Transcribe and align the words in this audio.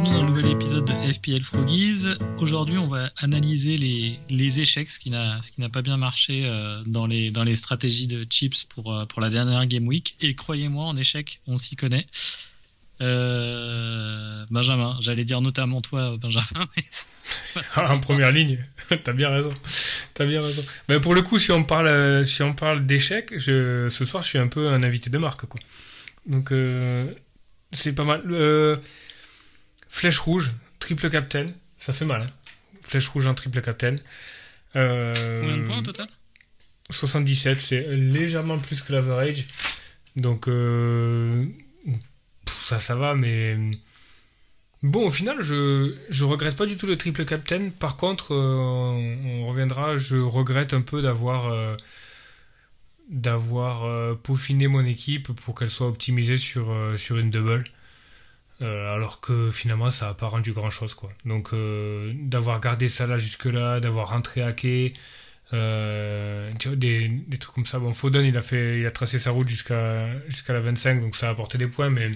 Bienvenue 0.00 0.16
dans 0.16 0.22
le 0.22 0.28
nouvel 0.28 0.52
épisode 0.52 0.84
de 0.84 1.12
FPL 1.12 1.42
Froggies. 1.42 2.04
Aujourd'hui, 2.36 2.78
on 2.78 2.86
va 2.86 3.10
analyser 3.16 3.76
les, 3.76 4.20
les 4.30 4.60
échecs, 4.60 4.90
ce 4.90 5.00
qui 5.00 5.10
n'a 5.10 5.40
pas 5.72 5.82
bien 5.82 5.96
marché 5.96 6.42
euh, 6.44 6.82
dans, 6.86 7.06
les, 7.06 7.32
dans 7.32 7.42
les 7.42 7.56
stratégies 7.56 8.06
de 8.06 8.24
chips 8.30 8.62
pour, 8.64 8.94
euh, 8.94 9.06
pour 9.06 9.20
la 9.20 9.28
dernière 9.28 9.66
Game 9.66 9.88
Week. 9.88 10.16
Et 10.20 10.36
croyez-moi, 10.36 10.84
en 10.84 10.96
échec, 10.96 11.40
on 11.48 11.58
s'y 11.58 11.74
connaît. 11.74 12.06
Euh, 13.00 14.46
Benjamin, 14.50 14.96
j'allais 15.00 15.24
dire 15.24 15.40
notamment 15.40 15.80
toi, 15.80 16.16
Benjamin. 16.16 16.44
En 17.76 17.98
première 17.98 18.30
ligne, 18.30 18.62
t'as 19.02 19.12
bien 19.12 19.30
raison. 19.30 19.52
T'as 20.14 20.26
bien 20.26 20.40
raison. 20.40 20.64
Mais 20.88 21.00
pour 21.00 21.14
le 21.14 21.22
coup, 21.22 21.40
si 21.40 21.50
on 21.50 21.64
parle, 21.64 22.24
si 22.24 22.42
parle 22.56 22.86
d'échecs, 22.86 23.34
ce 23.38 23.88
soir, 23.90 24.22
je 24.22 24.28
suis 24.28 24.38
un 24.38 24.48
peu 24.48 24.68
un 24.68 24.84
invité 24.84 25.10
de 25.10 25.18
marque, 25.18 25.46
quoi. 25.46 25.58
Donc, 26.26 26.52
c'est 27.72 27.94
pas 27.94 28.04
mal. 28.04 28.22
Flèche 29.88 30.18
rouge, 30.18 30.52
triple 30.78 31.10
captain, 31.10 31.50
ça 31.78 31.92
fait 31.92 32.04
mal. 32.04 32.22
Hein. 32.22 32.30
Flèche 32.82 33.08
rouge 33.08 33.26
en 33.26 33.34
triple 33.34 33.60
captain. 33.60 33.96
Euh, 34.76 35.40
Combien 35.40 35.56
de 35.56 35.62
points 35.62 35.78
au 35.78 35.82
total? 35.82 36.06
77, 36.90 37.60
c'est 37.60 37.86
légèrement 37.88 38.58
plus 38.58 38.82
que 38.82 38.92
l'average. 38.92 39.46
Donc, 40.16 40.48
euh, 40.48 41.44
ça, 42.46 42.80
ça 42.80 42.94
va, 42.94 43.14
mais 43.14 43.56
Bon, 44.82 45.06
au 45.06 45.10
final, 45.10 45.42
je, 45.42 45.96
je 46.08 46.24
regrette 46.24 46.56
pas 46.56 46.66
du 46.66 46.76
tout 46.76 46.86
le 46.86 46.96
triple 46.96 47.24
captain. 47.24 47.70
Par 47.70 47.96
contre, 47.96 48.32
euh, 48.32 49.16
on, 49.24 49.46
reviendra, 49.46 49.96
je 49.96 50.16
regrette 50.16 50.72
un 50.72 50.82
peu 50.82 51.02
d'avoir 51.02 51.48
euh, 51.48 51.76
d'avoir 53.08 54.18
peaufiné 54.18 54.68
mon 54.68 54.84
équipe 54.84 55.32
pour 55.32 55.54
qu'elle 55.54 55.70
soit 55.70 55.88
optimisée 55.88 56.36
sur, 56.36 56.74
sur 56.96 57.16
une 57.16 57.30
double. 57.30 57.64
Alors 58.60 59.20
que 59.20 59.50
finalement, 59.50 59.90
ça 59.90 60.06
n'a 60.06 60.14
pas 60.14 60.26
rendu 60.26 60.52
grand 60.52 60.70
chose. 60.70 60.94
Quoi. 60.94 61.10
Donc, 61.24 61.50
d'avoir 62.14 62.60
gardé 62.60 62.88
ça 62.88 63.06
là 63.06 63.18
jusque-là, 63.18 63.80
d'avoir 63.80 64.10
rentré 64.10 64.42
hacké, 64.42 64.92
des, 65.52 67.08
des 67.08 67.38
trucs 67.38 67.54
comme 67.54 67.66
ça. 67.66 67.78
Bon, 67.78 67.92
Foden, 67.92 68.24
il 68.24 68.36
a, 68.36 68.42
fait, 68.42 68.80
il 68.80 68.86
a 68.86 68.90
tracé 68.90 69.18
sa 69.18 69.30
route 69.30 69.48
jusqu'à 69.48 70.08
jusqu'à 70.28 70.52
la 70.52 70.60
25, 70.60 71.00
donc 71.00 71.16
ça 71.16 71.28
a 71.28 71.30
apporté 71.30 71.58
des 71.58 71.68
points, 71.68 71.90
mais 71.90 72.10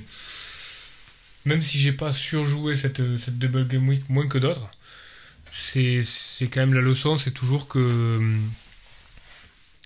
même 1.44 1.62
si 1.62 1.78
j'ai 1.78 1.92
pas 1.92 2.12
surjoué 2.12 2.74
cette, 2.74 3.02
cette 3.18 3.38
double 3.38 3.66
game 3.66 3.88
week 3.88 4.08
moins 4.08 4.26
que 4.26 4.38
d'autres, 4.38 4.70
c'est, 5.50 6.02
quand 6.48 6.60
même 6.60 6.74
la 6.74 6.80
leçon, 6.80 7.18
c'est 7.18 7.32
toujours 7.32 7.68
que 7.68 7.78
hum, 7.78 8.50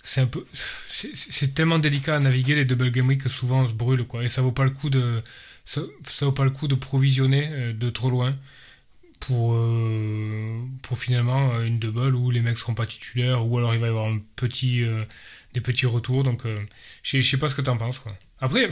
c'est 0.03 0.21
un 0.21 0.27
peu 0.27 0.47
c'est, 0.53 1.55
tellement 1.55 1.79
délicat 1.79 2.17
à 2.17 2.19
naviguer 2.21 2.55
les 2.55 2.65
double 2.65 2.91
game 2.93 3.09
week 3.09 3.23
que 3.25 3.29
souvent 3.29 3.63
on 3.63 3.67
se 3.67 3.75
brûle 3.75 4.05
quoi 4.05 4.23
et 4.23 4.29
ça 4.29 4.41
vaut 4.43 4.53
pas 4.53 4.63
le 4.65 4.71
coup 4.71 4.89
de 4.91 5.21
ça, 5.67 5.83
vaut 6.23 6.33
pas 6.33 6.45
le 6.45 6.51
coup 6.51 6.69
de 6.69 6.75
provisionner 6.75 7.49
euh, 7.51 7.73
de 7.75 7.91
trop 7.91 8.09
loin 8.09 8.35
pour 9.21 9.55
euh, 9.55 10.63
pour 10.83 10.99
finalement 10.99 11.55
euh, 11.55 11.67
une 11.67 11.79
double 11.79 12.15
où 12.15 12.31
les 12.31 12.41
mecs 12.41 12.57
seront 12.57 12.75
pas 12.75 12.87
titulaires 12.87 13.47
ou 13.47 13.59
alors 13.59 13.75
il 13.75 13.81
va 13.81 13.87
y 13.87 13.91
avoir 13.91 14.07
un 14.07 14.21
petit 14.37 14.85
des 15.53 15.61
petits 15.61 15.87
retours 15.87 16.23
donc 16.23 16.45
je 17.03 17.21
sais 17.21 17.37
pas 17.37 17.49
ce 17.49 17.55
que 17.55 17.63
tu 17.63 17.71
en 17.71 17.77
penses. 17.77 18.03
Après 18.41 18.69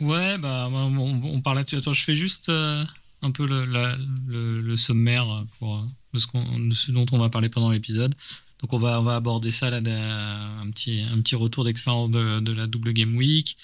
Ouais, 0.00 0.36
bah, 0.38 0.68
on, 0.70 1.40
parle 1.40 1.56
là-dessus. 1.56 1.76
Attends, 1.76 1.92
je 1.92 2.04
fais 2.04 2.14
juste 2.14 2.50
euh, 2.50 2.84
un 3.22 3.30
peu 3.30 3.46
le, 3.46 4.76
sommaire 4.76 5.44
pour, 5.58 5.86
de, 6.12 6.18
ce 6.18 6.90
dont 6.92 7.06
on 7.12 7.18
va 7.18 7.30
parler 7.30 7.48
pendant 7.48 7.70
l'épisode. 7.70 8.14
Donc, 8.60 8.72
on 8.72 8.78
va, 8.78 9.00
on 9.00 9.02
va 9.02 9.16
aborder 9.16 9.50
ça, 9.50 9.70
là, 9.70 9.78
un, 9.78 10.70
petit, 10.70 11.02
un 11.10 11.20
petit 11.20 11.36
retour 11.36 11.64
d'expérience 11.64 12.10
de, 12.10 12.40
de, 12.40 12.52
la 12.52 12.66
double 12.66 12.92
Game 12.92 13.16
Week. 13.16 13.56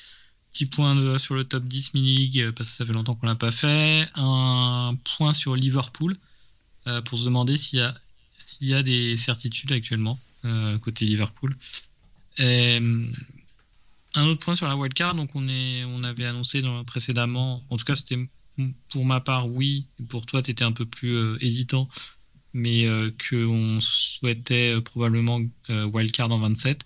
Petit 0.52 0.66
point 0.66 1.18
sur 1.18 1.34
le 1.34 1.44
top 1.44 1.64
10 1.64 1.94
mini-league, 1.94 2.50
parce 2.52 2.70
que 2.70 2.76
ça 2.76 2.84
fait 2.84 2.92
longtemps 2.92 3.14
qu'on 3.14 3.26
l'a 3.26 3.34
pas 3.34 3.52
fait. 3.52 4.08
Un 4.14 4.96
point 5.16 5.32
sur 5.32 5.56
Liverpool, 5.56 6.16
euh, 6.86 7.00
pour 7.00 7.18
se 7.18 7.24
demander 7.24 7.56
s'il 7.56 7.78
y, 7.78 7.82
a, 7.82 7.94
s'il 8.36 8.68
y 8.68 8.74
a 8.74 8.82
des 8.82 9.16
certitudes 9.16 9.72
actuellement, 9.72 10.18
euh, 10.44 10.78
côté 10.78 11.06
Liverpool. 11.06 11.56
Un 14.14 14.26
autre 14.26 14.40
point 14.40 14.54
sur 14.54 14.68
la 14.68 14.76
wildcard, 14.76 15.14
donc 15.14 15.30
on, 15.34 16.04
avait 16.04 16.26
annoncé 16.26 16.62
précédemment, 16.86 17.64
en 17.70 17.76
tout 17.78 17.84
cas 17.84 17.94
c'était 17.94 18.18
pour 18.90 19.06
ma 19.06 19.20
part 19.20 19.48
oui, 19.48 19.86
pour 20.08 20.26
toi 20.26 20.42
tu 20.42 20.50
étais 20.50 20.64
un 20.64 20.72
peu 20.72 20.84
plus 20.84 21.14
euh, 21.14 21.38
hésitant, 21.40 21.88
mais 22.52 22.86
euh, 22.86 23.10
qu'on 23.28 23.80
souhaitait 23.80 24.74
euh, 24.74 24.82
probablement 24.82 25.40
wildcard 25.68 26.30
en 26.30 26.38
27. 26.40 26.84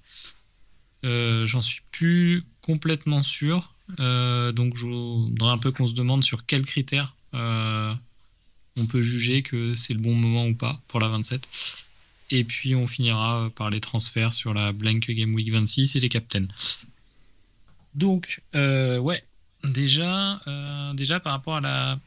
J'en 1.02 1.62
suis 1.62 1.82
plus 1.92 2.42
complètement 2.62 3.22
sûr, 3.22 3.72
donc 3.98 4.76
je 4.76 4.86
voudrais 4.86 5.52
un 5.52 5.58
peu 5.58 5.70
qu'on 5.70 5.86
se 5.86 5.94
demande 5.94 6.24
sur 6.24 6.46
quels 6.46 6.64
critères 6.64 7.14
on 7.32 8.86
peut 8.86 9.00
juger 9.00 9.42
que 9.42 9.74
c'est 9.74 9.94
le 9.94 10.00
bon 10.00 10.14
moment 10.14 10.46
ou 10.46 10.54
pas 10.54 10.80
pour 10.88 11.00
la 11.00 11.08
27. 11.08 11.48
Et 12.30 12.44
puis 12.44 12.74
on 12.74 12.86
finira 12.86 13.50
par 13.54 13.70
les 13.70 13.80
transferts 13.80 14.34
sur 14.34 14.52
la 14.52 14.72
Blank 14.72 15.10
Game 15.10 15.34
Week 15.34 15.50
26 15.50 15.96
et 15.96 16.00
les 16.00 16.08
captains. 16.08 16.46
Donc, 17.96 18.42
euh, 18.54 18.98
ouais, 18.98 19.24
déjà, 19.64 20.40
euh, 20.46 20.92
déjà 20.92 21.18
par 21.18 21.32
rapport 21.32 21.56
à 21.56 21.60
la 21.60 21.98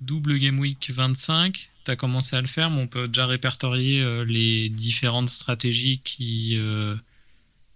double 0.00 0.38
Game 0.38 0.58
Week 0.60 0.90
25, 0.90 1.68
tu 1.84 1.90
as 1.90 1.96
commencé 1.96 2.36
à 2.36 2.40
le 2.40 2.46
faire, 2.46 2.70
mais 2.70 2.80
on 2.80 2.86
peut 2.86 3.08
déjà 3.08 3.26
répertorier 3.26 4.02
euh, 4.02 4.24
les 4.24 4.68
différentes 4.68 5.28
stratégies 5.28 5.98
qui 5.98 6.58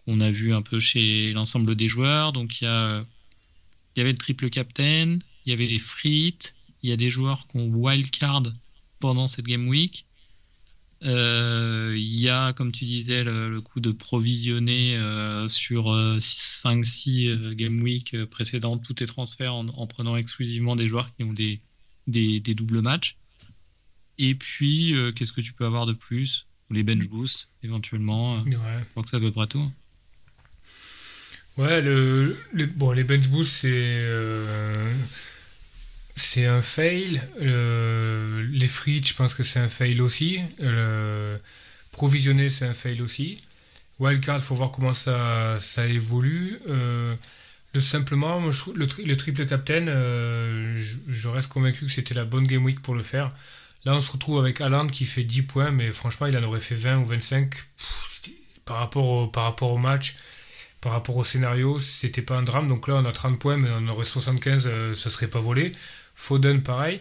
qu'on 0.05 0.21
a 0.21 0.31
vu 0.31 0.53
un 0.55 0.63
peu 0.63 0.79
chez 0.79 1.33
l'ensemble 1.33 1.75
des 1.75 1.89
joueurs. 1.89 2.33
Donc, 2.33 2.61
il 2.61 2.65
y, 2.65 2.67
a, 2.67 3.05
y 3.97 4.01
avait 4.01 4.13
le 4.13 4.19
triple 4.19 4.51
captain, 4.51 5.19
il 5.47 5.51
y 5.51 5.53
avait 5.53 5.67
les 5.67 5.79
frites, 5.79 6.55
il 6.83 6.91
y 6.91 6.93
a 6.93 6.97
des 6.97 7.11
joueurs 7.11 7.47
qui 7.49 7.59
ont 7.59 7.67
wildcard 7.67 8.43
pendant 9.01 9.29
cette 9.29 9.47
Game 9.47 9.69
Week. 9.69 10.07
Euh, 11.05 11.95
il 11.97 12.21
y 12.21 12.29
a, 12.29 12.53
comme 12.53 12.73
tu 12.73 12.85
disais, 12.85 13.25
le, 13.25 13.61
coup 13.61 13.81
de 13.81 13.93
provisionner 13.93 14.97
euh, 14.97 15.49
sur 15.49 15.93
5-6 15.93 17.29
euh, 17.29 17.55
Game 17.55 17.83
Week 17.83 18.17
précédentes 18.27 18.83
tous 18.83 18.95
tes 18.95 19.07
transferts 19.07 19.55
en, 19.55 19.87
prenant 19.87 20.17
exclusivement 20.17 20.77
des 20.77 20.89
joueurs 20.89 21.15
qui 21.17 21.25
ont 21.25 21.33
des, 21.33 21.61
des, 22.07 22.41
doubles 22.41 22.81
matchs. 22.81 23.17
Et 24.17 24.35
puis, 24.35 24.95
qu'est-ce 25.17 25.33
que 25.33 25.41
tu 25.41 25.53
peux 25.53 25.67
avoir 25.67 25.87
de 25.87 25.93
plus? 25.93 26.47
Les 26.71 26.83
bench 26.83 27.09
boosts, 27.09 27.51
éventuellement. 27.63 28.37
Je 28.45 28.57
crois 28.91 29.03
que 29.03 29.11
c'est 29.11 29.17
à 29.17 29.21
peu 29.21 29.33
près 29.33 29.47
tout. 29.47 29.71
Ouais, 31.57 31.81
le, 31.83 32.37
bon, 32.75 32.93
les 32.93 33.05
bench 33.05 33.29
boosts, 33.29 33.51
c'est 33.51 34.05
c'est 36.17 36.47
un 36.47 36.61
fail. 36.61 37.21
les 37.41 38.69
frites, 38.69 39.09
je 39.09 39.15
pense 39.15 39.35
que 39.35 39.43
c'est 39.43 39.61
un 39.61 39.69
fail 39.69 40.01
aussi. 40.01 40.41
provisionner, 41.93 42.49
c'est 42.49 42.67
un 42.67 42.75
fail 42.75 43.03
aussi. 43.03 43.39
Wildcard, 44.01 44.43
faut 44.43 44.55
voir 44.55 44.71
comment 44.71 44.93
ça, 44.93 45.59
ça 45.61 45.87
évolue. 45.87 46.59
Euh, 46.69 47.15
le 47.73 47.81
simplement, 47.81 48.41
le, 48.41 49.17
triple 49.17 49.47
captain, 49.47 49.89
euh, 49.89 50.73
je, 51.09 51.29
reste 51.29 51.49
convaincu 51.49 51.87
que 51.87 51.93
c'était 51.93 52.15
la 52.15 52.25
bonne 52.25 52.47
game 52.47 52.65
week 52.65 52.81
pour 52.81 52.95
le 52.95 53.03
faire. 53.03 53.33
Là, 53.85 53.95
on 53.95 54.01
se 54.01 54.13
retrouve 54.13 54.39
avec 54.39 54.61
Aland 54.61 54.87
qui 54.87 55.05
fait 55.07 55.25
10 55.25 55.43
points, 55.43 55.71
mais 55.71 55.93
franchement, 55.93 56.27
il 56.27 56.37
en 56.37 56.43
aurait 56.43 56.61
fait 56.61 56.75
20 56.75 56.99
ou 56.99 57.05
25. 57.05 57.55
par, 58.65 58.79
rapport 58.79 59.07
au, 59.07 59.27
par 59.27 59.45
rapport 59.45 59.73
au 59.73 59.79
match, 59.79 60.17
par 60.85 60.93
rapport 60.93 61.17
au 61.17 61.25
scénario, 61.25 61.79
c'était 61.79 62.21
pas 62.21 62.37
un 62.37 62.43
drame. 62.43 62.69
Donc 62.69 62.89
là, 62.89 62.97
on 62.97 63.07
a 63.07 63.11
30 63.11 63.39
points, 63.39 63.57
mais 63.57 63.71
on 63.75 63.89
aurait 63.89 64.05
75, 64.05 64.69
euh, 64.71 64.95
ça 64.95 65.09
serait 65.09 65.29
pas 65.29 65.41
volé. 65.41 65.73
Foden, 66.15 66.63
pareil. 66.63 67.01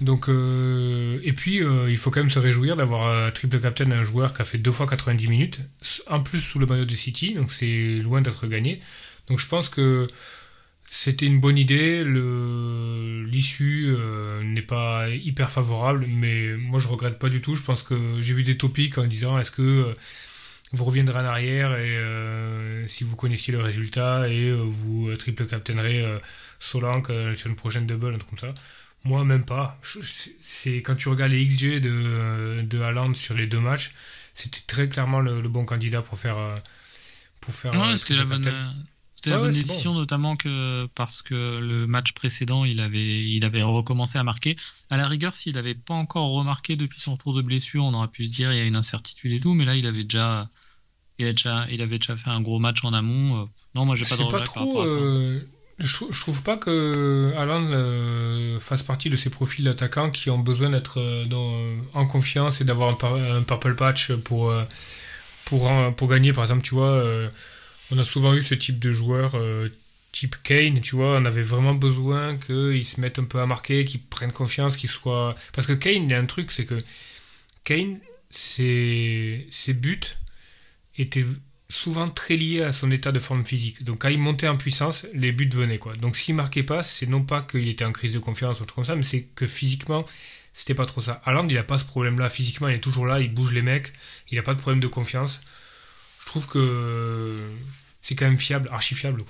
Donc, 0.00 0.30
euh, 0.30 1.20
et 1.22 1.34
puis, 1.34 1.62
euh, 1.62 1.90
il 1.90 1.98
faut 1.98 2.10
quand 2.10 2.20
même 2.20 2.30
se 2.30 2.38
réjouir 2.38 2.76
d'avoir 2.76 3.06
un 3.26 3.30
triple 3.30 3.60
captain 3.60 3.90
un 3.90 4.02
joueur 4.02 4.32
qui 4.32 4.40
a 4.40 4.46
fait 4.46 4.56
deux 4.56 4.72
fois 4.72 4.86
90 4.86 5.28
minutes, 5.28 5.60
en 6.08 6.20
plus 6.20 6.40
sous 6.40 6.58
le 6.58 6.64
maillot 6.64 6.86
de 6.86 6.94
City, 6.94 7.34
donc 7.34 7.52
c'est 7.52 7.98
loin 7.98 8.22
d'être 8.22 8.46
gagné. 8.46 8.80
Donc, 9.28 9.38
je 9.38 9.48
pense 9.48 9.68
que 9.68 10.06
c'était 10.86 11.26
une 11.26 11.40
bonne 11.40 11.58
idée. 11.58 12.02
L'issue 12.04 13.94
euh, 13.98 14.42
n'est 14.42 14.62
pas 14.62 15.08
hyper 15.10 15.50
favorable, 15.50 16.06
mais 16.08 16.56
moi 16.56 16.78
je 16.78 16.88
regrette 16.88 17.18
pas 17.18 17.28
du 17.28 17.42
tout. 17.42 17.54
Je 17.54 17.62
pense 17.62 17.82
que 17.82 18.20
j'ai 18.20 18.32
vu 18.32 18.44
des 18.44 18.56
topics 18.56 18.96
en 18.96 19.06
disant 19.06 19.38
est-ce 19.38 19.50
que 19.50 19.94
vous 20.74 20.84
reviendrez 20.84 21.18
en 21.20 21.24
arrière 21.24 21.76
et 21.76 22.88
si 22.88 23.04
vous 23.04 23.16
connaissiez 23.16 23.52
le 23.52 23.60
résultat 23.62 24.28
et 24.28 24.52
vous 24.52 25.14
triple 25.16 25.46
captainerez 25.46 26.04
Solanke 26.60 27.10
sur 27.36 27.48
une 27.50 27.56
prochaine 27.56 27.86
double, 27.86 28.14
un 28.14 28.18
truc 28.18 28.30
comme 28.30 28.38
ça. 28.38 28.54
Moi, 29.04 29.24
même 29.24 29.44
pas. 29.44 29.78
C'est- 29.82 30.78
quand 30.82 30.96
tu 30.96 31.08
regardes 31.08 31.32
les 31.32 31.40
XG 31.44 31.80
de, 31.80 32.62
de 32.62 32.80
Haaland 32.80 33.14
sur 33.14 33.34
les 33.34 33.46
deux 33.46 33.60
matchs, 33.60 33.94
c'était 34.32 34.60
très 34.66 34.88
clairement 34.88 35.20
le, 35.20 35.40
le 35.40 35.48
bon 35.48 35.64
candidat 35.64 36.02
pour 36.02 36.18
faire. 36.18 36.38
euh, 36.38 36.56
Pour 37.40 37.54
faire 37.54 37.72
Ouais, 37.72 37.80
euh, 37.92 37.96
c'était 37.96 38.14
la 38.14 38.24
bonne, 38.24 38.46
euh, 38.46 38.72
la 39.26 39.38
bonne 39.38 39.50
ouais, 39.50 39.52
décision, 39.52 39.94
notamment 39.94 40.36
que 40.36 40.86
parce 40.94 41.22
que 41.22 41.34
le 41.58 41.86
match 41.86 42.12
précédent, 42.12 42.64
il 42.64 42.80
avait, 42.80 43.28
il 43.28 43.44
avait 43.44 43.62
recommencé 43.62 44.18
à 44.18 44.22
marquer. 44.24 44.56
À 44.90 44.96
la 44.96 45.08
rigueur, 45.08 45.34
s'il 45.34 45.54
n'avait 45.54 45.74
pas 45.74 45.94
encore 45.94 46.30
remarqué 46.32 46.76
depuis 46.76 47.00
son 47.00 47.12
retour 47.14 47.34
de 47.34 47.42
blessure, 47.42 47.84
on 47.84 47.94
aurait 47.94 48.08
pu 48.08 48.24
se 48.24 48.28
dire 48.28 48.52
il 48.52 48.58
y 48.58 48.60
a 48.60 48.64
une 48.64 48.76
incertitude 48.76 49.32
et 49.32 49.40
tout, 49.40 49.54
mais 49.54 49.64
là, 49.64 49.76
il 49.76 49.86
avait 49.86 50.04
déjà, 50.04 50.48
il, 51.18 51.26
a 51.26 51.32
déjà, 51.32 51.66
il 51.70 51.82
avait 51.82 51.98
déjà 51.98 52.16
fait 52.16 52.30
un 52.30 52.40
gros 52.40 52.58
match 52.58 52.84
en 52.84 52.92
amont. 52.92 53.42
Euh, 53.42 53.46
Non, 53.74 53.84
moi, 53.84 53.96
j'ai 53.96 54.04
pas 54.04 54.16
de 54.16 54.30
pas 54.30 54.40
trop. 54.40 54.60
rapport 54.60 54.82
à 54.82 54.86
ça. 54.86 54.92
euh, 54.94 55.40
je, 55.78 56.04
je 56.10 56.20
trouve 56.20 56.42
pas 56.42 56.56
que 56.56 57.32
Haaland 57.36 57.68
euh, 57.72 58.60
fasse 58.60 58.82
partie 58.82 59.10
de 59.10 59.16
ces 59.16 59.30
profils 59.30 59.64
d'attaquants 59.64 60.10
qui 60.10 60.30
ont 60.30 60.38
besoin 60.38 60.70
d'être 60.70 61.00
euh, 61.00 61.76
en 61.94 62.06
confiance 62.06 62.60
et 62.60 62.64
d'avoir 62.64 62.90
un, 62.90 63.42
purple 63.42 63.74
patch 63.74 64.12
pour, 64.12 64.50
euh, 64.50 64.62
pour, 65.44 66.08
gagner. 66.08 66.32
Par 66.32 66.44
exemple, 66.44 66.62
tu 66.62 66.74
vois, 66.74 67.04
on 67.90 67.98
a 67.98 68.04
souvent 68.04 68.34
eu 68.34 68.42
ce 68.42 68.54
type 68.54 68.78
de 68.78 68.90
joueur 68.90 69.34
type 70.12 70.36
Kane, 70.44 70.80
tu 70.80 70.94
vois, 70.94 71.16
on 71.18 71.24
avait 71.24 71.42
vraiment 71.42 71.74
besoin 71.74 72.36
qu'ils 72.36 72.86
se 72.86 73.00
mettent 73.00 73.18
un 73.18 73.24
peu 73.24 73.40
à 73.40 73.46
marquer, 73.46 73.84
qu'ils 73.84 74.00
prennent 74.00 74.30
confiance, 74.30 74.76
qu'ils 74.76 74.88
soient. 74.88 75.34
Parce 75.52 75.66
que 75.66 75.72
Kane, 75.72 76.04
il 76.04 76.10
y 76.12 76.14
a 76.14 76.18
un 76.20 76.26
truc, 76.26 76.52
c'est 76.52 76.66
que 76.66 76.78
Kane, 77.64 77.98
ses, 78.30 79.44
ses 79.50 79.74
buts 79.74 80.16
étaient 80.96 81.26
souvent 81.68 82.08
très 82.08 82.36
liés 82.36 82.62
à 82.62 82.72
son 82.72 82.90
état 82.90 83.10
de 83.12 83.18
forme 83.18 83.44
physique. 83.44 83.82
Donc 83.84 84.02
quand 84.02 84.08
il 84.08 84.18
montait 84.18 84.48
en 84.48 84.56
puissance, 84.56 85.06
les 85.14 85.32
buts 85.32 85.48
venaient 85.52 85.78
quoi. 85.78 85.94
Donc 85.96 86.16
s'il 86.16 86.34
marquait 86.34 86.62
pas, 86.62 86.82
c'est 86.82 87.06
non 87.06 87.22
pas 87.24 87.42
qu'il 87.42 87.68
était 87.68 87.84
en 87.84 87.92
crise 87.92 88.14
de 88.14 88.18
confiance 88.18 88.60
ou 88.60 88.64
truc 88.64 88.76
comme 88.76 88.84
ça, 88.84 88.96
mais 88.96 89.02
c'est 89.02 89.22
que 89.34 89.46
physiquement, 89.46 90.04
c'était 90.52 90.74
pas 90.74 90.86
trop 90.86 91.00
ça. 91.00 91.20
Haaland, 91.24 91.48
il 91.48 91.58
a 91.58 91.64
pas 91.64 91.78
ce 91.78 91.84
problème-là. 91.84 92.28
Physiquement, 92.28 92.68
il 92.68 92.74
est 92.76 92.80
toujours 92.80 93.06
là, 93.06 93.20
il 93.20 93.32
bouge 93.32 93.52
les 93.52 93.62
mecs, 93.62 93.92
il 94.30 94.38
a 94.38 94.42
pas 94.42 94.54
de 94.54 94.60
problème 94.60 94.80
de 94.80 94.86
confiance. 94.86 95.40
Je 96.20 96.26
trouve 96.26 96.46
que 96.48 97.40
c'est 98.02 98.14
quand 98.14 98.26
même 98.26 98.38
fiable, 98.38 98.68
archi 98.70 98.94
fiable. 98.94 99.22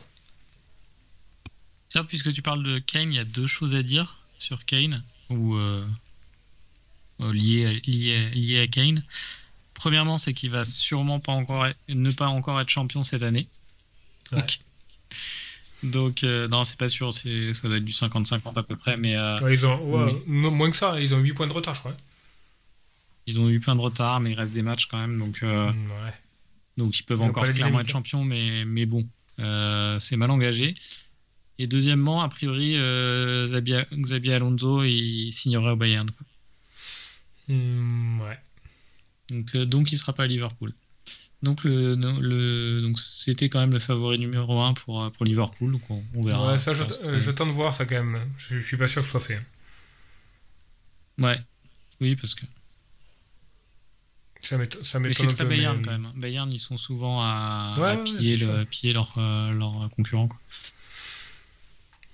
puisque 2.09 2.33
tu 2.33 2.43
parles 2.43 2.63
de 2.63 2.79
Kane, 2.79 3.13
il 3.13 3.17
y 3.17 3.21
a 3.21 3.25
deux 3.25 3.47
choses 3.47 3.75
à 3.75 3.83
dire 3.83 4.19
sur 4.37 4.65
Kane, 4.65 5.03
ou 5.31 5.55
euh, 5.55 5.87
liées, 7.21 7.67
à- 7.67 7.73
liées 8.35 8.61
à 8.61 8.67
Kane. 8.67 9.03
Premièrement, 9.75 10.19
c'est 10.19 10.33
qu'il 10.33 10.51
va 10.51 10.65
sûrement 10.65 11.21
pas 11.21 11.33
encore 11.33 11.67
être- 11.67 11.79
ne 11.89 12.11
pas 12.11 12.29
encore 12.29 12.61
être 12.61 12.69
champion 12.69 13.03
cette 13.03 13.23
année. 13.23 13.49
Donc, 14.33 14.59
donc 15.83 16.25
euh, 16.25 16.49
non, 16.49 16.65
c'est 16.65 16.79
pas 16.79 16.89
sûr, 16.89 17.13
ça 17.13 17.23
doit 17.69 17.77
être 17.77 17.85
du 17.85 17.93
50-50 17.93 18.57
à 18.57 18.63
peu 18.63 18.77
près, 18.77 18.97
mais 18.97 19.17
euh, 19.17 19.39
Ouais, 19.41 19.55
ils 19.55 19.67
ont, 19.67 19.77
ouais, 19.85 20.13
Oui. 20.13 20.23
non, 20.27 20.51
moins 20.51 20.71
que 20.71 20.77
ça, 20.77 20.99
ils 21.01 21.15
ont 21.15 21.19
8 21.19 21.35
points 21.35 21.47
de 21.47 21.53
retard, 21.53 21.75
je 21.75 21.81
crois. 21.81 21.97
ils 23.27 23.39
ont 23.41 23.49
eu 23.49 23.59
plein 23.61 23.75
de 23.75 23.81
retard, 23.81 24.21
mais 24.21 24.33
il 24.33 24.35
reste 24.35 24.53
des 24.55 24.63
matchs 24.63 24.87
quand 24.87 24.99
même, 24.99 25.19
donc, 25.19 25.43
euh, 25.43 25.73
Mm, 25.73 25.89
donc 26.77 26.99
ils 26.99 27.03
peuvent 27.05 27.21
Ils 27.21 27.25
encore 27.31 27.45
clairement 27.45 27.81
être 27.81 27.89
champions, 27.91 28.23
mais, 28.25 28.65
mais 28.67 28.87
bon, 28.87 29.07
c'est 29.99 30.17
mal 30.17 30.31
engagé. 30.31 30.75
Et 31.59 31.67
deuxièmement, 31.67 32.23
a 32.23 32.29
priori, 32.29 32.73
Xabi 32.77 34.33
Alonso, 34.33 34.83
il 34.85 35.33
signerait 35.33 35.71
au 35.71 35.77
Bayern. 35.77 36.11
quoi. 36.11 36.27
Mm, 37.55 38.21
ouais. 38.23 38.39
Donc, 39.31 39.55
euh, 39.55 39.65
donc 39.65 39.93
il 39.93 39.99
sera 39.99 40.13
pas 40.13 40.25
à 40.25 40.27
Liverpool. 40.27 40.73
Donc 41.43 41.65
le, 41.65 41.95
le 41.95 42.81
donc 42.83 42.99
c'était 42.99 43.49
quand 43.51 43.61
même 43.61 43.73
le 43.73 43.79
favori 43.79 44.19
numéro 44.19 44.61
1 44.63 44.73
pour, 44.75 45.03
euh, 45.03 45.11
pour 45.11 45.25
Liverpool. 45.27 45.73
Donc 45.73 45.83
on, 45.91 46.03
on 46.15 46.23
verra. 46.23 46.53
Ouais, 46.53 46.59
ça, 46.59 46.73
j'attends 46.73 47.47
de 47.47 47.51
voir 47.53 47.75
ça 47.75 47.85
quand 47.85 48.03
même. 48.03 48.19
Je, 48.39 48.59
je 48.59 48.67
suis 48.67 48.77
pas 48.79 48.89
sûr 48.89 49.03
que 49.03 49.07
ce 49.07 49.11
soit 49.11 49.21
fait. 49.21 49.41
Ouais. 51.19 51.39
Oui, 52.01 52.17
parce 52.17 52.35
que 52.35 52.45
Ça 54.41 54.59
m'étonne 54.59 54.85
c'est 54.85 55.35
très. 55.35 55.45
Bayern 55.45 55.77
mais- 55.79 55.83
quand 55.85 55.91
même. 55.99 56.13
Bayern 56.17 56.51
ils 56.53 56.59
sont 56.59 56.77
souvent 56.77 57.21
à, 57.23 57.75
Ouais, 57.79 57.91
à 57.91 57.97
ouais, 57.97 58.05
piller, 58.05 58.37
le, 58.39 58.65
piller 58.65 58.93
leur, 58.95 59.13
euh, 59.19 59.53
leur 59.53 59.89
concurrent. 59.97 60.29
Quoi. 60.29 60.39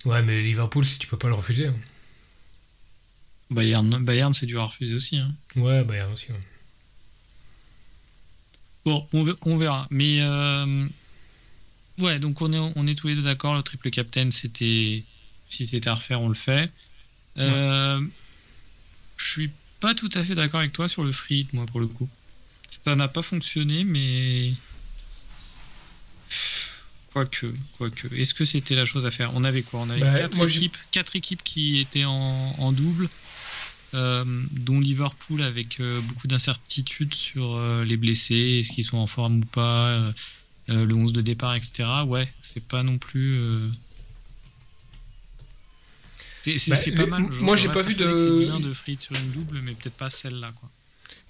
Ouais, 0.05 0.21
mais 0.23 0.41
Liverpool, 0.41 0.83
si 0.85 0.99
tu 0.99 1.07
peux 1.07 1.17
pas 1.17 1.27
le 1.29 1.35
refuser. 1.35 1.67
hein. 1.67 1.75
Bayern, 3.49 4.03
Bayern 4.03 4.33
c'est 4.33 4.45
dur 4.45 4.61
à 4.61 4.65
refuser 4.67 4.95
aussi. 4.95 5.17
hein. 5.17 5.33
Ouais, 5.55 5.83
Bayern 5.83 6.11
aussi. 6.11 6.31
ouais. 6.31 6.39
Bon, 8.85 9.07
on, 9.13 9.23
ver- 9.23 9.37
on 9.41 9.57
verra. 9.57 9.87
Mais 9.91 10.21
euh, 10.21 10.87
ouais, 11.99 12.19
donc 12.19 12.41
on 12.41 12.51
est, 12.53 12.57
on 12.75 12.87
est 12.87 12.95
tous 12.95 13.07
les 13.07 13.15
deux 13.15 13.21
d'accord. 13.21 13.55
Le 13.55 13.63
triple 13.63 13.89
captain, 13.91 14.31
c'était 14.31 15.03
si 15.49 15.67
c'était 15.67 15.89
à 15.89 15.95
refaire, 15.95 16.21
on 16.21 16.29
le 16.29 16.33
fait. 16.35 16.71
Euh, 17.37 18.01
Je 19.17 19.29
suis 19.31 19.51
pas 19.79 19.93
tout 19.93 20.09
à 20.13 20.23
fait 20.23 20.35
d'accord 20.35 20.59
avec 20.59 20.73
toi 20.73 20.87
sur 20.87 21.03
le 21.03 21.11
free 21.11 21.39
hit, 21.41 21.53
moi 21.53 21.65
pour 21.65 21.79
le 21.79 21.87
coup. 21.87 22.09
Ça 22.85 22.95
n'a 22.95 23.07
pas 23.07 23.21
fonctionné, 23.21 23.83
mais 23.83 24.53
quoique, 27.13 27.47
quoique. 27.77 28.13
Est-ce 28.15 28.33
que 28.33 28.45
c'était 28.45 28.75
la 28.75 28.85
chose 28.85 29.05
à 29.05 29.11
faire? 29.11 29.31
On 29.35 29.43
avait 29.43 29.61
quoi? 29.61 29.81
On 29.81 29.89
avait 29.89 30.01
Bah, 30.01 30.13
quatre 30.19 30.37
moi, 30.37 30.47
équipes, 30.47 30.77
quatre 30.91 31.15
équipes 31.15 31.43
qui 31.43 31.79
étaient 31.79 32.05
en, 32.05 32.55
en 32.57 32.71
double. 32.71 33.09
Euh, 33.93 34.23
dont 34.51 34.79
Liverpool 34.79 35.41
avec 35.41 35.79
euh, 35.79 35.99
beaucoup 36.01 36.27
d'incertitudes 36.27 37.13
sur 37.13 37.55
euh, 37.55 37.83
les 37.83 37.97
blessés, 37.97 38.59
est-ce 38.59 38.71
qu'ils 38.71 38.83
sont 38.85 38.97
en 38.97 39.07
forme 39.07 39.37
ou 39.39 39.45
pas, 39.45 39.99
le 40.67 40.93
11 40.93 41.11
de 41.13 41.21
départ, 41.21 41.55
etc. 41.55 41.83
Ouais, 42.07 42.31
c'est 42.41 42.65
pas 42.65 42.83
non 42.83 42.97
plus. 42.97 43.37
C'est 46.43 46.55
Bah, 46.69 46.75
pas 46.95 47.03
le- 47.03 47.07
mal. 47.07 47.27
moi, 47.41 47.55
j'ai 47.55 47.69
pas 47.69 47.81
vu 47.83 47.93
de- 47.93 48.45
bien 48.45 48.59
de 48.59 48.73
frites 48.73 49.01
sur 49.01 49.15
une 49.15 49.29
double, 49.31 49.59
mais 49.63 49.73
peut-être 49.73 49.95
pas 49.97 50.09
celle-là. 50.09 50.51
quoi. 50.59 50.69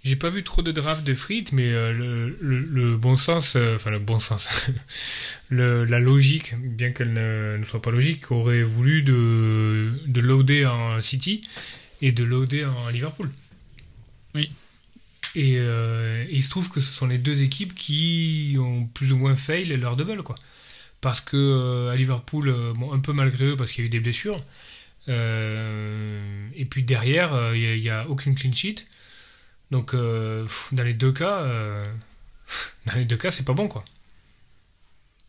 J'ai 0.03 0.15
pas 0.15 0.29
vu 0.29 0.41
trop 0.43 0.61
de 0.61 0.71
draft 0.71 1.03
de 1.03 1.13
frites, 1.13 1.51
mais 1.51 1.69
euh, 1.73 1.91
le, 1.93 2.37
le- 2.41 2.59
le 2.65 2.97
bon 2.97 3.15
sens, 3.17 3.55
euh, 3.55 3.75
enfin 3.75 3.91
le 3.91 3.99
bon 3.99 4.19
sens, 4.19 4.47
le, 5.49 5.85
la 5.85 5.99
logique, 5.99 6.55
bien 6.59 6.91
qu'elle 6.91 7.13
ne, 7.13 7.57
ne 7.59 7.63
soit 7.63 7.81
pas 7.81 7.91
logique, 7.91 8.31
aurait 8.31 8.63
voulu 8.63 9.03
de, 9.03 9.91
de 10.07 10.21
loader 10.21 10.65
en 10.65 10.99
City 11.01 11.41
et 12.01 12.11
de 12.11 12.23
loader 12.23 12.65
en 12.65 12.89
Liverpool. 12.89 13.29
Oui. 14.35 14.51
Et 15.35 15.55
euh, 15.57 16.25
il 16.29 16.43
se 16.43 16.49
trouve 16.49 16.69
que 16.69 16.81
ce 16.81 16.91
sont 16.91 17.07
les 17.07 17.17
deux 17.17 17.43
équipes 17.43 17.73
qui 17.73 18.57
ont 18.59 18.85
plus 18.87 19.13
ou 19.13 19.17
moins 19.17 19.35
fail 19.35 19.65
leur 19.77 19.95
double, 19.95 20.23
quoi. 20.23 20.35
Parce 20.99 21.21
que 21.21 21.37
euh, 21.37 21.91
à 21.91 21.95
Liverpool, 21.95 22.49
euh, 22.49 22.73
bon, 22.73 22.91
un 22.93 22.99
peu 22.99 23.13
malgré 23.13 23.45
eux, 23.45 23.55
parce 23.55 23.71
qu'il 23.71 23.83
y 23.83 23.85
a 23.85 23.87
eu 23.87 23.89
des 23.89 23.99
blessures. 23.99 24.41
et 25.07 26.65
puis 26.69 26.83
derrière, 26.83 27.55
il 27.55 27.79
n'y 27.79 27.89
a, 27.89 28.07
aucune 28.09 28.35
clean 28.35 28.51
sheet. 28.51 28.87
Donc, 29.71 29.91
pff, 29.91 30.69
dans 30.73 30.83
les 30.83 30.93
deux 30.93 31.13
cas, 31.13 31.45
dans 32.85 32.93
les 32.95 33.05
deux 33.05 33.17
cas, 33.17 33.31
c'est 33.31 33.45
pas 33.45 33.53
bon, 33.53 33.67
quoi. 33.67 33.85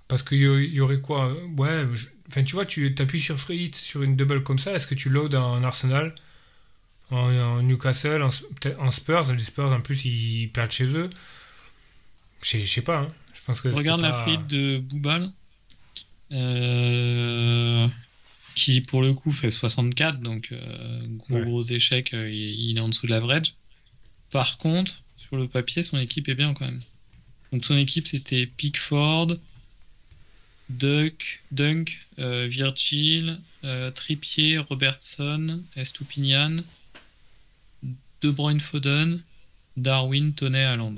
Parce 0.09 0.23
qu'il 0.23 0.39
y, 0.39 0.81
aurait 0.81 1.01
quoi? 1.01 1.33
Ouais, 1.57 1.85
enfin, 2.29 2.43
tu 2.43 2.55
vois, 2.55 2.67
tu 2.67 2.95
appuies 2.99 3.21
sur 3.21 3.39
free 3.39 3.65
hit 3.65 3.77
sur 3.77 4.03
une 4.03 4.15
double 4.17 4.43
comme 4.43 4.59
ça, 4.59 4.75
est-ce 4.75 4.87
que 4.87 4.95
tu 4.95 5.09
load 5.09 5.35
en 5.35 5.63
Arsenal, 5.63 6.15
en, 7.13 7.37
en 7.37 7.63
Newcastle, 7.63 8.23
en, 8.23 8.91
Spurs 8.91 9.33
Les 9.33 9.39
Spurs, 9.39 9.71
en 9.73 9.81
plus, 9.81 10.05
ils, 10.05 10.49
perdent 10.49 10.71
chez 10.71 10.97
eux. 10.97 11.11
Je 12.43 12.65
sais- 12.65 12.83
pas, 12.83 12.99
hein. 12.99 13.15
Je 13.35 13.41
pense 13.47 13.61
que 13.61 13.69
Regarde 13.69 14.01
la 14.03 14.13
frite 14.13 14.47
de 14.47 14.79
Boubal, 14.79 15.31
euh, 16.33 17.89
qui 18.55 18.81
pour 18.81 19.03
le 19.03 19.15
coup 19.15 19.33
fait 19.33 19.51
64, 19.51 20.21
donc 20.21 20.51
euh, 20.53 21.01
gros 21.17 21.35
Ouais. 21.37 21.43
gros 21.45 21.63
échec, 21.63 22.15
euh, 22.15 22.29
il, 22.31 22.71
il 22.71 22.77
est 22.79 22.81
en 22.81 22.89
dessous 22.89 23.07
de 23.07 23.13
l'average. 23.13 23.55
Par 24.31 24.57
contre, 24.59 25.03
sur 25.17 25.37
le 25.37 25.49
papier, 25.49 25.83
son 25.83 25.99
équipe 25.99 26.29
est 26.29 26.35
bien 26.35 26.53
quand 26.55 26.65
même. 26.65 26.81
Donc 27.53 27.65
son 27.65 27.77
équipe 27.77 28.07
c'était 28.07 28.47
Pickford, 28.47 29.29
Duck, 30.71 31.43
Dunk, 31.51 32.01
euh, 32.19 32.47
Virgil, 32.49 33.39
Trippier, 33.95 34.59
Robertson, 34.59 35.63
Estupinian, 35.77 36.57
De 38.23 38.31
Bruyne 38.31 38.61
Foden, 38.61 39.23
Darwin, 39.77 40.33
Toney, 40.35 40.65
Haaland. 40.65 40.95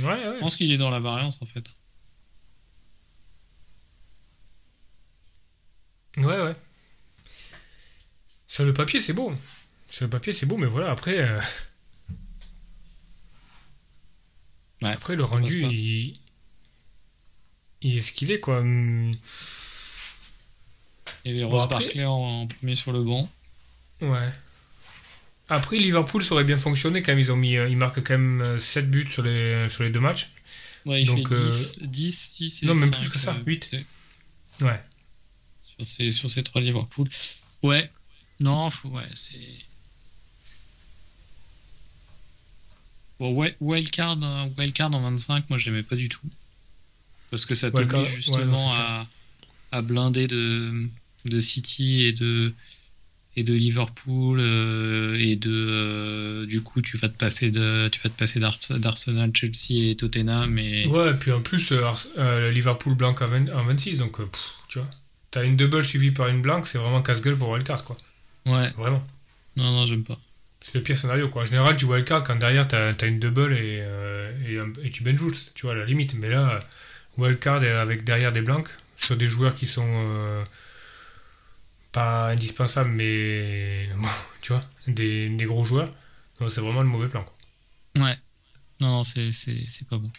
Ouais, 0.00 0.04
ouais. 0.06 0.34
Je 0.36 0.40
pense 0.40 0.56
qu'il 0.56 0.72
est 0.72 0.78
dans 0.78 0.90
la 0.90 1.00
variance 1.00 1.40
en 1.42 1.46
fait. 1.46 1.64
Ouais, 6.16 6.40
ouais. 6.40 6.56
Sur 8.46 8.64
le 8.64 8.72
papier, 8.72 9.00
c'est 9.00 9.12
beau. 9.12 9.32
Sur 9.90 10.04
le 10.06 10.10
papier, 10.10 10.32
c'est 10.32 10.46
beau, 10.46 10.56
mais 10.56 10.66
voilà, 10.66 10.90
après. 10.90 11.18
euh, 11.20 11.40
Ouais, 14.82 14.90
après, 14.90 15.16
le 15.16 15.24
rendu, 15.24 15.64
il... 15.64 16.18
il 17.80 17.96
est 17.96 18.00
ce 18.00 18.12
qu'il 18.12 18.30
est, 18.30 18.40
quoi. 18.40 18.60
Il 18.64 19.18
y 21.24 21.30
avait 21.30 21.42
Bon, 21.44 21.50
Ross 21.50 21.62
après- 21.64 21.84
Barkley 21.84 22.04
en, 22.04 22.12
en 22.12 22.46
premier 22.46 22.76
sur 22.76 22.92
le 22.92 23.02
banc. 23.02 23.28
Ouais. 24.02 24.30
Après, 25.48 25.76
Liverpool, 25.76 26.22
ça 26.24 26.32
aurait 26.34 26.44
bien 26.44 26.58
fonctionné 26.58 27.02
quand 27.02 27.12
même. 27.12 27.18
Ils, 27.18 27.30
ont 27.32 27.36
mis, 27.36 27.56
euh, 27.56 27.68
ils 27.68 27.76
marquent 27.76 28.02
quand 28.02 28.18
même 28.18 28.58
7 28.58 28.90
buts 28.90 29.06
sur 29.08 29.22
les, 29.22 29.68
sur 29.68 29.82
les 29.84 29.90
deux 29.90 30.00
matchs. 30.00 30.30
Ouais, 30.86 31.02
il 31.02 31.06
Donc, 31.06 31.28
fait 31.28 31.34
euh, 31.34 31.50
10, 31.50 31.78
10, 31.80 32.12
6 32.12 32.62
et 32.62 32.66
non, 32.66 32.74
même 32.74 32.92
5, 32.92 33.00
plus 33.00 33.10
que 33.10 33.18
ça, 33.18 33.32
euh, 33.32 33.42
8. 33.46 33.68
c'est- 33.70 34.64
Ouais. 34.64 34.80
sur 35.76 35.86
ces, 35.86 36.10
sur 36.12 36.30
ces 36.30 36.42
trois 36.42 36.60
Liverpool. 36.60 37.08
Ouais, 37.62 37.90
non, 38.40 38.70
faut, 38.70 38.88
ouais, 38.90 39.08
c'est. 39.14 39.38
Bon, 43.20 43.32
ouais, 43.32 43.56
wildcard, 43.60 44.18
euh, 44.22 44.48
wildcard 44.58 44.92
en 44.94 45.00
25, 45.00 45.48
moi 45.48 45.58
j'aimais 45.58 45.82
pas 45.82 45.96
du 45.96 46.08
tout. 46.08 46.20
Parce 47.30 47.46
que 47.46 47.54
ça 47.54 47.70
t'oblige 47.70 47.92
ouais, 47.94 48.04
justement 48.06 48.46
non, 48.46 48.70
à, 48.72 49.06
à 49.72 49.82
blinder 49.82 50.26
de, 50.26 50.86
de 51.24 51.40
City 51.40 52.02
et 52.02 52.12
de, 52.12 52.52
et 53.36 53.42
de 53.42 53.52
Liverpool 53.52 54.38
euh, 54.40 55.16
et 55.18 55.34
de 55.36 55.50
euh, 55.52 56.46
du 56.46 56.62
coup 56.62 56.82
tu 56.82 56.96
vas 56.98 57.08
te 57.08 57.16
passer 57.16 57.50
de 57.50 57.88
tu 57.88 58.00
vas 58.04 58.10
te 58.10 58.16
passer 58.18 58.38
d'Ars- 58.40 58.58
d'Arsenal, 58.78 59.30
Chelsea 59.34 59.90
et 59.90 59.96
Tottenham 59.96 60.58
et 60.58 60.86
Ouais, 60.86 61.10
et 61.10 61.14
puis 61.14 61.32
en 61.32 61.40
plus, 61.40 61.72
euh, 61.72 62.50
Liverpool 62.50 62.94
blanc 62.94 63.14
en, 63.20 63.26
20 63.26 63.48
en 63.52 63.64
26, 63.64 63.98
donc 63.98 64.18
pff, 64.18 64.54
tu 64.68 64.78
vois. 64.78 64.88
T'as 65.30 65.44
une 65.44 65.56
double 65.56 65.82
suivie 65.82 66.12
par 66.12 66.28
une 66.28 66.40
blanque, 66.42 66.66
c'est 66.66 66.78
vraiment 66.78 67.02
casse-gueule 67.02 67.36
pour 67.36 67.50
wildcard, 67.50 67.82
quoi. 67.84 67.96
ouais 68.46 68.70
Vraiment. 68.76 69.04
non 69.56 69.72
non 69.72 69.86
j'aime 69.86 70.04
pas 70.04 70.18
C'est 70.60 70.76
le 70.76 70.82
pire 70.84 70.96
scénario, 70.96 71.28
quoi. 71.28 71.42
En 71.42 71.44
général, 71.44 71.74
tu 71.76 71.86
wildcard 71.86 72.22
quand 72.22 72.36
derrière 72.36 72.68
t'as 72.68 72.92
as 72.92 73.06
une 73.06 73.18
double 73.18 73.52
et, 73.54 73.82
et, 74.46 74.58
et 74.86 74.90
tu 74.90 75.02
bench 75.02 75.18
tu 75.54 75.66
vois, 75.66 75.72
à 75.72 75.76
la 75.76 75.84
limite. 75.86 76.14
Mais 76.14 76.28
là, 76.28 76.60
wildcard 77.18 77.62
avec 77.64 78.04
derrière 78.04 78.30
des 78.32 78.42
blancs, 78.42 78.68
sur 78.96 79.16
des 79.16 79.26
joueurs 79.26 79.54
qui 79.56 79.66
sont 79.66 80.44
pas 81.94 82.30
indispensables, 82.32 82.90
mais 82.90 83.88
tu 84.42 84.52
vois, 84.52 84.62
des, 84.86 85.30
gros 85.44 85.64
joueurs. 85.64 85.90
C'est 86.48 86.60
vraiment 86.60 86.80
le 86.80 86.86
mauvais 86.86 87.08
plan, 87.08 87.24
quoi. 87.24 88.04
ouais 88.04 88.18
non, 88.80 88.88
non 88.88 89.04
c'est 89.04 89.30
pas 89.88 89.98
bon 89.98 90.10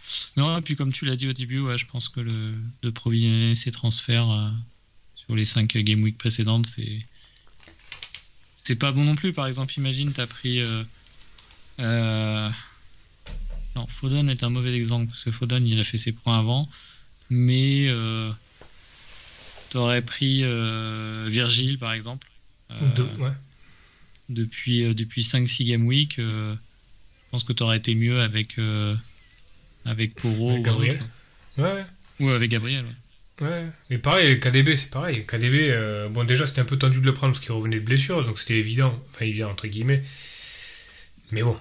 et 0.57 0.61
puis 0.61 0.75
comme 0.75 0.93
tu 0.93 1.03
l'as 1.05 1.17
dit 1.17 1.27
au 1.27 1.33
début 1.33 1.61
je 1.75 1.85
pense 1.85 2.07
que 2.07 2.21
le 2.21 2.55
de 2.81 2.89
provisionner 2.89 3.53
ces 3.53 3.69
transferts 3.69 4.31
euh, 4.31 4.49
sur 5.13 5.35
les 5.35 5.43
5 5.43 5.67
game 5.79 6.01
week 6.01 6.17
précédentes 6.17 6.65
c'est 6.65 7.05
c'est 8.55 8.77
pas 8.77 8.93
bon 8.93 9.03
non 9.03 9.15
plus 9.15 9.33
par 9.33 9.45
exemple 9.45 9.73
imagine 9.77 10.13
t'as 10.13 10.25
pris 10.25 10.61
euh, 10.61 10.83
euh, 11.81 12.49
non 13.75 13.85
Foden 13.87 14.29
est 14.29 14.41
un 14.43 14.49
mauvais 14.49 14.73
exemple 14.73 15.07
parce 15.07 15.25
que 15.25 15.31
Foden 15.31 15.67
il 15.67 15.77
a 15.77 15.83
fait 15.83 15.97
ses 15.97 16.13
points 16.13 16.39
avant 16.39 16.69
mais 17.29 17.89
euh, 19.75 19.79
t'aurais 19.81 20.01
pris 20.01 20.41
euh, 20.43 21.27
Virgile 21.29 21.77
par 21.79 21.93
exemple 21.93 22.27
Ou 22.71 22.85
deux, 22.95 23.03
euh, 23.03 23.23
ouais. 23.23 23.31
depuis, 24.29 24.83
euh, 24.83 24.93
depuis 24.93 25.21
5-6 25.23 25.65
game 25.65 25.85
week, 25.85 26.19
euh, 26.19 26.53
je 26.55 27.31
pense 27.31 27.43
que 27.43 27.53
tu 27.53 27.63
aurais 27.63 27.77
été 27.77 27.93
mieux 27.95 28.21
avec, 28.21 28.57
euh, 28.59 28.95
avec 29.85 30.15
Poro 30.15 30.49
Avec 30.51 30.59
ou 30.61 30.63
Gabriel. 30.63 30.95
autre. 30.95 31.05
Ouais, 31.57 31.73
ouais. 31.73 31.85
Ou 32.19 32.29
avec 32.29 32.49
Gabriel. 32.51 32.85
ouais. 32.85 32.91
Ouais, 33.41 33.65
et 33.89 33.97
pareil, 33.97 34.39
KDB, 34.39 34.77
c'est 34.77 34.89
pareil. 34.91 35.25
KDB, 35.25 35.67
euh, 35.69 36.07
bon, 36.07 36.23
déjà, 36.23 36.45
c'était 36.45 36.61
un 36.61 36.65
peu 36.65 36.77
tendu 36.77 37.01
de 37.01 37.05
le 37.05 37.13
prendre 37.13 37.33
parce 37.33 37.43
qu'il 37.45 37.53
revenait 37.53 37.81
de 37.81 37.85
blessure, 37.85 38.23
donc 38.25 38.39
c'était 38.39 38.57
évident, 38.57 38.97
enfin, 39.13 39.25
évident, 39.25 39.51
entre 39.51 39.67
guillemets. 39.67 40.01
Mais 41.31 41.43
bon, 41.43 41.59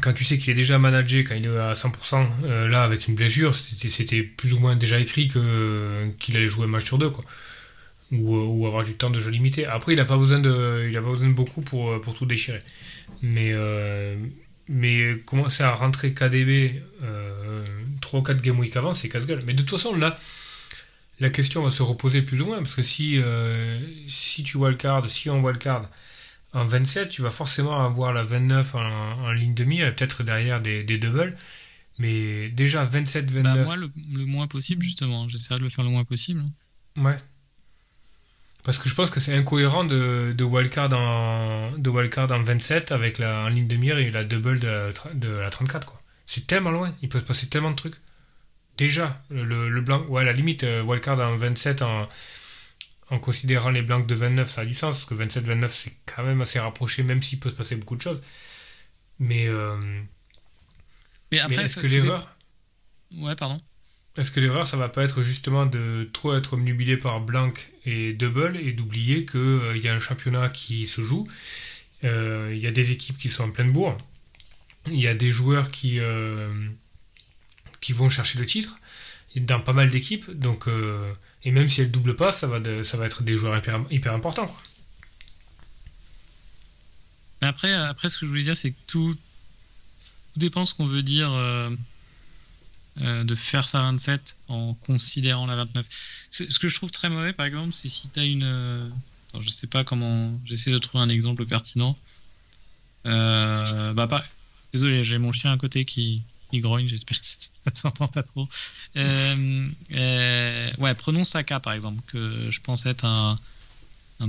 quand 0.00 0.12
tu 0.12 0.24
sais 0.24 0.38
qu'il 0.38 0.50
est 0.50 0.54
déjà 0.54 0.78
managé, 0.78 1.24
quand 1.24 1.34
il 1.34 1.44
est 1.44 1.58
à 1.58 1.72
100%, 1.72 2.26
euh, 2.44 2.68
là, 2.68 2.82
avec 2.82 3.08
une 3.08 3.14
blessure, 3.14 3.54
c'était 3.54 4.22
plus 4.22 4.52
ou 4.52 4.58
moins 4.58 4.76
déjà 4.76 4.98
écrit 5.00 5.28
qu'il 5.28 6.36
allait 6.36 6.46
jouer 6.46 6.64
un 6.64 6.68
match 6.68 6.84
sur 6.84 6.98
deux, 6.98 7.10
quoi. 7.10 7.24
Ou, 8.10 8.64
euh, 8.64 8.66
avoir 8.66 8.84
du 8.84 8.94
temps 8.94 9.10
de 9.10 9.18
jeu 9.18 9.30
limité. 9.30 9.66
Après, 9.66 9.92
il 9.92 9.96
n'a 9.96 10.04
pas 10.04 10.16
besoin 10.16 10.38
de, 10.38 10.90
pas 10.92 11.00
besoin 11.00 11.28
de 11.28 11.34
beaucoup 11.34 11.60
pour, 11.60 11.90
euh, 11.90 12.00
pour 12.00 12.14
tout 12.14 12.26
déchirer. 12.26 12.62
Mais, 13.22 13.54
mais 14.68 15.16
commencer 15.24 15.62
à 15.62 15.72
rentrer 15.72 16.12
KDB 16.12 16.82
euh, 17.02 17.64
3 18.00 18.20
ou 18.20 18.22
4 18.22 18.42
game 18.42 18.58
week 18.58 18.76
avant, 18.76 18.94
c'est 18.94 19.08
casse-gueule. 19.08 19.42
Mais 19.46 19.54
de 19.54 19.60
toute 19.62 19.70
façon, 19.70 19.94
là, 19.96 20.14
la 21.20 21.30
question 21.30 21.62
va 21.62 21.70
se 21.70 21.82
reposer 21.82 22.22
plus 22.22 22.42
ou 22.42 22.46
moins, 22.46 22.58
parce 22.58 22.74
que 22.74 22.82
si, 22.82 23.20
si 24.06 24.42
tu 24.44 24.56
wildcard, 24.56 25.08
si 25.08 25.30
on 25.30 25.42
wildcard 25.42 25.88
en 26.54 26.64
27, 26.66 27.08
tu 27.10 27.22
vas 27.22 27.30
forcément 27.30 27.84
avoir 27.84 28.12
la 28.12 28.22
29 28.22 28.74
en, 28.74 28.80
en 28.80 29.32
ligne 29.32 29.54
de 29.54 29.64
mire 29.64 29.86
et 29.86 29.94
peut-être 29.94 30.22
derrière 30.22 30.60
des, 30.60 30.82
des 30.82 30.98
doubles. 30.98 31.36
Mais 31.98 32.48
déjà 32.50 32.84
27-29. 32.84 33.42
Bah, 33.42 33.54
moi, 33.64 33.76
le, 33.76 33.90
le 34.16 34.24
moins 34.24 34.46
possible, 34.46 34.82
justement. 34.82 35.28
J'essaierai 35.28 35.58
de 35.58 35.64
le 35.64 35.68
faire 35.70 35.84
le 35.84 35.90
moins 35.90 36.04
possible. 36.04 36.42
Ouais. 36.96 37.18
Parce 38.64 38.78
que 38.78 38.88
je 38.88 38.94
pense 38.94 39.10
que 39.10 39.20
c'est 39.20 39.34
incohérent 39.34 39.84
de, 39.84 40.34
de, 40.36 40.44
wildcard 40.44 40.92
en, 40.92 41.72
de 41.76 41.90
wildcard 41.90 42.30
en 42.32 42.42
27 42.42 42.92
avec 42.92 43.18
la 43.18 43.44
en 43.44 43.48
ligne 43.48 43.66
de 43.66 43.76
mire 43.76 43.98
et 43.98 44.10
la 44.10 44.24
double 44.24 44.60
de 44.60 44.68
la, 44.68 44.92
tra- 44.92 45.18
de 45.18 45.28
la 45.28 45.50
34. 45.50 45.86
quoi. 45.86 46.00
C'est 46.26 46.46
tellement 46.46 46.70
loin, 46.70 46.94
il 47.02 47.08
peut 47.08 47.18
se 47.18 47.24
passer 47.24 47.48
tellement 47.48 47.70
de 47.70 47.76
trucs. 47.76 47.94
Déjà, 48.76 49.22
le, 49.30 49.68
le 49.68 49.80
blanc, 49.80 50.04
ouais, 50.08 50.20
à 50.22 50.24
la 50.24 50.32
limite, 50.32 50.64
euh, 50.64 50.82
wildcard 50.82 51.18
en 51.18 51.36
27 51.36 51.82
en, 51.82 52.08
en 53.10 53.18
considérant 53.18 53.70
les 53.70 53.82
blancs 53.82 54.06
de 54.06 54.14
29, 54.14 54.50
ça 54.50 54.62
a 54.62 54.64
du 54.66 54.74
sens, 54.74 54.96
parce 54.98 55.04
que 55.06 55.14
27-29, 55.14 55.68
c'est 55.70 55.96
quand 56.06 56.24
même 56.24 56.40
assez 56.40 56.58
rapproché, 56.60 57.02
même 57.02 57.22
s'il 57.22 57.40
peut 57.40 57.50
se 57.50 57.54
passer 57.54 57.76
beaucoup 57.76 57.96
de 57.96 58.02
choses. 58.02 58.20
Mais, 59.18 59.48
euh, 59.48 59.76
Mais 61.30 61.40
mais 61.48 61.56
après, 61.56 61.64
est-ce 61.64 61.76
que 61.76 61.86
l'erreur, 61.86 62.36
Ouais, 63.10 63.34
pardon. 63.36 63.60
est-ce 64.16 64.30
que 64.32 64.40
l'erreur, 64.40 64.66
ça 64.66 64.76
va 64.76 64.88
pas 64.88 65.04
être 65.04 65.22
justement 65.22 65.64
de 65.66 66.08
trop 66.12 66.34
être 66.34 66.54
omnubilé 66.54 66.96
par 66.96 67.20
blanc 67.20 67.52
et 67.84 68.12
double 68.14 68.56
et 68.56 68.72
d'oublier 68.72 69.24
qu'il 69.24 69.80
y 69.82 69.88
a 69.88 69.94
un 69.94 70.00
championnat 70.00 70.48
qui 70.48 70.86
se 70.86 71.02
joue, 71.02 71.26
euh, 72.04 72.52
il 72.54 72.60
y 72.60 72.66
a 72.66 72.72
des 72.72 72.92
équipes 72.92 73.18
qui 73.18 73.28
sont 73.28 73.44
en 73.44 73.50
pleine 73.50 73.72
bourre, 73.72 73.96
il 74.90 75.00
y 75.00 75.08
a 75.08 75.14
des 75.14 75.30
joueurs 75.32 75.70
qui, 75.70 76.00
euh, 76.00 76.48
qui 77.80 77.92
vont 77.92 78.08
chercher 78.08 78.38
le 78.38 78.46
titre 78.46 78.78
dans 79.36 79.60
pas 79.60 79.72
mal 79.72 79.90
d'équipes, 79.90 80.30
donc 80.30 80.68
euh, 80.68 81.12
et 81.48 81.50
même 81.50 81.70
si 81.70 81.80
elles 81.80 81.90
doublent 81.90 82.14
pas, 82.14 82.30
ça 82.30 82.46
va, 82.46 82.58
être 83.06 83.22
des 83.22 83.34
joueurs 83.38 83.56
hyper, 83.90 84.12
importants. 84.12 84.54
après, 87.40 87.72
après, 87.72 88.10
ce 88.10 88.18
que 88.18 88.26
je 88.26 88.30
voulais 88.30 88.42
dire, 88.42 88.54
c'est 88.54 88.72
que 88.72 88.76
tout, 88.86 89.14
tout 89.14 90.38
dépend 90.38 90.66
ce 90.66 90.74
qu'on 90.74 90.84
veut 90.84 91.02
dire 91.02 91.32
euh, 91.32 91.70
euh, 93.00 93.24
de 93.24 93.34
faire 93.34 93.66
sa 93.66 93.80
27 93.80 94.36
en 94.48 94.74
considérant 94.74 95.46
la 95.46 95.56
29. 95.56 95.86
C'est- 96.30 96.52
Ce 96.52 96.58
que 96.58 96.68
je 96.68 96.74
trouve 96.74 96.90
très 96.90 97.08
mauvais, 97.08 97.32
par 97.32 97.46
exemple, 97.46 97.72
c'est 97.72 97.88
si 97.88 98.10
tu 98.10 98.20
as 98.20 98.24
une. 98.24 98.44
euh, 98.44 98.86
attends, 99.30 99.40
je 99.40 99.48
sais 99.48 99.66
pas 99.66 99.84
comment. 99.84 100.38
J'essaie 100.44 100.70
de 100.70 100.78
trouver 100.78 101.02
un 101.02 101.08
exemple 101.08 101.46
pertinent. 101.46 101.96
Bah, 103.04 104.06
pas... 104.06 104.22
Désolé, 104.74 105.02
j'ai 105.02 105.16
mon 105.16 105.32
chien 105.32 105.50
à 105.50 105.56
côté 105.56 105.86
qui, 105.86 106.20
qui 106.50 106.60
grogne, 106.60 106.86
j'espère 106.86 107.20
que 107.20 107.26
ça 107.26 107.50
s'entend 107.74 108.08
pas 108.08 108.22
trop. 108.22 108.48
Euh, 108.96 109.68
euh, 109.92 110.70
ouais, 110.78 110.94
prenons 110.94 111.24
Saka 111.24 111.60
par 111.60 111.72
exemple, 111.72 112.02
que 112.06 112.50
je 112.50 112.60
pense 112.60 112.86
être 112.86 113.04
un, 113.04 113.38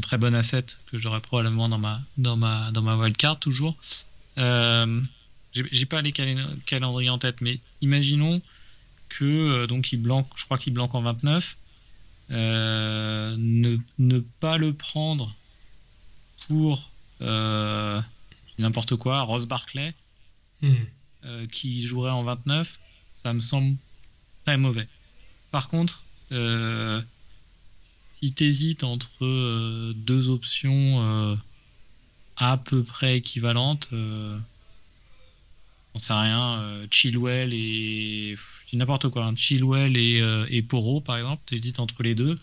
très 0.02 0.18
bon 0.18 0.36
asset 0.36 0.66
que 0.92 0.98
j'aurais 0.98 1.22
probablement 1.22 1.68
dans 1.70 1.78
ma 1.80 2.02
dans 2.18 2.38
ma 2.38 2.72
dans 2.72 2.82
ma 2.82 2.96
wildcard 2.96 3.40
toujours. 3.40 3.76
Euh, 4.38 5.02
j'ai 5.54 5.86
pas 5.86 6.02
les 6.02 6.12
calen- 6.12 6.60
calendriers 6.66 7.10
en 7.10 7.18
tête, 7.18 7.42
mais 7.42 7.60
imaginons 7.82 8.42
que 9.10 9.66
donc 9.66 9.92
il 9.92 9.98
blanque, 9.98 10.28
je 10.36 10.46
crois 10.46 10.58
qu'il 10.58 10.74
blanque 10.74 10.94
en 10.96 11.02
29. 11.02 11.58
Euh, 12.32 13.36
ne, 13.40 13.78
ne 13.98 14.20
pas 14.20 14.58
le 14.58 14.74
prendre 14.74 15.36
pour 16.48 16.92
n'importe 18.60 18.96
quoi, 18.98 19.22
Ross 19.22 19.46
Barclay, 19.48 19.94
Hmm. 20.62 20.74
Euh, 21.26 21.48
qui 21.48 21.82
jouerait 21.82 22.12
en 22.12 22.24
29, 22.24 22.80
ça 23.14 23.34
me 23.34 23.40
semble 23.40 23.76
très 24.46 24.58
mauvais. 24.58 24.88
Par 25.52 25.68
contre, 25.68 26.04
euh, 26.32 27.02
si 28.20 28.34
tu 28.34 28.46
hésites 28.46 28.84
entre 28.84 29.26
euh, 29.26 29.94
deux 29.96 30.30
options 30.30 31.04
euh, 31.04 31.36
à 32.38 32.58
peu 32.58 32.84
près 32.84 33.18
équivalentes, 33.18 33.90
on 33.92 34.40
sait 36.00 36.14
rien, 36.14 36.86
Chilwell 36.92 37.54
et 37.54 38.36
n'importe 38.74 39.10
quoi, 39.10 39.26
hein, 39.26 39.36
Chilwell 39.36 39.98
et, 39.98 40.24
et 40.50 40.62
Poro 40.62 41.02
par 41.02 41.18
exemple, 41.18 41.42
tu 41.46 41.56
hésites 41.56 41.80
entre 41.80 42.04
les 42.04 42.16
deux. 42.16 42.40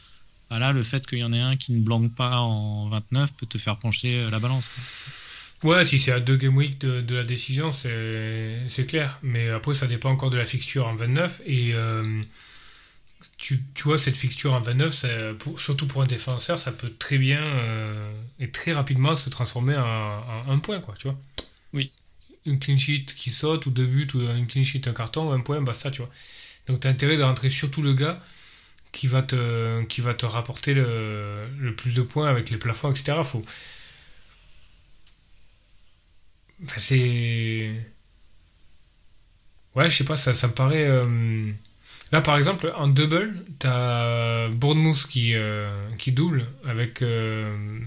Bah 0.50 0.59
là, 0.59 0.73
le 0.73 0.83
fait 0.83 1.06
qu'il 1.06 1.18
y 1.18 1.25
en 1.25 1.33
ait 1.33 1.40
un 1.40 1.56
qui 1.56 1.73
ne 1.73 1.80
blanque 1.80 2.14
pas 2.14 2.40
en 2.40 2.88
29 2.88 3.33
peut 3.33 3.47
te 3.47 3.59
faire 3.59 3.76
pencher 3.76 4.28
la 4.30 4.38
balance. 4.38 4.68
Ouais, 5.64 5.84
si 5.84 5.98
c'est 5.98 6.12
à 6.12 6.20
deux 6.20 6.36
game 6.36 6.56
week 6.56 6.78
de, 6.80 7.00
de 7.00 7.14
la 7.16 7.25
décision, 7.25 7.72
c'est 7.72 8.86
clair. 8.86 9.18
Mais 9.22 9.48
après, 9.50 9.75
ça 9.75 9.86
dépend 9.86 10.10
encore 10.10 10.30
de 10.30 10.38
la 10.38 10.46
fixture 10.46 10.86
en 10.86 10.94
29. 10.94 11.40
Et 11.46 11.72
euh, 11.75 12.22
tu, 13.38 13.62
tu 13.75 13.84
vois, 13.84 13.98
cette 13.98 14.16
fixture 14.16 14.54
en 14.54 14.60
29, 14.60 14.92
ça- 14.94 15.08
pour- 15.38 15.60
surtout 15.60 15.86
pour 15.86 16.02
un 16.02 16.06
défenseur, 16.06 16.58
ça 16.58 16.72
peut 16.72 16.92
très 16.98 17.18
bien 17.18 17.42
euh, 17.42 18.12
et 18.38 18.50
très 18.50 18.72
rapidement 18.72 19.14
se 19.14 19.30
transformer 19.30 19.76
en, 19.76 19.82
en 19.82 20.50
un 20.50 20.58
point, 20.58 20.80
quoi, 20.80 20.94
tu 20.98 21.08
vois. 21.08 21.18
Oui. 21.72 21.92
Une 22.46 22.58
clean 22.58 22.78
sheet 22.78 23.06
qui 23.16 23.30
saute, 23.30 23.66
ou 23.66 23.70
deux 23.70 23.86
buts, 23.86 24.08
ou 24.14 24.20
une 24.20 24.46
clean 24.46 24.64
sheet, 24.64 24.88
un 24.88 24.92
carton, 24.92 25.30
ou 25.30 25.32
un 25.32 25.40
point, 25.40 25.60
basta, 25.62 25.90
tu 25.90 26.02
vois. 26.02 26.10
Donc, 26.68 26.80
tu 26.80 26.88
as 26.88 26.90
intérêt 26.90 27.16
de 27.18 27.22
rentrer 27.25 27.50
surtout 27.50 27.82
le 27.82 27.94
gars 27.94 28.22
qui 28.92 29.06
va 29.08 29.22
te, 29.22 29.82
qui 29.84 30.00
va 30.00 30.14
te 30.14 30.26
rapporter 30.26 30.75
le, 30.75 31.46
le 31.58 31.75
plus 31.76 31.94
de 31.94 32.02
points 32.02 32.28
avec 32.28 32.50
les 32.50 32.58
plafonds, 32.58 32.92
etc. 32.92 33.25
Faut, 33.25 33.44
Enfin, 36.64 36.78
c'est. 36.80 37.70
Ouais, 39.75 39.90
je 39.90 39.96
sais 39.96 40.04
pas, 40.04 40.16
ça, 40.16 40.34
ça 40.34 40.48
me 40.48 40.52
paraît. 40.54 40.86
euh, 40.88 41.50
Là, 42.12 42.20
par 42.20 42.36
exemple, 42.36 42.72
en 42.76 42.88
double, 42.88 43.44
t'as 43.58 44.48
Bournemouth 44.48 45.06
qui, 45.08 45.34
euh, 45.34 45.70
qui 45.98 46.12
double 46.12 46.46
avec. 46.64 47.02
euh, 47.02 47.78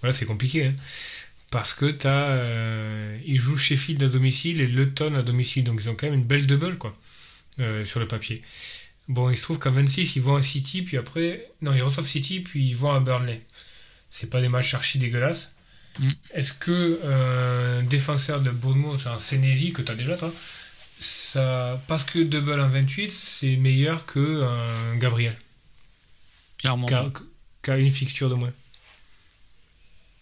voilà, 0.00 0.12
c'est 0.12 0.26
compliqué. 0.26 0.66
hein. 0.68 0.74
parce 1.50 1.74
que 1.74 1.86
t'as. 1.90 2.36
Ils 3.26 3.36
jouent 3.38 3.56
Sheffield 3.58 4.02
à 4.04 4.08
domicile 4.08 4.60
et 4.60 4.66
Luton 4.66 5.14
à 5.14 5.22
domicile. 5.22 5.64
Donc, 5.64 5.80
ils 5.82 5.88
ont 5.90 5.94
quand 5.94 6.06
même 6.06 6.14
une 6.20 6.24
belle 6.24 6.46
double, 6.46 6.78
quoi, 6.78 6.96
sur 7.84 8.00
le 8.00 8.08
papier. 8.08 8.42
Bon, 9.08 9.30
il 9.30 9.36
se 9.36 9.42
trouve 9.42 9.58
qu'à 9.58 9.70
26, 9.70 10.16
ils 10.16 10.22
vont 10.22 10.36
à 10.36 10.42
City, 10.42 10.82
puis 10.82 10.96
après. 10.96 11.48
Non, 11.62 11.74
ils 11.74 11.82
reçoivent 11.82 12.06
City, 12.08 12.40
puis 12.40 12.68
ils 12.68 12.76
vont 12.76 12.92
à 12.92 13.00
Burnley. 13.00 13.42
C'est 14.10 14.30
pas 14.30 14.40
des 14.40 14.48
matchs 14.48 14.74
archi 14.74 14.98
dégueulasses. 14.98 15.54
Mm. 15.98 16.12
Est-ce 16.34 16.52
que 16.52 17.00
euh, 17.04 17.80
un 17.80 17.82
défenseur 17.82 18.40
de 18.40 18.50
Bournemouth, 18.50 19.06
un 19.06 19.18
Senesi, 19.18 19.72
que 19.72 19.82
t'as 19.82 19.94
déjà, 19.94 20.16
toi, 20.16 20.32
ça, 20.98 21.82
parce 21.88 22.04
que 22.04 22.18
double 22.20 22.60
en 22.60 22.68
28, 22.68 23.10
c'est 23.10 23.56
meilleur 23.56 24.06
que 24.06 24.42
un 24.44 24.96
Gabriel, 24.96 25.36
Clairement. 26.58 26.86
qui 27.62 27.70
a, 27.70 27.76
une 27.78 27.90
fixture 27.90 28.30
de 28.30 28.34
moins. 28.34 28.52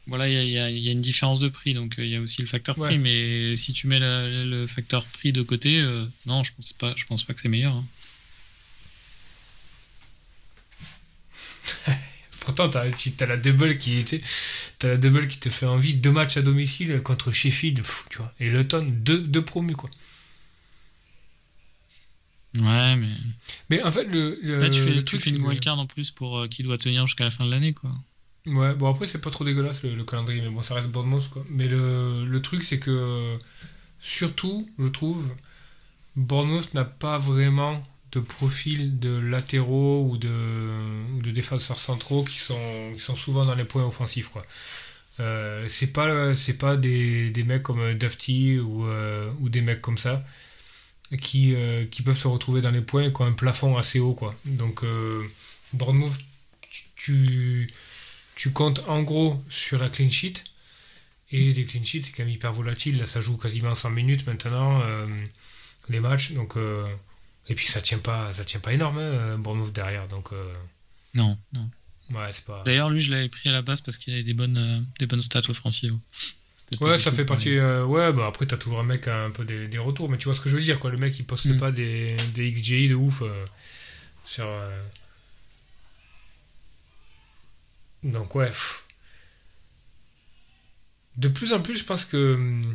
Voilà, 0.07 0.27
il 0.29 0.49
y 0.49 0.59
a, 0.59 0.71
y 0.71 0.79
y 0.81 0.91
une 0.91 1.03
différence 1.03 1.39
de 1.39 1.49
prix, 1.49 1.75
donc 1.75 1.99
euh, 1.99 2.05
il 2.05 2.11
y 2.11 2.17
a 2.17 2.21
aussi 2.21 2.41
le 2.41 2.47
facteur 2.49 2.79
Ouais. 2.79 2.89
prix. 2.89 2.99
Mais 2.99 3.55
si 3.57 3.73
tu 3.75 3.87
mets 3.89 3.99
la- 3.99 4.27
le 4.27 4.67
facteur 4.67 5.05
prix 5.05 5.33
de 5.33 5.43
côté, 5.43 5.81
euh, 5.81 6.07
non, 6.25 6.43
je 6.45 6.53
pense 6.57 6.73
pas, 6.73 6.95
je 6.97 7.05
pense 7.05 7.25
pas 7.25 7.35
que 7.35 7.41
c'est 7.41 7.49
meilleur. 7.51 7.75
hein. 7.75 7.85
Pourtant, 12.49 12.71
t'as 12.71 12.85
as 12.85 13.27
la 13.27 13.37
double 13.37 13.77
qui 13.77 13.99
était, 13.99 14.23
t'as 14.79 14.89
la 14.89 14.97
double 14.97 15.29
qui 15.29 15.39
te 15.39 15.51
fait 15.51 15.67
envie. 15.67 15.93
Deux 15.93 16.11
matchs 16.11 16.39
à 16.39 16.43
domicile 16.43 17.03
contre 17.03 17.31
Sheffield, 17.31 17.77
pff, 17.83 18.07
tu 18.09 18.19
vois. 18.19 18.33
Et 18.41 18.49
Luton, 18.49 18.87
deux, 18.91 19.21
deux 19.21 19.45
promus, 19.45 19.77
quoi. 19.77 19.91
Ouais, 22.55 22.97
mais 22.97 23.15
Mais 23.71 23.83
en 23.83 23.91
fait, 23.93 24.05
le, 24.05 24.39
le, 24.43 24.59
là 24.59 24.71
tu 24.71 24.81
fais, 24.81 24.91
le 24.91 25.05
tu 25.05 25.05
truc, 25.05 25.21
fais 25.21 25.31
une 25.31 25.43
wildcard 25.43 25.79
en 25.79 25.87
plus 25.87 26.11
pour 26.11 26.39
euh, 26.39 26.49
qui 26.49 26.63
doit 26.63 26.79
tenir 26.79 27.07
jusqu'à 27.07 27.25
la 27.25 27.31
fin 27.31 27.45
de 27.45 27.51
l'année, 27.51 27.75
quoi. 27.75 27.91
Ouais, 28.47 28.75
bon 28.75 28.89
après 28.91 29.07
c'est 29.07 29.21
pas 29.21 29.31
trop 29.31 29.45
dégueulasse 29.45 29.83
le, 29.83 29.95
le 29.95 30.05
calendrier, 30.05 30.41
mais 30.41 30.49
bon 30.49 30.63
ça 30.63 30.75
reste 30.75 30.89
Bournemouth 30.89 31.29
quoi. 31.29 31.45
Mais 31.51 31.67
le, 31.69 32.25
le 32.25 32.43
truc 32.43 32.63
c'est 32.63 32.79
que 32.79 33.39
surtout, 34.01 34.71
je 34.79 34.89
trouve, 34.89 35.35
Bournemouth 36.17 36.75
n'a 36.75 36.85
pas 36.85 37.19
vraiment 37.19 37.87
de 38.13 38.21
profil 38.21 38.99
de 38.99 39.17
latéraux 39.17 40.07
ou 40.09 40.17
de, 40.17 41.31
défenseurs 41.31 41.79
centraux 41.79 42.25
qui 42.25 42.39
sont, 42.39 42.59
souvent 43.17 43.45
dans 43.45 43.55
les 43.55 43.65
points 43.65 43.85
offensifs 43.87 44.29
quoi. 44.29 44.45
Euh, 45.21 45.67
c'est 45.69 45.93
pas 45.93 46.77
des, 46.77 47.31
des 47.31 47.43
mecs 47.43 47.65
comme 47.65 47.95
Dufty 47.95 48.59
ou, 48.61 48.87
euh, 48.87 49.31
ou 49.41 49.49
des 49.49 49.61
mecs 49.61 49.83
comme 49.83 49.99
ça 49.99 50.23
qui, 51.21 51.55
euh, 51.55 51.87
qui 51.87 52.03
peuvent 52.03 52.19
se 52.19 52.29
retrouver 52.29 52.61
dans 52.61 52.71
les 52.71 52.81
points 52.81 53.05
et 53.05 53.13
qui 53.13 53.23
ont 53.23 53.27
un 53.27 53.33
plafond 53.33 53.77
assez 53.77 53.99
haut. 53.99 54.17
Donc 54.45 54.85
euh, 54.85 55.25
Bournemouth 55.73 56.17
tu, 56.97 57.69
tu 58.37 58.53
comptes 58.53 58.83
en 58.89 59.03
gros 59.03 59.43
sur 59.49 59.79
la 59.79 59.89
clean 59.89 60.11
sheet. 60.11 60.45
Et 61.31 61.53
les 61.53 61.65
clean 61.65 61.85
sheets, 61.85 62.05
c'est 62.05 62.13
quand 62.13 62.25
même 62.25 62.33
hyper 62.33 62.53
volatile. 62.53 62.99
Là, 62.99 63.07
ça 63.07 63.21
joue 63.21 63.37
quasiment 63.37 63.75
100 63.75 63.91
minutes 63.91 64.27
maintenant, 64.27 64.83
les 65.89 66.01
matchs. 66.01 66.33
Donc, 66.33 66.57
et 67.49 67.55
puis, 67.55 67.67
ça 67.67 67.81
tient 67.81 67.99
pas, 67.99 68.33
ça 68.33 68.45
tient 68.45 68.61
pas 68.61 68.73
énorme, 68.73 68.99
hein, 68.99 69.39
Bournemouth 69.39 69.73
derrière. 69.73 70.07
Donc, 70.09 70.33
euh, 70.33 70.53
Non, 71.15 71.39
non. 71.53 71.69
ouais, 72.13 72.31
c'est 72.33 72.45
pas. 72.45 72.63
D'ailleurs, 72.65 72.91
lui, 72.91 73.01
je 73.01 73.11
l'avais 73.11 73.29
pris 73.29 73.49
à 73.49 73.53
la 73.53 73.63
base 73.63 73.81
parce 73.81 73.97
qu'il 73.99 74.13
avait 74.15 74.23
des 74.23 74.35
bonnes, 74.35 74.59
euh, 74.59 74.81
des 74.99 75.07
bonnes 75.07 75.23
stats. 75.23 75.43
C'était 75.43 75.89
pas 76.79 76.85
Ouais, 76.85 76.99
ça 76.99 77.11
fait 77.11 77.25
partie. 77.25 77.57
euh, 77.57 77.85
ouais, 77.87 78.13
bah 78.13 78.27
après, 78.27 78.45
t'as 78.45 78.59
toujours 78.59 78.81
un 78.81 78.85
mec 78.85 79.09
a 79.09 79.25
un 79.25 79.31
peu 79.31 79.45
des, 79.47 79.69
des 79.69 79.79
retours. 79.79 80.11
Mais 80.11 80.19
tu 80.19 80.27
vois 80.27 80.35
ce 80.35 80.41
que 80.41 80.51
je 80.51 80.57
veux 80.57 80.63
dire, 80.63 80.79
quoi. 80.79 80.91
Le 80.91 80.99
mec, 80.99 81.19
il 81.19 81.25
poste 81.25 81.47
Mm. 81.47 81.57
pas 81.57 81.73
des, 81.73 82.15
des 82.35 82.51
XGI 82.53 82.89
de 82.91 82.95
ouf 82.95 83.23
sur. 84.27 84.47
Donc, 88.05 88.35
ouais. 88.35 88.49
pff. 88.49 88.85
De 91.17 91.29
plus 91.29 91.53
en 91.53 91.61
plus, 91.63 91.79
je 91.79 91.85
pense 91.85 92.05
que. 92.05 92.35
hum, 92.35 92.75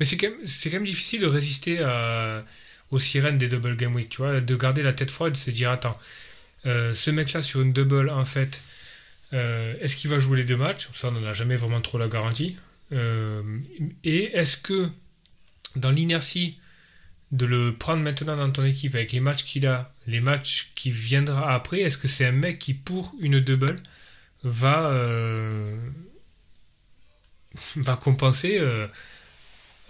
Mais 0.00 0.06
c'est 0.06 0.16
quand, 0.16 0.28
même- 0.30 0.46
c'est 0.46 0.70
quand 0.70 0.76
même 0.76 0.84
difficile 0.86 1.20
de 1.20 1.26
résister 1.26 1.80
à- 1.82 2.44
aux 2.90 2.98
sirènes 2.98 3.38
des 3.38 3.48
double 3.48 3.76
game 3.76 3.94
week, 3.94 4.08
tu 4.08 4.18
vois. 4.18 4.40
De 4.40 4.56
garder 4.56 4.82
la 4.82 4.92
tête 4.92 5.10
froide, 5.10 5.36
se 5.36 5.50
dire, 5.50 5.70
attends, 5.70 5.98
euh, 6.66 6.94
ce 6.94 7.10
mec-là 7.10 7.42
sur 7.42 7.60
une 7.60 7.72
double, 7.72 8.10
en 8.10 8.24
fait, 8.24 8.60
euh, 9.32 9.74
est-ce 9.80 9.96
qu'il 9.96 10.10
va 10.10 10.18
jouer 10.18 10.38
les 10.38 10.44
deux 10.44 10.56
matchs? 10.56 10.88
Ça, 10.94 11.08
on 11.08 11.12
n'en 11.12 11.26
a 11.26 11.32
jamais 11.32 11.56
vraiment 11.56 11.80
trop 11.80 11.98
la 11.98 12.08
garantie. 12.08 12.56
Euh, 12.92 13.42
et 14.04 14.24
est-ce 14.36 14.56
que 14.56 14.88
dans 15.76 15.90
l'inertie 15.90 16.58
de 17.30 17.44
le 17.44 17.76
prendre 17.76 18.02
maintenant 18.02 18.36
dans 18.36 18.50
ton 18.50 18.64
équipe 18.64 18.94
avec 18.94 19.12
les 19.12 19.20
matchs 19.20 19.44
qu'il 19.44 19.66
a, 19.66 19.92
les 20.06 20.20
matchs 20.20 20.72
qui 20.74 20.90
viendra 20.90 21.54
après, 21.54 21.80
est-ce 21.80 21.98
que 21.98 22.08
c'est 22.08 22.24
un 22.24 22.32
mec 22.32 22.58
qui 22.58 22.72
pour 22.72 23.14
une 23.20 23.40
double 23.40 23.82
va 24.44 24.90
va 27.76 27.96
compenser 27.96 28.58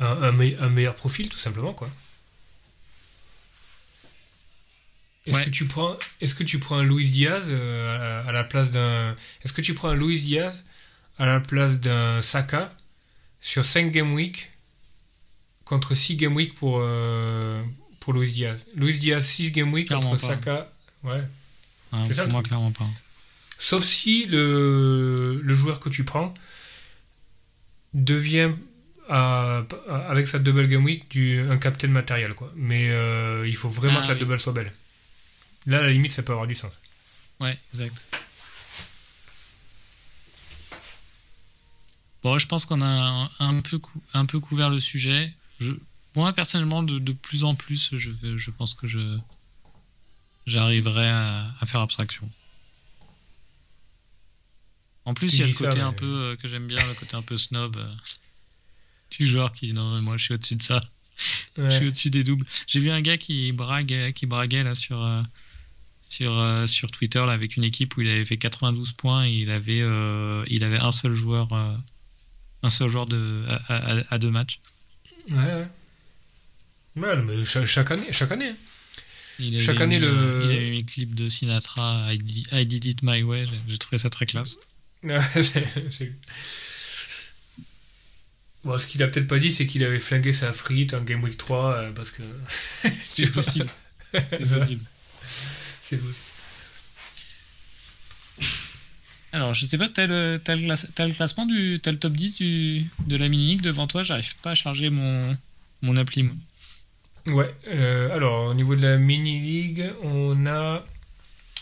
un, 0.01 0.23
un 0.23 0.69
meilleur 0.69 0.97
profil 0.97 1.29
tout 1.29 1.39
simplement 1.39 1.75
quoi? 1.75 1.89
Est-ce 5.29 5.37
Ouais. 5.37 5.45
que 5.45 5.51
tu 5.51 5.67
prends 5.67 5.97
est-ce 6.21 6.35
que 6.35 6.43
tu 6.45 6.59
prends 6.59 6.79
un 6.79 6.85
Luis 6.85 7.09
Diaz 7.11 7.45
euh, 7.51 7.95
à, 7.95 7.99
la- 8.25 8.29
à 8.29 8.33
la 8.33 8.45
place 8.45 8.71
d'un 8.71 9.15
est-ce 9.45 9.53
que 9.53 9.61
tu 9.61 9.75
prends 9.75 9.89
un 9.91 9.95
Luis 9.97 10.21
Diaz 10.21 10.65
à 11.19 11.27
la 11.27 11.39
place 11.41 11.79
d'un 11.81 12.21
Saka 12.23 12.75
sur 13.41 13.65
5 13.65 13.93
game 13.93 14.13
week 14.15 14.51
contre 15.65 15.95
6 15.95 16.17
game 16.17 16.35
week 16.35 16.55
pour 16.55 16.79
euh, 16.83 17.63
pour 18.01 18.13
Luis 18.15 18.31
Diaz? 18.31 18.67
Luis 18.75 18.99
Diaz 18.99 19.25
6 19.25 19.53
game 19.53 19.73
week 19.73 19.87
Clairement 19.89 20.11
contre 20.11 20.23
pas. 20.23 20.29
Saka 20.29 20.73
ouais. 21.05 21.23
Ah, 21.93 22.03
C'est 22.07 22.15
ça, 22.15 22.25
pour 22.25 22.33
moi, 22.35 22.43
clairement 22.43 22.73
pas. 22.73 22.85
Sauf 23.59 23.83
si 23.85 24.27
le, 24.27 25.41
le 25.43 25.55
joueur 25.55 25.81
que 25.81 25.89
tu 25.89 26.05
prends 26.05 26.33
devient 27.95 28.53
à- 29.09 29.63
à- 29.89 29.97
avec 30.11 30.29
sa 30.29 30.39
double 30.39 30.69
game 30.69 30.85
week 30.85 31.11
du, 31.11 31.41
un 31.41 31.57
captain 31.57 31.89
matériel 31.89 32.35
quoi. 32.35 32.53
Mais 32.57 32.91
euh, 32.91 33.47
il 33.49 33.57
faut 33.57 33.69
vraiment 33.71 33.99
Ah, 34.01 34.03
que 34.03 34.09
la 34.09 34.15
oui. 34.15 34.21
double 34.21 34.39
soit 34.39 34.53
belle. 34.53 34.73
Là 35.69 35.79
à 35.79 35.83
la 35.83 35.91
limite 35.93 36.11
ça 36.13 36.23
peut 36.25 36.33
avoir 36.33 36.47
du 36.49 36.55
sens. 36.57 36.79
Ouais, 37.41 37.57
exact. 37.73 37.95
Bon, 42.23 42.39
je 42.39 42.47
pense 42.49 42.67
qu'on 42.67 42.81
a 42.81 42.87
un, 42.87 43.31
un 43.39 43.61
peu, 43.61 43.79
cou- 43.79 44.03
un 44.13 44.27
peu 44.27 44.41
couvert 44.41 44.71
le 44.71 44.81
sujet. 44.81 45.33
Je, 45.61 45.71
moi, 46.17 46.33
personnellement, 46.33 46.83
de, 46.83 46.99
de 46.99 47.13
plus 47.13 47.45
en 47.45 47.55
plus, 47.55 47.91
je, 47.97 48.11
je 48.37 48.51
pense 48.51 48.75
que 48.75 48.89
je 48.89 49.19
j'arriverai 50.47 51.09
à, 51.09 51.53
à 51.61 51.67
faire 51.67 51.81
abstraction. 51.81 52.29
En 55.05 55.15
plus, 55.15 55.33
il 55.35 55.39
y 55.41 55.43
a 55.43 55.47
le 55.47 55.53
ça, 55.53 55.67
côté 55.67 55.79
mais- 55.79 55.85
un 55.85 55.93
peu 55.93 56.07
euh, 56.07 56.37
que 56.37 56.49
j'aime 56.49 56.67
bien, 56.67 56.85
le 56.87 56.95
côté 56.95 57.15
un 57.17 57.23
peu 57.23 57.37
snob 57.37 57.77
euh, 57.77 57.95
du 59.19 59.27
joueur 59.27 59.53
qui, 59.53 59.73
non, 59.73 59.95
mais 59.95 60.01
moi, 60.03 60.17
je 60.17 60.25
suis 60.25 60.35
au-dessus 60.35 60.57
de 60.57 60.63
ça. 60.63 60.81
Je 61.57 61.69
suis 61.71 61.87
au-dessus 61.89 62.11
des 62.11 62.23
doubles. 62.23 62.47
J'ai 62.69 62.79
vu 62.79 62.91
un 62.91 63.01
gars 63.01 63.17
qui 63.19 63.51
brague, 63.51 64.13
qui 64.13 64.27
braguait 64.27 64.63
là 64.63 64.77
sur 64.77 65.03
euh, 65.03 65.21
sur 66.09 66.39
euh, 66.39 66.67
sur 66.67 66.91
Twitter 66.91 67.19
là 67.27 67.33
avec 67.33 67.57
une 67.57 67.65
équipe 67.65 67.97
où 67.97 68.01
il 68.03 68.09
avait 68.09 68.25
fait 68.25 68.37
92 68.39 68.93
points 68.93 69.27
et 69.27 69.33
il 69.33 69.51
avait 69.51 69.81
euh, 69.83 70.45
il 70.49 70.65
avait 70.65 70.79
un 70.79 70.93
seul 70.93 71.13
joueur 71.13 71.53
euh, 71.53 71.75
un 72.63 72.71
seul 72.71 72.89
joueur 72.89 73.07
de 73.07 73.45
à, 73.49 73.57
à- 73.99 74.15
à 74.15 74.19
deux 74.19 74.31
matchs. 74.31 74.61
Ouais, 75.31 75.37
ouais. 75.37 75.69
Ouais, 76.97 77.23
mais 77.23 77.45
chaque 77.45 77.91
année, 77.91 78.07
chaque 78.13 78.33
année. 78.33 78.49
hein. 78.49 78.57
Il 79.41 79.61
Chaque 79.61 79.81
année, 79.81 80.01
le- 80.01 80.43
il 80.47 80.51
avait 80.51 80.71
mis 80.71 80.79
le 80.79 80.85
clip 80.87 81.15
de 81.15 81.29
Sinatra 81.29 82.13
I 82.13 82.19
did, 82.19 82.49
I 82.51 82.67
did 82.67 82.85
it 82.87 82.99
my 83.03 83.23
way. 83.23 83.45
J'ai- 83.69 83.79
trouvé 83.79 83.99
ça 83.99 84.11
très 84.11 84.27
classe. 84.27 84.57
C'est- 85.41 86.13
Bon, 88.65 88.77
ce 88.79 88.87
qu'il 88.89 89.01
a 89.05 89.07
peut-être 89.07 89.29
pas 89.29 89.39
dit, 89.39 89.53
c'est 89.53 89.67
qu'il 89.69 89.85
avait 89.85 90.01
flingué 90.01 90.33
sa 90.33 90.53
frite 90.53 90.93
en 90.93 91.01
Game 91.03 91.23
Week 91.23 91.37
3 91.37 91.73
euh, 91.75 91.93
parce 91.93 92.11
que. 92.11 92.23
C'est 93.15 93.31
possible. 93.31 93.69
C'est 94.13 94.39
possible. 94.59 94.81
C'est. 95.89 95.99
Alors, 99.33 99.53
je 99.55 99.67
sais 99.67 99.77
pas, 99.77 99.89
t'as 99.89 100.07
le, 100.07 100.41
t'as 100.43 100.55
le, 100.57 100.63
classe- 100.63 100.89
t'as 100.95 101.07
le 101.07 101.13
classement 101.13 101.45
du, 101.47 101.81
t'as 101.83 101.93
le 101.93 101.99
top 101.99 102.15
10 102.15 102.37
du, 102.37 102.85
de 103.07 103.17
la 103.17 103.29
mini 103.29 103.49
league 103.51 103.61
devant 103.61 103.87
toi. 103.87 104.03
J'arrive 104.03 104.35
pas 104.43 104.53
à 104.53 104.55
charger 104.55 104.91
mon 104.91 105.37
mon 105.83 105.97
appli. 105.97 106.23
moi. 106.25 106.35
Ouais, 107.29 107.55
euh, 107.69 108.11
alors 108.15 108.47
au 108.49 108.55
niveau 108.55 108.75
de 108.75 108.83
la 108.83 108.97
mini 108.97 109.39
league, 109.41 109.85
on 110.03 110.47
a 110.47 110.83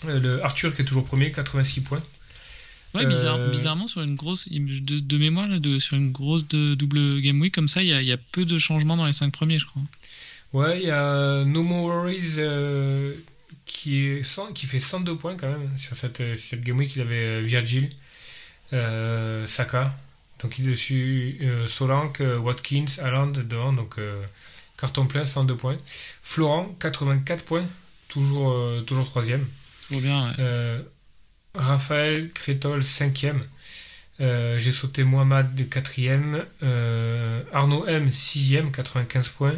euh, 0.07 0.21
le 0.21 0.45
Arthur 0.45 0.75
qui 0.75 0.83
est 0.83 0.85
toujours 0.85 1.05
premier, 1.05 1.33
86 1.33 1.81
points. 1.83 2.03
Ouais, 2.95 3.05
bizarre- 3.05 3.37
Euh, 3.37 3.51
bizarrement, 3.51 3.89
sur 3.89 4.01
une 4.03 4.15
grosse, 4.15 4.49
de, 4.49 5.01
de 5.01 5.19
mémoire, 5.19 5.49
là, 5.49 5.59
de, 5.59 5.79
sur 5.81 5.97
une 5.97 6.13
grosse 6.13 6.47
de, 6.49 6.75
double 6.77 7.21
game 7.21 7.39
week 7.41 7.53
comme 7.55 7.69
ça, 7.69 7.83
il 7.83 7.89
y 7.89 7.93
a, 7.93 8.01
il 8.01 8.07
y 8.09 8.13
a 8.13 8.17
peu 8.17 8.45
de 8.45 8.57
changements 8.59 8.97
dans 8.97 9.05
les 9.07 9.13
5 9.13 9.33
premiers, 9.33 9.59
je 9.59 9.67
crois. 9.67 9.83
Ouais, 10.53 10.81
il 10.81 10.87
y 10.87 10.91
a 10.91 11.45
No 11.45 11.63
More 11.65 11.87
Worries 11.89 12.37
euh, 12.39 13.13
qui, 13.67 14.07
est 14.07 14.23
100 14.23 14.53
qui 14.53 14.67
fait 14.67 14.79
102 14.79 15.17
points 15.17 15.37
quand 15.37 15.49
même 15.49 15.71
sur 15.77 15.97
cette, 15.97 16.21
euh, 16.21 16.37
cette 16.37 16.63
game 16.63 16.79
week. 16.79 16.97
Il 16.97 17.03
avait 17.03 17.15
euh, 17.15 17.41
Virgil, 17.45 17.91
euh, 18.73 19.47
Saka, 19.47 19.95
donc 20.43 20.59
il 20.59 20.67
est 20.69 20.73
dessus 20.73 21.39
euh, 21.43 21.67
euh, 22.21 22.39
Watkins, 22.39 22.87
Haaland 23.03 23.33
devant, 23.33 23.73
donc 23.73 23.97
carton 24.79 25.07
plein, 25.07 25.25
102 25.25 25.57
points. 25.57 25.79
Florent, 26.23 26.75
84 26.81 27.45
points, 27.45 27.65
toujours, 28.09 28.85
toujours 28.85 29.07
troisième. 29.07 29.47
Trop 29.91 30.01
bien. 30.01 30.35
ouais. 30.37 30.85
Raphaël 31.55 32.31
Crétol, 32.33 32.85
cinquième. 32.85 33.43
Euh, 34.21 34.59
J'ai 34.59 34.73
sauté 34.73 35.05
Mohamed, 35.05 35.69
quatrième. 35.69 36.45
Euh, 36.63 37.43
Arnaud 37.53 37.87
M, 37.87 38.11
sixième, 38.11 38.71
95 38.71 39.29
points. 39.31 39.55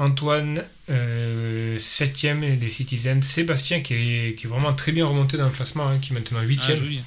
Antoine, 0.00 0.64
euh, 0.88 1.78
septième 1.78 2.56
des 2.58 2.70
Citizens. 2.70 3.20
Sébastien, 3.22 3.82
qui 3.82 3.92
est, 3.94 4.34
qui 4.38 4.46
est 4.46 4.48
vraiment 4.48 4.72
très 4.72 4.92
bien 4.92 5.06
remonté 5.06 5.36
dans 5.36 5.44
le 5.44 5.50
classement, 5.52 5.86
hein, 5.88 5.98
qui 5.98 6.12
est 6.12 6.14
maintenant 6.14 6.38
Ah, 6.40 6.46
huitième. 6.46 6.78
joli. 6.78 7.02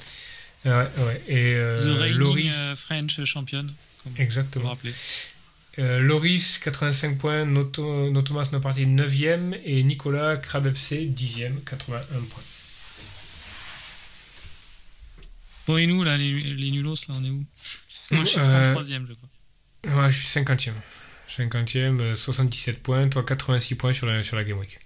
Ouais, 0.65 0.71
ouais. 0.71 1.21
Et 1.27 1.55
euh, 1.55 1.77
The 1.77 1.99
Reigning 1.99 2.17
Loris, 2.19 2.53
euh, 2.55 2.75
French 2.75 3.23
Champion. 3.25 3.65
Exactement. 4.17 4.77
Euh, 5.79 5.99
Loris, 6.01 6.59
85 6.59 7.17
points. 7.17 7.45
Noto, 7.45 8.11
Notomas 8.11 8.49
Noparty, 8.51 8.85
9e. 8.85 9.59
Et 9.65 9.81
Nicolas 9.83 10.37
Crab 10.37 10.67
FC, 10.67 11.05
10e, 11.07 11.63
81 11.65 12.03
points. 12.29 12.43
Bon, 15.65 15.77
et 15.77 15.87
nous, 15.87 16.03
là, 16.03 16.15
les, 16.17 16.31
les 16.53 16.71
nulos, 16.71 16.95
là, 17.09 17.15
on 17.17 17.23
est 17.25 17.29
où? 17.29 17.43
Moi, 18.11 18.23
je 18.23 18.29
suis 18.29 18.39
Euh, 18.39 18.75
33ème, 18.75 19.07
je 19.07 19.13
crois. 19.13 20.03
Ouais, 20.03 20.11
je 20.11 20.17
suis 20.19 20.27
50e. 20.39 20.73
50e, 21.29 21.99
euh, 22.01 22.15
77 22.15 22.81
points. 22.83 23.09
Toi, 23.09 23.23
86 23.23 23.75
points 23.75 23.93
sur 23.93 24.05
la, 24.07 24.23
sur 24.23 24.35
la 24.35 24.43
Game 24.43 24.57
Week. 24.57 24.79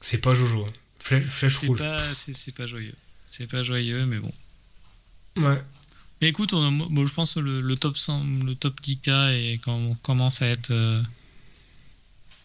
C'est 0.00 0.18
pas 0.18 0.34
Jojo. 0.34 0.66
hein. 0.66 0.72
Flèche, 0.98 1.24
flèche 1.24 1.56
C'est 1.60 1.66
rouge. 1.68 1.78
pas, 1.80 1.98
c'est, 2.14 2.52
pas 2.54 2.66
joyeux. 2.66 2.94
C'est 3.26 3.46
pas 3.46 3.62
joyeux, 3.62 4.04
mais 4.06 4.18
bon. 4.18 4.32
Ouais. 5.36 5.62
Mais 6.20 6.28
écoute, 6.28 6.52
on 6.52 6.66
a- 6.66 6.86
bon, 6.88 7.06
je 7.06 7.14
pense 7.14 7.34
que 7.34 7.40
le, 7.40 7.60
le 7.60 7.76
top 7.76 7.96
100, 7.96 8.24
le 8.44 8.54
top 8.54 8.80
10K 8.80 9.32
est, 9.34 9.58
quand, 9.62 9.94
commence 10.02 10.42
à 10.42 10.46
être 10.46 10.70
euh, 10.70 11.00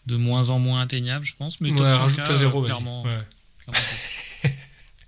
de 0.06 0.16
moins 0.16 0.50
en 0.50 0.58
moins 0.58 0.82
atteignable, 0.82 1.24
je 1.24 1.34
pense. 1.36 1.60
Mais 1.60 1.70
top 1.70 1.80
Ouais, 1.80 1.86
100K, 1.86 1.98
rajoute 1.98 2.20
à 2.20 2.36
zéro, 2.36 2.62
euh, 2.62 2.66
clairement, 2.66 3.02
Ouais. 3.04 3.18
clairement. 3.64 3.88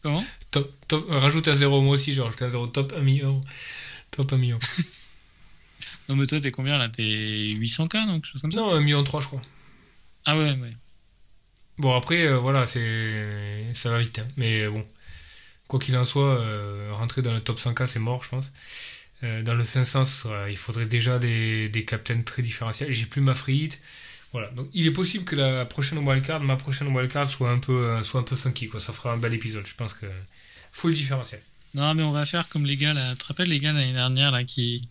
Comment? 0.02 0.24
Top, 0.50 0.72
top, 0.88 1.06
euh, 1.10 1.18
rajoute 1.18 1.48
à 1.48 1.54
zéro, 1.54 1.80
moi 1.82 1.94
aussi, 1.94 2.12
genre, 2.12 2.26
rajoute 2.26 2.42
à 2.42 2.50
zéro, 2.50 2.66
top 2.66 2.92
1 2.96 3.00
million. 3.02 3.42
Top 4.10 4.32
1 4.32 4.36
million. 4.38 4.58
Non, 6.08 6.16
mais 6.16 6.26
toi, 6.26 6.40
t'es 6.40 6.50
combien 6.50 6.78
là? 6.78 6.88
T'es 6.88 7.02
800K, 7.02 8.06
donc 8.06 8.24
chose 8.26 8.40
comme 8.42 8.50
ça? 8.52 8.58
Non, 8.58 8.72
1 8.74 8.80
million 8.80 9.02
3, 9.04 9.20
je 9.20 9.26
crois. 9.26 9.42
Ah 10.26 10.36
ouais, 10.36 10.52
ouais. 10.52 10.72
Bon, 11.78 11.94
après, 11.96 12.26
euh, 12.26 12.38
voilà, 12.38 12.66
c'est 12.66 13.66
ça 13.74 13.90
va 13.90 13.98
vite. 13.98 14.18
hein. 14.20 14.28
Mais 14.36 14.62
euh, 14.62 14.70
bon, 14.70 14.84
quoi 15.66 15.78
qu'il 15.80 15.96
en 15.96 16.04
soit, 16.04 16.38
euh, 16.40 16.90
rentrer 16.92 17.22
dans 17.22 17.32
le 17.32 17.40
top 17.40 17.58
100K, 17.58 17.86
c'est 17.86 17.98
mort, 17.98 18.22
je 18.22 18.28
pense. 18.28 18.52
Euh, 19.22 19.42
dans 19.42 19.54
le 19.54 19.64
500, 19.64 20.04
ce 20.04 20.22
sera- 20.22 20.50
il 20.50 20.56
faudrait 20.56 20.86
déjà 20.86 21.18
des, 21.18 21.68
des 21.68 21.84
captains 21.84 22.20
très 22.22 22.42
différentiels. 22.42 22.92
J'ai 22.92 23.06
plus 23.06 23.20
ma 23.22 23.34
hit. 23.48 23.80
Voilà. 24.32 24.48
Donc, 24.50 24.68
il 24.74 24.86
est 24.86 24.90
possible 24.92 25.24
que 25.24 25.36
la 25.36 25.64
prochaine 25.64 25.98
wildcard, 26.06 26.40
ma 26.40 26.56
prochaine 26.56 26.88
wildcard, 26.94 27.28
soit 27.28 27.50
un 27.50 27.58
peu, 27.58 28.02
soit 28.02 28.20
un 28.20 28.24
peu 28.24 28.36
funky. 28.36 28.68
Quoi. 28.68 28.80
Ça 28.80 28.92
fera 28.92 29.12
un 29.12 29.16
bel 29.16 29.32
épisode. 29.34 29.66
Je 29.66 29.74
pense 29.74 29.94
que 29.94 30.06
faut 30.72 30.88
le 30.88 30.94
différentiel. 30.94 31.40
Non, 31.74 31.94
mais 31.94 32.02
on 32.02 32.10
va 32.12 32.26
faire 32.26 32.48
comme 32.48 32.66
les 32.66 32.76
gars, 32.76 32.94
là. 32.94 33.12
Tu 33.12 33.18
te 33.18 33.24
rappelles 33.26 33.48
les 33.48 33.58
gars 33.60 33.72
l'année 33.72 33.92
dernière, 33.92 34.30
là, 34.30 34.44
qui, 34.44 34.88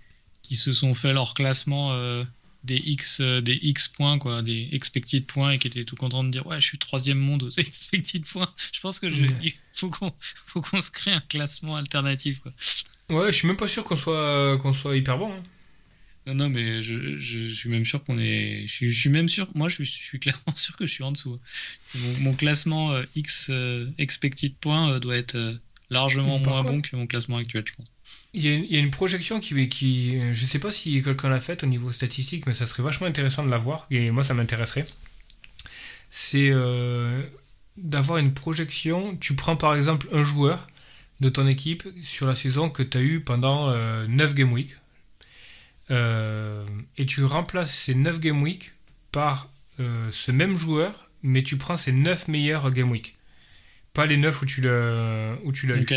qui 0.53 0.59
se 0.59 0.71
sont 0.71 0.93
fait 0.93 1.13
leur 1.13 1.33
classement 1.33 1.93
euh, 1.93 2.23
des, 2.63 2.77
X, 2.77 3.21
euh, 3.21 3.41
des 3.41 3.57
X 3.63 3.87
points, 3.87 4.19
quoi, 4.19 4.43
des 4.43 4.69
expected 4.71 5.25
points, 5.25 5.49
et 5.53 5.57
qui 5.57 5.65
étaient 5.67 5.83
tout 5.83 5.95
contents 5.95 6.23
de 6.23 6.29
dire 6.29 6.45
Ouais, 6.45 6.61
je 6.61 6.65
suis 6.67 6.77
troisième 6.77 7.17
monde 7.17 7.41
aux 7.41 7.49
expected 7.57 8.23
points. 8.23 8.53
Je 8.71 8.79
pense 8.79 8.99
que 8.99 9.09
je, 9.09 9.23
Ouais. 9.23 9.29
il 9.41 9.53
faut 9.73 9.89
qu'on 9.89 10.13
faut 10.45 10.61
qu'on 10.61 10.79
se 10.79 10.91
crée 10.91 11.11
un 11.11 11.21
classement 11.21 11.75
alternatif, 11.75 12.39
quoi. 12.41 12.53
Ouais, 13.09 13.31
je 13.31 13.37
suis 13.37 13.47
même 13.47 13.57
pas 13.57 13.67
sûr 13.67 13.83
qu'on 13.83 13.95
soit, 13.95 14.59
qu'on 14.59 14.71
soit 14.73 14.95
hyper 14.95 15.17
bon. 15.17 15.33
hein. 15.33 15.43
Non, 16.27 16.35
non, 16.35 16.49
mais 16.49 16.83
je, 16.83 17.17
je, 17.17 17.47
je 17.49 17.53
suis 17.55 17.69
même 17.69 17.83
sûr 17.83 18.01
qu'on 18.03 18.19
est. 18.19 18.65
Je 18.67 18.71
suis, 18.71 18.91
je 18.91 18.99
suis 18.99 19.09
même 19.09 19.27
sûr. 19.27 19.49
Moi, 19.55 19.69
je 19.69 19.81
suis, 19.81 20.19
clairement 20.19 20.53
sûr 20.55 20.77
que 20.77 20.85
je 20.85 20.93
suis 20.93 21.03
en 21.03 21.11
dessous. 21.13 21.39
Mon, 21.95 22.19
mon 22.19 22.33
classement 22.35 22.91
euh, 22.93 23.03
X 23.15 23.47
euh, 23.49 23.89
expected 23.97 24.53
points 24.61 24.91
euh, 24.91 24.99
doit 24.99 25.17
être 25.17 25.35
euh, 25.35 25.55
largement 25.93 26.39
Par 26.39 26.53
moins 26.53 26.61
contre- 26.63 26.73
bon 26.73 26.81
que 26.81 26.95
mon 26.95 27.07
classement 27.07 27.37
actuel, 27.37 27.63
je 27.65 27.73
pense. 27.73 27.93
Il 28.33 28.43
y, 28.43 28.49
a, 28.49 28.55
il 28.55 28.71
y 28.71 28.75
a 28.75 28.79
une 28.79 28.91
projection 28.91 29.39
qui, 29.39 29.69
qui, 29.69 30.19
je 30.33 30.45
sais 30.45 30.59
pas 30.59 30.71
si 30.71 31.01
quelqu'un 31.03 31.29
l'a 31.29 31.39
faite 31.39 31.63
au 31.63 31.67
niveau 31.67 31.91
statistique, 31.91 32.45
mais 32.47 32.53
ça 32.53 32.65
serait 32.67 32.83
vachement 32.83 33.07
intéressant 33.07 33.43
de 33.45 33.49
la 33.51 33.57
voir, 33.59 33.85
et 33.91 34.09
moi 34.11 34.23
ça 34.23 34.33
m'intéresserait. 34.33 34.85
C'est 36.09 36.49
euh, 36.51 37.21
d'avoir 37.77 38.17
une 38.17 38.33
projection. 38.33 39.15
Tu 39.17 39.35
prends 39.35 39.55
par 39.55 39.75
exemple 39.75 40.07
un 40.11 40.23
joueur 40.23 40.67
de 41.21 41.29
ton 41.29 41.47
équipe 41.47 41.83
sur 42.01 42.25
la 42.27 42.35
saison 42.35 42.69
que 42.69 42.83
tu 42.83 42.97
as 42.97 43.01
eu 43.01 43.19
pendant 43.21 43.69
euh, 43.69 44.07
9 44.07 44.33
game 44.33 44.51
week, 44.51 44.75
euh, 45.91 46.65
et 46.97 47.05
tu 47.05 47.23
remplaces 47.23 47.73
ces 47.73 47.95
9 47.95 48.19
game 48.19 48.41
week 48.41 48.71
par 49.11 49.49
euh, 49.79 50.07
ce 50.11 50.31
même 50.31 50.55
joueur, 50.55 51.05
mais 51.23 51.43
tu 51.43 51.57
prends 51.57 51.75
ses 51.77 51.91
9 51.91 52.27
meilleurs 52.29 52.71
game 52.71 52.89
week. 52.91 53.15
Pas 53.93 54.05
les 54.05 54.17
9 54.17 54.41
où 54.41 54.45
tu 54.45 54.61
l'as 54.61 55.35
où 55.43 55.51
tu 55.51 55.67
l'as 55.67 55.77
eu. 55.77 55.81
Ok. 55.81 55.93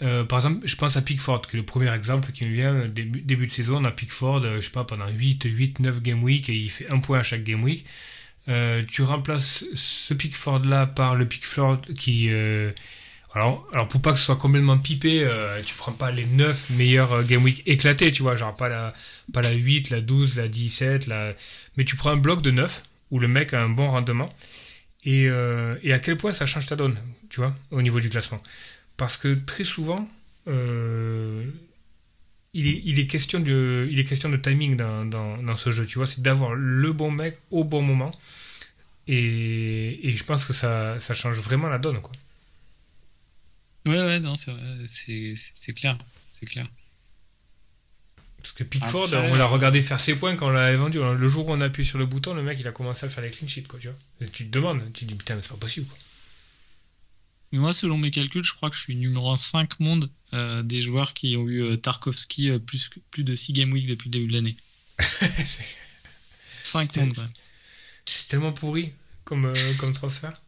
Euh, 0.00 0.24
par 0.24 0.38
exemple, 0.38 0.66
je 0.66 0.76
pense 0.76 0.96
à 0.96 1.02
Pickford, 1.02 1.42
qui 1.42 1.56
est 1.56 1.58
le 1.58 1.66
premier 1.66 1.92
exemple 1.92 2.30
qui 2.32 2.44
me 2.44 2.52
vient. 2.52 2.86
Début, 2.86 3.20
début 3.20 3.46
de 3.46 3.52
saison, 3.52 3.78
on 3.78 3.84
a 3.84 3.90
Pickford, 3.90 4.44
euh, 4.44 4.56
je 4.60 4.66
sais 4.66 4.72
pas, 4.72 4.84
pendant 4.84 5.08
8, 5.08 5.44
8, 5.44 5.80
9 5.80 6.02
game 6.02 6.22
week, 6.22 6.48
et 6.48 6.54
il 6.54 6.70
fait 6.70 6.88
un 6.90 6.98
point 6.98 7.18
à 7.18 7.22
chaque 7.22 7.42
game 7.42 7.62
week. 7.64 7.84
Euh, 8.48 8.82
tu 8.88 9.02
remplaces 9.02 9.64
ce 9.74 10.14
Pickford-là 10.14 10.86
par 10.86 11.16
le 11.16 11.26
Pickford 11.26 11.80
qui... 11.96 12.28
euh, 12.30 12.70
alors, 13.34 13.68
alors, 13.74 13.88
pour 13.88 14.00
pas 14.00 14.12
que 14.12 14.18
ce 14.18 14.24
soit 14.24 14.36
complètement 14.36 14.78
pipé, 14.78 15.28
tu 15.66 15.74
prends 15.74 15.92
pas 15.92 16.10
les 16.10 16.24
9 16.24 16.70
meilleurs 16.70 17.24
game 17.24 17.44
week 17.44 17.62
éclatés, 17.66 18.10
tu 18.10 18.22
vois, 18.22 18.36
genre 18.36 18.56
pas 18.56 18.70
la, 18.70 18.94
pas 19.34 19.42
la 19.42 19.52
8, 19.52 19.90
la 19.90 20.00
12, 20.00 20.36
la 20.36 20.48
17, 20.48 21.06
la... 21.08 21.34
mais 21.76 21.84
tu 21.84 21.94
prends 21.94 22.10
un 22.10 22.16
bloc 22.16 22.40
de 22.40 22.50
9, 22.50 22.84
où 23.10 23.18
le 23.18 23.28
mec 23.28 23.52
a 23.52 23.62
un 23.62 23.68
bon 23.68 23.90
rendement, 23.90 24.30
et, 25.04 25.28
euh, 25.28 25.76
et 25.82 25.92
à 25.92 25.98
quel 25.98 26.16
point 26.16 26.32
ça 26.32 26.46
change 26.46 26.66
ta 26.66 26.76
donne, 26.76 26.96
tu 27.28 27.40
vois, 27.40 27.54
au 27.70 27.82
niveau 27.82 28.00
du 28.00 28.08
classement. 28.08 28.42
Parce 28.96 29.16
que 29.16 29.34
très 29.34 29.64
souvent, 29.64 30.08
euh, 30.48 31.44
il, 32.52 32.98
est, 32.98 33.06
question 33.06 33.38
de, 33.38 33.88
il 33.90 34.00
est 34.00 34.04
question 34.04 34.28
de 34.28 34.36
timing 34.36 34.76
dans, 34.76 35.04
dans, 35.04 35.56
ce 35.56 35.70
jeu, 35.70 35.86
tu 35.86 35.98
vois, 35.98 36.06
c'est 36.06 36.22
d'avoir 36.22 36.54
le 36.54 36.92
bon 36.92 37.10
mec 37.10 37.38
au 37.50 37.64
bon 37.64 37.82
moment. 37.82 38.12
Et, 39.06 40.12
je 40.14 40.24
pense 40.24 40.44
que 40.44 40.52
ça, 40.52 40.98
ça 40.98 41.14
change 41.14 41.38
vraiment 41.38 41.68
la 41.68 41.78
donne, 41.78 42.00
quoi. 42.00 42.12
Ouais, 43.86 44.02
ouais, 44.02 44.20
non, 44.20 44.34
c'est 44.36 45.72
clair. 45.74 45.96
C'est 46.32 46.46
clair. 46.46 46.66
Parce 48.48 48.56
que 48.56 48.64
Pickford, 48.64 49.04
Après- 49.14 49.30
on 49.30 49.34
l'a 49.34 49.46
regardé 49.46 49.82
faire 49.82 50.00
ses 50.00 50.14
points 50.16 50.34
quand 50.34 50.46
on 50.46 50.50
l'a 50.50 50.74
vendu. 50.74 50.98
Le 50.98 51.28
jour 51.28 51.48
où 51.48 51.52
on 51.52 51.60
appuie 51.60 51.84
sur 51.84 51.98
le 51.98 52.06
bouton, 52.06 52.32
le 52.32 52.42
mec, 52.42 52.58
il 52.58 52.66
a 52.66 52.72
commencé 52.72 53.04
à 53.04 53.10
faire 53.10 53.22
les 53.22 53.30
clean 53.30 53.46
sheets, 53.46 53.64
quoi, 53.64 53.78
tu 53.78 53.88
vois. 53.88 53.96
Et 54.26 54.30
tu 54.30 54.46
te 54.46 54.50
demandes, 54.50 54.80
tu 54.94 55.04
te 55.04 55.10
dis, 55.10 55.14
putain, 55.14 55.36
mais 55.36 55.42
c'est 55.42 55.48
pas 55.50 55.56
possible, 55.56 55.86
quoi. 55.86 55.98
Mais 57.52 57.58
moi, 57.58 57.72
selon 57.74 57.98
mes 57.98 58.10
calculs, 58.10 58.42
je 58.44 58.54
crois 58.54 58.70
que 58.70 58.76
je 58.76 58.80
suis 58.80 58.96
numéro 58.96 59.36
5 59.36 59.80
monde 59.80 60.10
euh, 60.32 60.62
des 60.62 60.80
joueurs 60.82 61.12
qui 61.14 61.36
ont 61.36 61.46
eu 61.46 61.62
euh, 61.62 61.76
Tarkovsky 61.76 62.48
euh, 62.50 62.58
plus, 62.58 62.88
que- 62.88 63.00
plus 63.10 63.22
de 63.24 63.34
6 63.34 63.52
game 63.52 63.70
week 63.72 63.86
depuis 63.86 64.08
le 64.08 64.12
début 64.12 64.28
de 64.28 64.32
l'année. 64.34 64.56
5 66.64 66.90
C'est- 66.92 67.00
mondes, 67.00 67.14
quoi. 67.14 67.24
C'est 68.06 68.28
tellement 68.28 68.52
pourri 68.52 68.92
comme, 69.24 69.44
euh, 69.44 69.74
comme 69.78 69.92
transfert. 69.92 70.40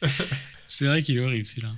C'est 0.66 0.86
vrai 0.86 1.02
qu'il 1.02 1.16
est 1.18 1.20
horrible 1.20 1.44
celui-là. 1.46 1.72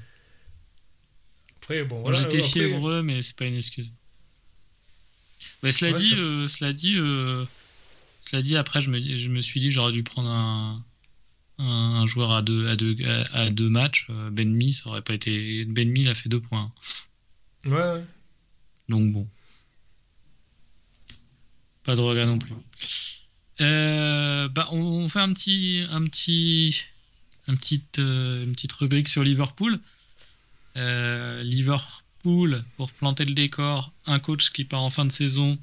Après, 1.61 1.83
bon, 1.85 2.01
voilà. 2.03 2.21
J'étais 2.21 2.43
fiévreux, 2.43 3.03
mais 3.03 3.21
c'est 3.23 3.35
pas 3.37 3.45
une 3.47 3.57
excuse. 3.57 3.93
Ouais, 5.63 5.73
cela, 5.73 5.93
Ouais, 5.93 5.99
dit, 5.99 6.15
euh, 6.15 6.49
cela 6.49 6.73
dit, 6.73 6.97
euh, 6.99 7.45
cela 8.23 8.43
dit, 8.43 8.57
après, 8.57 8.81
je 8.81 8.91
me, 8.91 9.01
je 9.01 9.29
me 9.29 9.41
suis 9.41 9.61
dit, 9.61 9.71
j'aurais 9.71 9.93
dû 9.93 10.03
prendre 10.03 10.29
un, 10.29 10.85
un, 11.59 12.07
joueur 12.07 12.33
à 12.33 12.43
deux, 12.43 12.69
à 12.69 12.77
deux, 12.77 12.97
à, 13.05 13.43
à 13.43 13.51
deux 13.51 13.69
matchs. 13.69 14.07
Euh, 14.11 14.31
Ben 14.31 14.53
Mee, 14.53 14.73
ça 14.73 14.89
aurait 14.89 15.03
pas 15.03 15.15
été. 15.15 15.65
Ben 15.65 15.91
Mee, 15.91 16.03
il 16.03 16.09
a 16.09 16.15
fait 16.15 16.29
deux 16.29 16.41
points. 16.41 16.73
Ouais, 17.65 17.73
ouais. 17.73 18.05
Donc 18.89 19.13
bon. 19.13 19.29
Pas 21.85 21.95
de 21.97 22.01
regret 22.01 22.27
non 22.27 22.39
plus. 22.39 22.53
Euh, 23.61 24.49
bah, 24.49 24.69
on, 24.73 24.81
on 24.81 25.09
fait 25.09 25.21
un 25.21 25.33
petit, 25.33 25.85
un 25.91 26.05
petit, 26.05 26.83
un 27.47 27.55
petit, 27.55 27.83
euh, 27.99 28.45
une 28.45 28.53
petite 28.53 28.73
rubrique 28.73 29.09
sur 29.09 29.23
Liverpool. 29.23 29.81
Euh, 30.77 31.43
Pour 32.77 32.91
planter 32.91 33.25
le 33.25 33.35
décor, 33.35 33.93
un 34.05 34.19
coach 34.19 34.51
qui 34.51 34.65
part 34.65 34.83
en 34.83 34.91
fin 34.91 35.05
de 35.05 35.13
saison. 35.13 35.57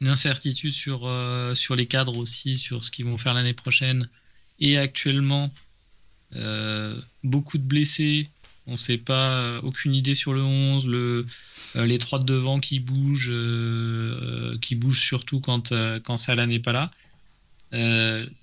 Une 0.00 0.06
incertitude 0.06 0.72
sur, 0.72 1.06
euh, 1.06 1.56
sur 1.56 1.74
les 1.74 1.86
cadres 1.86 2.16
aussi, 2.16 2.56
sur 2.56 2.84
ce 2.84 2.92
qu'ils 2.92 3.04
vont 3.04 3.16
faire 3.16 3.34
l'année 3.34 3.52
prochaine. 3.52 4.08
Et 4.60 4.78
actuellement, 4.78 5.52
euh, 6.36 7.00
beaucoup 7.24 7.58
de 7.58 7.64
blessés. 7.64 8.30
On 8.68 8.72
ne 8.72 8.76
sait 8.76 8.98
pas, 8.98 9.40
euh, 9.40 9.60
aucune 9.62 9.92
idée 9.92 10.14
sur 10.14 10.32
le 10.32 10.42
11. 10.42 10.86
Le, 10.86 11.26
les 11.74 11.98
trois 11.98 12.20
de 12.20 12.24
devant 12.24 12.60
qui 12.60 12.78
bougent, 12.78 13.32
qui 14.60 14.76
bougent 14.76 15.02
surtout 15.02 15.40
quand, 15.40 15.72
quand 16.04 16.16
Salah 16.16 16.46
n'est 16.46 16.60
pas 16.60 16.72
là. 16.72 16.92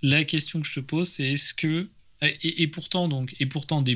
La 0.02 0.26
question 0.26 0.60
que 0.60 0.68
je 0.68 0.74
te 0.74 0.80
pose, 0.82 1.10
c'est 1.10 1.24
est-ce 1.24 1.54
que 1.54 1.88
et, 2.22 2.64
et 2.64 2.68
pourtant 2.68 3.08
donc 3.08 3.34
et 3.40 3.46
pourtant 3.46 3.82
des 3.82 3.96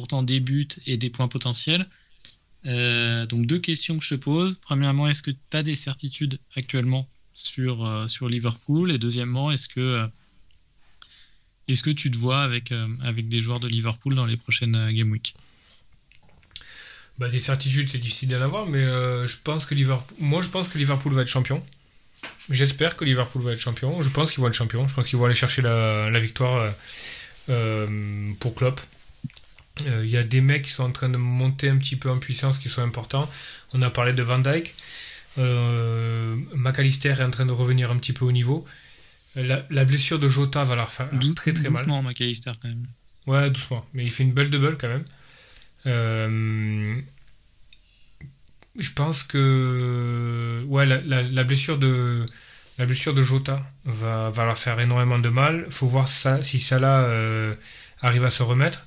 pourtant 0.00 0.22
des 0.22 0.40
buts 0.40 0.66
et 0.86 0.96
des 0.96 1.10
points 1.10 1.28
potentiels. 1.28 1.86
Euh, 2.64 3.26
donc 3.26 3.44
deux 3.44 3.58
questions 3.58 3.98
que 3.98 4.04
je 4.04 4.14
te 4.14 4.20
pose. 4.20 4.58
Premièrement, 4.62 5.06
est-ce 5.06 5.22
que 5.22 5.30
tu 5.30 5.56
as 5.56 5.62
des 5.62 5.74
certitudes 5.74 6.38
actuellement 6.56 7.06
sur, 7.34 7.86
euh, 7.86 8.06
sur 8.06 8.26
Liverpool? 8.26 8.92
Et 8.92 8.98
deuxièmement, 8.98 9.50
est-ce 9.50 9.68
que 9.68 9.80
euh, 9.80 10.06
est-ce 11.68 11.82
que 11.82 11.90
tu 11.90 12.10
te 12.10 12.16
vois 12.16 12.40
avec, 12.40 12.72
avec 13.04 13.28
des 13.28 13.42
joueurs 13.42 13.60
de 13.60 13.68
Liverpool 13.68 14.14
dans 14.14 14.24
les 14.24 14.38
prochaines 14.38 14.90
Game 14.90 15.10
Week? 15.12 15.34
Bah, 17.18 17.28
Des 17.28 17.38
certitudes, 17.38 17.88
c'est 17.90 17.98
difficile 17.98 18.30
d'en 18.30 18.40
avoir, 18.40 18.66
mais 18.66 18.82
je 18.82 19.36
pense 19.44 19.66
que 19.66 19.74
Liverpool... 19.74 20.16
moi 20.18 20.40
je 20.42 20.48
pense 20.48 20.68
que 20.68 20.78
Liverpool 20.78 21.12
va 21.12 21.22
être 21.22 21.28
champion. 21.28 21.62
J'espère 22.48 22.96
que 22.96 23.04
Liverpool 23.04 23.42
va 23.42 23.52
être 23.52 23.60
champion. 23.60 24.02
Je 24.02 24.08
pense 24.08 24.32
qu'ils 24.32 24.40
vont 24.40 24.48
être 24.48 24.54
champion. 24.54 24.88
Je 24.88 24.94
pense 24.94 25.06
qu'ils 25.06 25.18
vont 25.18 25.26
aller 25.26 25.34
chercher 25.34 25.62
la, 25.62 26.18
victoire 26.18 26.72
pour 28.40 28.54
Klopp. 28.56 28.80
Il 29.78 30.10
y 30.10 30.16
a 30.16 30.22
des 30.22 30.40
mecs 30.40 30.62
qui 30.62 30.70
sont 30.70 30.84
en 30.84 30.92
train 30.92 31.08
de 31.08 31.16
monter 31.16 31.68
un 31.68 31.78
petit 31.78 31.96
peu 31.96 32.10
en 32.10 32.18
puissance, 32.18 32.58
qui 32.58 32.68
sont 32.68 32.82
importants. 32.82 33.28
On 33.72 33.82
a 33.82 33.90
parlé 33.90 34.12
de 34.12 34.22
Van 34.22 34.38
Dyke. 34.38 34.74
Euh, 35.38 36.36
McAllister 36.54 37.10
est 37.10 37.22
en 37.22 37.30
train 37.30 37.46
de 37.46 37.52
revenir 37.52 37.90
un 37.90 37.96
petit 37.96 38.12
peu 38.12 38.24
au 38.24 38.32
niveau. 38.32 38.64
La, 39.36 39.84
blessure 39.84 40.18
de 40.18 40.28
Jota 40.28 40.64
va 40.64 40.74
leur 40.74 40.90
faire 40.90 41.08
très 41.36 41.52
très 41.52 41.70
mal. 41.70 41.84
Doucement, 41.84 42.02
McAllister 42.02 42.52
quand 42.60 42.68
même. 42.68 42.86
Ouais, 43.26 43.48
doucement. 43.50 43.86
Mais 43.94 44.04
il 44.04 44.10
fait 44.10 44.24
une 44.24 44.32
belle 44.32 44.50
double 44.50 44.76
quand 44.76 44.88
même. 44.88 45.04
Euh, 45.86 47.00
je 48.76 48.90
pense 48.90 49.22
que 49.22 50.64
ouais, 50.66 50.84
la, 50.84 51.44
blessure 51.44 51.78
de 51.78 52.26
la 52.78 52.86
blessure 52.86 53.14
de 53.14 53.22
Jota 53.22 53.64
va, 53.84 54.30
va 54.30 54.44
leur 54.46 54.58
faire 54.58 54.80
énormément 54.80 55.18
de 55.18 55.28
mal. 55.28 55.66
Faut 55.70 55.86
voir 55.86 56.08
ça, 56.08 56.42
si 56.42 56.58
Salah 56.58 57.02
euh, 57.04 57.54
arrive 58.00 58.24
à 58.24 58.30
se 58.30 58.42
remettre 58.42 58.86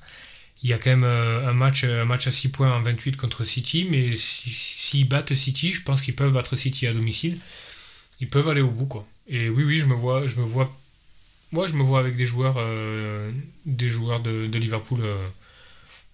il 0.64 0.70
y 0.70 0.72
a 0.72 0.78
quand 0.78 0.90
même 0.90 1.04
euh, 1.04 1.46
un 1.46 1.52
match, 1.52 1.84
un 1.84 2.06
match 2.06 2.26
à 2.26 2.32
6 2.32 2.48
points 2.48 2.74
en 2.74 2.80
28 2.80 3.18
contre 3.18 3.44
City, 3.44 3.86
mais 3.90 4.16
s'ils 4.16 5.06
battent 5.06 5.34
City, 5.34 5.74
je 5.74 5.82
pense 5.82 6.00
qu'ils 6.00 6.16
peuvent 6.16 6.32
battre 6.32 6.56
City 6.56 6.86
à 6.86 6.94
domicile. 6.94 7.38
Ils 8.20 8.30
peuvent 8.30 8.48
aller 8.48 8.62
au 8.62 8.70
bout, 8.70 8.86
quoi. 8.86 9.06
Et 9.28 9.50
oui, 9.50 9.62
oui, 9.62 9.76
je 9.76 9.84
me 9.84 9.92
vois, 9.94 10.26
je 10.26 10.40
me 10.40 10.44
vois, 10.44 10.74
moi, 11.52 11.66
je 11.66 11.74
me 11.74 11.82
vois 11.82 12.00
avec 12.00 12.16
des 12.16 12.24
joueurs, 12.24 12.54
euh, 12.56 13.30
des 13.66 13.90
joueurs 13.90 14.20
de, 14.20 14.46
Liverpool 14.56 15.00
euh, 15.02 15.28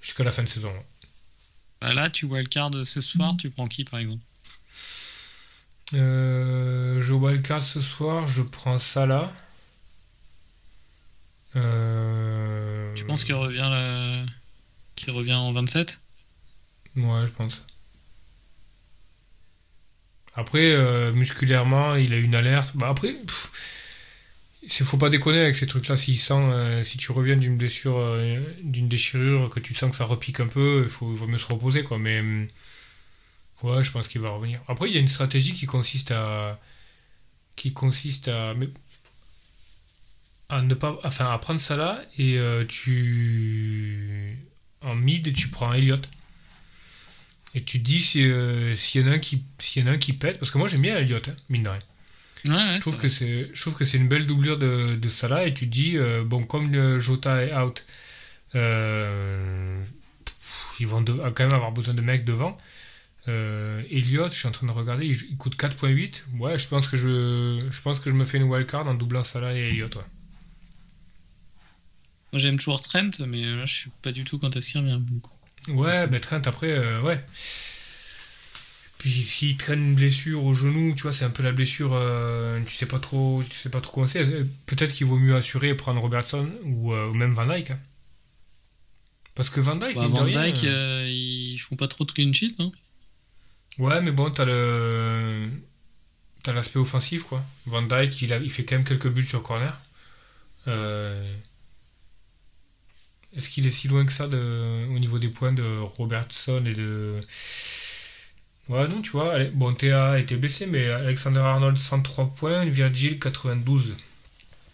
jusqu'à 0.03 0.25
la 0.25 0.33
fin 0.33 0.43
de 0.43 0.49
saison. 0.49 0.73
Bah 1.81 1.95
là, 1.95 2.11
tu 2.11 2.27
vois 2.27 2.41
le 2.41 2.49
card 2.49 2.73
ce 2.85 3.01
soir, 3.01 3.37
tu 3.39 3.51
prends 3.51 3.69
qui, 3.69 3.85
par 3.85 4.01
exemple? 4.01 4.23
Je 5.93 7.13
vois 7.13 7.33
le 7.33 7.39
card 7.39 7.63
ce 7.63 7.81
soir, 7.81 8.27
je 8.27 8.43
prends 8.43 8.81
Salah. 8.81 9.33
Tu 11.55 13.05
penses 13.07 13.23
qu'il 13.23 13.35
revient 13.37 13.69
la 13.71 14.25
qui 15.01 15.11
revient 15.11 15.35
en 15.35 15.53
27 15.53 15.99
Ouais, 16.97 17.27
je 17.27 17.33
pense. 17.33 17.65
Après, 20.35 20.73
euh, 20.73 21.13
musculairement, 21.13 21.97
il 21.97 22.13
a 22.13 22.19
une 22.19 22.35
alerte. 22.35 22.77
Bah 22.77 22.89
après, 22.89 23.17
il 24.63 24.85
faut 24.85 24.99
pas 24.99 25.09
déconner 25.09 25.41
avec 25.41 25.57
ces 25.57 25.67
trucs-là. 25.67 25.97
Si, 25.97 26.17
sent, 26.17 26.35
euh, 26.35 26.83
si 26.83 26.99
tu 26.99 27.13
reviens 27.13 27.37
d'une 27.37 27.57
blessure, 27.57 27.97
euh, 27.99 28.41
d'une 28.63 28.89
déchirure, 28.89 29.49
que 29.49 29.61
tu 29.61 29.75
sens 29.75 29.91
que 29.91 29.97
ça 29.97 30.05
repique 30.05 30.41
un 30.41 30.47
peu, 30.47 30.83
il 30.85 30.91
faut, 30.91 31.07
vaut 31.07 31.27
mieux 31.27 31.39
se 31.39 31.47
reposer, 31.47 31.83
quoi. 31.83 31.99
Mais 31.99 32.21
ouais, 33.63 33.83
je 33.83 33.91
pense 33.91 34.07
qu'il 34.07 34.21
va 34.21 34.31
revenir. 34.31 34.61
Après, 34.69 34.89
il 34.89 34.95
y 34.95 34.99
a 34.99 35.01
une 35.01 35.09
stratégie 35.09 35.55
qui 35.55 35.67
consiste 35.67 36.11
à, 36.11 36.61
qui 37.57 37.73
consiste 37.73 38.29
à, 38.29 38.55
à 40.51 40.63
ne 40.63 40.75
pas, 40.75 40.99
enfin, 41.05 41.31
à 41.31 41.39
prendre 41.39 41.61
ça 41.61 41.77
là 41.77 42.03
et 42.19 42.39
tu 42.69 44.39
en 44.83 44.95
mid, 44.95 45.33
tu 45.35 45.49
prends 45.49 45.73
Elliott. 45.73 46.09
Et 47.55 47.63
tu 47.63 47.81
te 47.81 47.85
dis 47.85 48.13
euh, 48.17 48.75
s'il 48.75 49.01
y, 49.01 49.05
en 49.05 49.09
a 49.09 49.15
un 49.15 49.19
qui, 49.19 49.45
y 49.77 49.83
en 49.83 49.89
a 49.89 49.91
un 49.91 49.99
qui 49.99 50.13
pète, 50.13 50.39
parce 50.39 50.51
que 50.53 50.59
moi 50.59 50.69
j'aime 50.69 50.83
bien 50.83 50.97
Elliott, 50.97 51.29
hein, 51.29 51.37
mine 51.49 51.65
de 51.65 51.69
rien. 51.69 52.75
je, 52.75 52.81
trouve 52.81 52.97
que 52.97 53.09
c'est, 53.09 53.51
je 53.53 53.61
trouve 53.61 53.75
que 53.75 53.85
c'est 53.85 53.99
une 53.99 54.07
belle 54.07 54.27
doublure 54.27 54.57
de, 54.57 54.95
de 54.95 55.09
Salah 55.09 55.47
et 55.47 55.55
tu 55.55 55.67
te 55.67 55.73
dis, 55.73 55.97
euh, 55.97 56.23
bon, 56.25 56.45
comme 56.45 56.71
le 56.71 57.01
Jota 57.01 57.45
est 57.45 57.55
out, 57.55 57.85
euh, 58.55 59.83
ils 60.79 60.87
vont 60.87 61.05
quand 61.05 61.41
même 61.41 61.55
avoir 61.55 61.73
besoin 61.73 61.95
de 61.95 62.03
mecs 62.03 62.25
devant. 62.25 62.57
Elliott, 63.27 64.33
je 64.33 64.39
suis 64.39 64.49
en 64.49 64.51
train 64.51 64.67
de 64.67 64.73
regarder, 64.73 65.07
il, 65.07 65.37
coûte 65.37 65.57
4.8. 65.57 66.25
Ouais, 66.39 66.59
je 66.59 66.67
pense, 66.67 66.89
que 66.89 66.97
je, 66.97 67.65
je 67.71 67.83
pense 67.83 68.01
que 68.01 68.11
je 68.11 68.15
me 68.15 68.25
fais 68.25 68.39
une 68.39 68.45
wildcard 68.45 68.89
en 68.89 68.95
doublant 68.95 69.23
Salah 69.23 69.55
et 69.55 69.69
Elliott. 69.69 69.95
Ouais. 69.95 70.03
Moi 72.33 72.41
j'aime 72.41 72.57
toujours 72.57 72.81
Trent, 72.81 73.11
mais 73.27 73.43
là 73.43 73.65
je 73.67 73.75
suis 73.75 73.91
pas 74.03 74.13
du 74.13 74.25
tout 74.25 74.39
quand 74.39 74.55
est-ce 74.57 74.71
qu'il 74.71 74.81
revient. 74.81 75.01
Ouais, 75.69 76.07
bah 76.07 76.21
Trent 76.21 76.43
après, 76.45 76.71
euh, 76.71 77.03
ouais. 77.03 77.23
Puis 78.99 79.11
s'il 79.11 79.57
traîne 79.57 79.81
une 79.81 79.95
blessure 79.95 80.45
au 80.45 80.55
genou, 80.55 80.95
tu 80.95 81.03
vois, 81.03 81.13
c'est 81.13 81.25
un 81.25 81.31
peu 81.31 81.43
la 81.43 81.53
blessure, 81.53 81.93
euh, 81.95 82.61
tu 82.67 82.75
sais 82.75 82.87
pas 82.87 82.99
trop, 82.99 83.43
tu 83.43 83.57
sais 83.57 83.71
pas 83.71 83.81
trop 83.81 83.93
comment 83.93 84.07
c'est. 84.07 84.25
Peut-être 84.67 84.93
qu'il 84.93 85.07
vaut 85.07 85.19
mieux 85.19 85.35
assurer 85.35 85.71
et 85.71 85.75
prendre 85.75 86.01
Robertson 86.01 86.51
ou, 86.65 86.93
euh, 86.93 87.13
même 87.13 87.33
Van 87.33 87.47
Dyke. 87.47 87.71
Hein. 87.71 87.79
Parce 89.35 89.49
que 89.49 89.61
Van 89.61 89.77
Dyke, 89.77 89.97
bah, 89.97 90.07
Van 90.07 90.27
Dyke, 90.27 90.63
ils 90.63 91.59
font 91.59 91.77
pas 91.77 91.89
trop 91.89 92.05
de 92.05 92.13
clean 92.13 92.33
sheet, 92.33 92.55
hein. 92.59 92.71
Ouais, 93.79 94.01
mais 94.03 94.11
bon, 94.11 94.31
t'as 94.31 94.45
le, 94.45 95.49
t'as 96.43 96.53
l'aspect 96.53 96.79
offensif, 96.79 97.23
quoi. 97.23 97.43
Van 97.67 97.83
Dyke, 97.83 98.21
il, 98.21 98.33
a... 98.33 98.39
il 98.39 98.51
fait 98.51 98.65
quand 98.65 98.77
même 98.77 98.85
quelques 98.85 99.09
buts 99.09 99.25
sur 99.25 99.43
corner. 99.43 99.77
Euh 100.69 101.35
est-ce 103.37 103.49
qu'il 103.49 103.67
est 103.67 103.71
si 103.71 103.89
loin 103.89 104.05
que 104.05 104.13
ça 104.13 104.27
de, 104.27 104.87
au 104.95 104.99
niveau 104.99 105.19
des 105.19 105.29
points 105.29 105.53
de 105.53 105.79
Robertson 105.81 106.63
et 106.67 106.73
de. 106.73 107.21
Ouais, 108.69 108.87
non, 108.89 109.03
tu 109.03 109.11
vois. 109.13 109.39
Bon, 109.55 109.73
Théa 109.73 110.13
a 110.13 110.19
été 110.19 110.37
blessé, 110.37 110.67
mais 110.67 110.89
Alexander 110.89 111.41
Arnold 111.41 111.77
103 111.77 112.35
points, 112.37 112.65
Virgil 112.67 113.19
92. 113.19 113.97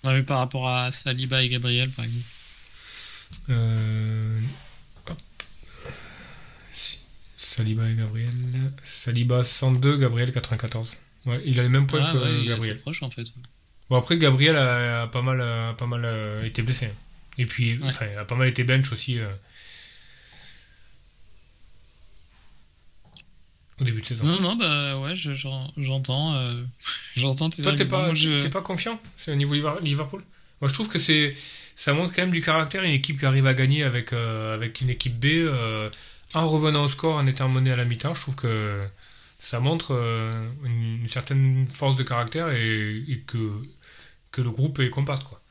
Ouais, 0.05 0.15
mais 0.15 0.23
par 0.23 0.39
rapport 0.39 0.69
à 0.69 0.91
Saliba 0.91 1.43
et 1.43 1.49
Gabriel, 1.49 1.91
par 1.91 2.05
exemple. 2.05 2.27
Euh... 3.51 4.41
Saliba 7.37 7.89
et 7.89 7.95
Gabriel. 7.95 8.31
Saliba 8.85 9.43
102, 9.43 9.97
Gabriel 9.97 10.33
94. 10.33 10.97
Ouais, 11.27 11.41
il 11.45 11.59
a 11.59 11.63
les 11.63 11.69
mêmes 11.69 11.87
points 11.87 12.05
ah, 12.05 12.13
que 12.13 12.19
ouais, 12.19 12.47
Gabriel. 12.47 12.79
proche 12.81 13.03
en 13.03 13.11
fait. 13.11 13.27
Bon 13.89 13.97
après 13.97 14.19
Gabriel 14.19 14.57
a, 14.57 15.07
pas 15.07 15.23
mal, 15.23 15.41
a 15.41 15.75
pas 15.75 15.87
mal 15.87 16.03
euh, 16.05 16.45
été 16.45 16.63
blessé. 16.63 16.91
Et 17.39 17.47
puis, 17.47 17.79
enfin, 17.83 18.07
il 18.11 18.19
a 18.19 18.25
pas 18.25 18.35
mal 18.35 18.49
été 18.49 18.65
bench 18.65 18.91
aussi 18.93 19.19
euh, 19.19 19.29
au 23.81 23.85
début 23.85 24.01
de 24.01 24.07
saison. 24.07 24.25
Non, 24.25 24.41
non, 24.41 24.57
bah 24.57 24.99
ouais, 24.99 25.15
j'entends. 25.15 26.35
Euh, 26.35 26.63
j'entends 27.17 27.51
Toi, 27.51 27.75
t'es 27.75 27.85
pas, 27.85 28.13
pas 28.53 28.63
confiant 28.63 29.01
C'est 29.17 29.33
au 29.33 29.35
niveau 29.35 29.55
Liverpool? 29.81 30.23
Moi, 30.61 30.69
je 30.69 30.75
trouve 30.75 30.89
que 30.89 30.99
c'est 30.99 31.35
ça 31.75 31.93
montre 31.93 32.15
quand 32.15 32.23
même 32.23 32.31
du 32.31 32.41
caractère. 32.41 32.83
Une 32.85 32.93
équipe 32.93 33.19
qui 33.19 33.27
arrive 33.27 33.47
à 33.47 33.53
gagner 33.53 33.83
avec, 33.83 34.15
euh, 34.15 34.55
avec 34.55 34.81
une 34.81 34.89
équipe 34.89 35.21
B 35.21 35.47
en 36.33 36.49
revenant 36.49 36.85
au 36.85 36.89
score, 36.89 37.17
en 37.17 37.27
étant 37.27 37.51
mené 37.51 37.71
à 37.71 37.77
la 37.77 37.85
mi-temps. 37.85 38.15
Je 38.15 38.23
trouve 38.23 38.37
que 38.37 38.83
ça 39.39 39.61
montre 39.61 39.93
une, 40.65 41.07
certaine 41.07 41.69
force 41.69 41.97
de 41.97 42.03
caractère 42.03 42.49
et, 42.51 43.23
que, 43.27 43.53
que 44.33 44.41
le 44.41 44.51
groupe 44.51 44.79
est 44.79 44.89
compact, 44.89 45.25
quoi. 45.25 45.43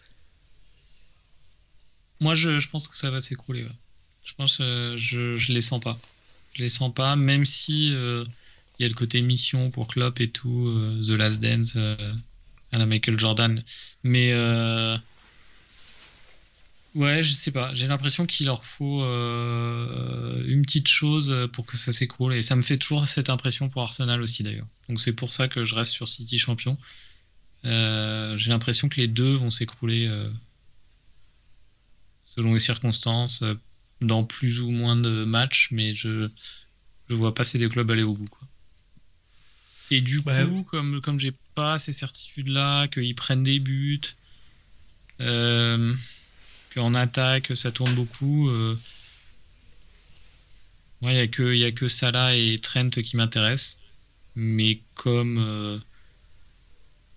Moi, 2.25 2.33
je, 2.33 2.67
pense 2.69 2.87
que 2.87 2.97
ça 2.97 3.11
va 3.11 3.21
s'écrouler. 3.21 3.67
Je 4.23 4.33
pense 4.33 4.57
que 4.57 4.95
je, 4.97 5.35
je 5.35 5.53
les 5.53 5.61
sens 5.61 5.79
pas. 5.79 5.95
Je 6.53 6.63
les 6.63 6.69
sens 6.69 6.91
pas, 6.91 7.15
même 7.15 7.45
si 7.45 7.93
euh, 7.93 8.25
il 8.79 8.81
y 8.81 8.85
a 8.87 8.89
le 8.89 8.95
côté 8.95 9.21
mission 9.21 9.69
pour 9.69 9.85
Klopp 9.85 10.19
et 10.19 10.31
tout, 10.31 10.65
euh, 10.67 10.99
The 11.03 11.11
Last 11.11 11.39
Dance 11.39 11.73
euh, 11.75 11.95
à 12.71 12.79
la 12.79 12.87
Michael 12.87 13.19
Jordan. 13.19 13.61
Mais 14.01 14.33
ouais, 16.95 17.21
je 17.21 17.31
sais 17.31 17.51
pas. 17.51 17.71
J'ai 17.75 17.85
l'impression 17.85 18.25
qu'il 18.25 18.47
leur 18.47 18.65
faut 18.65 19.03
une 19.03 20.63
petite 20.65 20.87
chose 20.87 21.47
pour 21.53 21.67
que 21.67 21.77
ça 21.77 21.91
s'écroule. 21.91 22.33
Et 22.33 22.41
ça 22.41 22.55
me 22.55 22.63
fait 22.63 22.77
toujours 22.77 23.07
cette 23.07 23.29
impression 23.29 23.69
pour 23.69 23.83
Arsenal 23.83 24.19
aussi 24.19 24.41
d'ailleurs. 24.41 24.67
Donc 24.89 24.99
c'est 24.99 25.13
pour 25.13 25.31
ça 25.31 25.47
que 25.47 25.63
je 25.63 25.75
reste 25.75 25.91
sur 25.91 26.07
City 26.07 26.39
champion. 26.39 26.75
J'ai 27.63 28.49
l'impression 28.49 28.89
que 28.89 28.99
les 28.99 29.07
deux 29.07 29.35
vont 29.35 29.51
s'écrouler 29.51 30.09
selon 32.35 32.53
les 32.53 32.59
circonstances, 32.59 33.41
euh, 33.41 33.55
dans 34.01 34.23
plus 34.23 34.59
ou 34.59 34.71
moins 34.71 34.95
de 34.95 35.25
matchs, 35.25 35.69
mais 35.71 35.93
je 35.93 36.29
je 37.09 37.15
vois 37.15 37.33
pas 37.33 37.43
ces 37.43 37.59
deux 37.59 37.69
clubs 37.69 37.89
aller 37.91 38.03
au 38.03 38.13
bout. 38.13 38.27
Quoi. 38.27 38.47
Et 39.91 40.01
du 40.01 40.21
coup, 40.21 40.63
comme, 40.63 41.01
comme 41.01 41.19
j'ai 41.19 41.33
pas 41.53 41.77
ces 41.77 41.93
certitudes-là, 41.93 42.87
qu'ils 42.87 43.13
prennent 43.13 43.43
des 43.43 43.59
buts, 43.59 44.01
euh, 45.21 45.95
qu'en 46.73 46.93
attaque 46.95 47.55
ça 47.55 47.71
tourne 47.71 47.93
beaucoup, 47.93 48.49
euh, 48.49 48.75
il 51.01 51.09
n'y 51.09 51.19
a, 51.19 51.67
a 51.67 51.71
que 51.71 51.87
Salah 51.87 52.35
et 52.35 52.59
Trent 52.59 52.89
qui 52.89 53.15
m'intéressent. 53.15 53.77
Mais 54.35 54.81
comme 54.95 55.37
euh, 55.37 55.77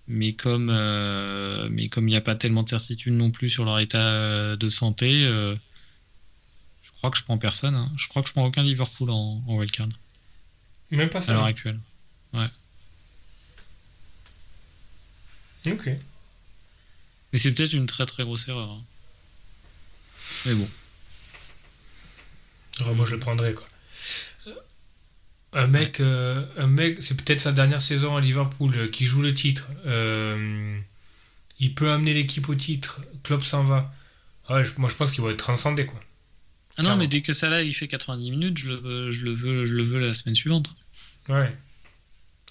mais 0.09 0.33
comme 0.33 0.71
euh, 0.71 1.69
mais 1.71 1.89
comme 1.89 2.09
il 2.09 2.13
n'y 2.13 2.17
a 2.17 2.23
pas 2.23 2.35
tellement 2.35 2.63
de 2.63 2.69
certitude 2.69 3.13
non 3.13 3.31
plus 3.31 3.49
sur 3.51 3.65
leur 3.65 3.79
état 3.79 4.09
euh, 4.09 4.57
de 4.57 4.69
santé, 4.71 5.25
euh, 5.25 5.55
je 6.83 6.91
crois 6.93 7.11
que 7.11 7.19
je 7.19 7.23
prends 7.23 7.39
personne. 7.39 7.75
Hein. 7.75 7.93
Je 7.97 8.09
crois 8.09 8.23
que 8.23 8.29
je 8.29 8.33
prends 8.33 8.47
aucun 8.47 8.63
Liverpool 8.63 9.11
en, 9.11 9.43
en 9.47 9.57
wildcard. 9.57 9.89
Même 10.91 11.11
pas 11.11 11.21
ça. 11.21 11.33
À 11.33 11.35
l'heure 11.35 11.45
actuelle. 11.45 11.79
Ouais. 12.33 12.49
Ok. 15.67 15.91
Mais 17.33 17.39
c'est 17.39 17.53
peut-être 17.53 17.75
une 17.75 17.87
très 17.87 18.07
très 18.07 18.25
grosse 18.25 18.49
erreur. 18.49 18.71
Hein. 18.71 18.83
Mais 20.47 20.55
bon. 20.55 20.69
moi, 22.95 23.05
je 23.05 23.13
le 23.13 23.19
prendrais, 23.19 23.53
quoi. 23.53 23.69
Un 25.53 25.67
mec, 25.67 26.01
euh, 26.01 26.45
un 26.59 26.67
mec 26.67 27.03
c'est 27.03 27.17
peut-être 27.17 27.41
sa 27.41 27.53
dernière 27.53 27.81
saison 27.81 28.17
à 28.17 28.21
Liverpool, 28.21 28.77
euh, 28.77 28.89
qui 28.89 29.07
joue 29.07 29.23
le 29.23 29.33
titre. 29.33 29.69
Euh, 29.87 30.79
il 31.59 31.75
peut 31.75 31.91
amener 31.91 32.13
l'équipe 32.13 32.49
au 32.49 32.55
titre. 32.55 33.01
Klopp 33.23 33.43
s'en 33.43 33.65
va. 33.65 33.93
moi, 34.49 34.63
je 34.63 34.95
pense 34.95 35.11
qu'il 35.11 35.25
va 35.25 35.31
être 35.31 35.39
transcendé, 35.39 35.87
quoi. 35.87 35.99
Ah 36.77 36.83
non, 36.83 36.97
mais 36.97 37.09
dès 37.09 37.23
que 37.23 37.33
ça 37.33 37.49
là, 37.49 37.63
il 37.63 37.75
fait 37.75 37.89
90 37.89 38.31
minutes, 38.31 38.59
je 38.59 38.71
le, 38.71 39.11
je 39.11 39.25
le, 39.25 39.33
veux, 39.33 39.67
je 39.67 39.75
le 39.75 39.83
veux 39.83 39.99
la 39.99 40.15
semaine 40.15 40.37
suivante. 40.37 40.77
Ouais. 41.29 41.53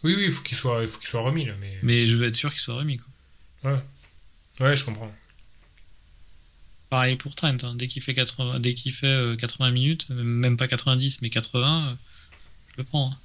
Oui, 0.03 0.13
oui, 0.15 0.25
il 0.25 0.31
faut 0.31 0.43
qu'il 0.43 0.57
soit, 0.57 0.81
il 0.81 0.87
faut 0.87 0.99
qu'il 0.99 1.07
soit 1.07 1.21
remis, 1.21 1.45
là. 1.45 1.53
Mais... 1.61 1.77
mais 1.81 2.05
je 2.05 2.17
veux 2.17 2.27
être 2.27 2.35
sûr 2.35 2.51
qu'il 2.51 2.59
soit 2.59 2.75
remis, 2.75 2.97
quoi. 2.97 3.71
Ouais. 3.71 3.79
Ouais, 4.59 4.75
je 4.75 4.83
comprends. 4.83 5.13
Pareil 6.89 7.15
pour 7.15 7.35
Trent, 7.35 7.55
hein. 7.63 7.75
dès 7.75 7.87
qu'il 7.87 8.01
fait 8.01 8.13
80, 8.13 8.59
dès 8.59 8.73
qu'il 8.73 8.91
fait 8.91 9.37
80 9.37 9.71
minutes, 9.71 10.09
même 10.09 10.57
pas 10.57 10.67
90, 10.67 11.21
mais 11.21 11.29
80 11.29 11.97
le 12.77 12.83
prends. 12.83 13.11
Hein. 13.11 13.17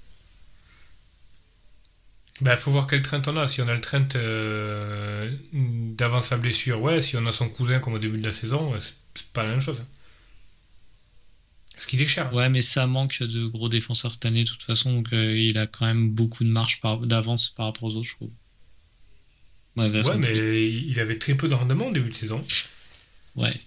Bah, 2.41 2.57
faut 2.57 2.71
voir 2.71 2.87
quel 2.87 3.03
Trent 3.03 3.23
on 3.27 3.37
a. 3.37 3.47
Si 3.47 3.62
on 3.62 3.69
a 3.69 3.75
le 3.75 3.81
Trent 3.81 4.09
euh, 4.17 5.31
d'avant 5.53 6.21
sa 6.21 6.37
blessure, 6.37 6.81
ouais. 6.81 7.01
Si 7.01 7.17
on 7.17 7.25
a 7.27 7.33
son 7.33 7.49
cousin 7.49 7.79
comme 7.79 7.95
au 7.95 7.99
début 7.99 8.19
de 8.19 8.25
la 8.25 8.33
saison, 8.33 8.75
c'est 8.79 9.27
pas 9.33 9.45
la 9.45 9.51
même 9.51 9.61
chose. 9.61 9.85
Parce 11.73 11.87
qu'il 11.87 12.03
est 12.03 12.07
cher. 12.07 12.33
Ouais, 12.35 12.49
mais 12.49 12.62
ça 12.62 12.87
manque 12.87 13.23
de 13.23 13.47
gros 13.47 13.69
défenseurs 13.69 14.12
cette 14.12 14.25
année, 14.25 14.45
de 14.45 14.49
toute 14.49 14.62
façon. 14.62 14.93
Donc, 14.93 15.12
euh, 15.12 15.38
il 15.38 15.57
a 15.57 15.67
quand 15.67 15.87
même 15.87 16.11
beaucoup 16.11 16.45
de 16.45 16.49
marge 16.49 16.81
d'avance 17.03 17.51
par 17.51 17.67
rapport 17.67 17.85
aux 17.85 17.97
autres, 17.97 18.09
je 18.09 18.15
trouve. 18.15 18.31
Ouais, 19.77 19.88
mais 20.19 20.71
il 20.71 21.01
avait 21.01 21.19
très 21.19 21.35
peu 21.35 21.49
de 21.49 21.55
rendement 21.55 21.87
au 21.87 21.93
début 21.93 22.11
de 22.11 22.15
saison. 22.15 22.45
Ouais. 23.37 23.59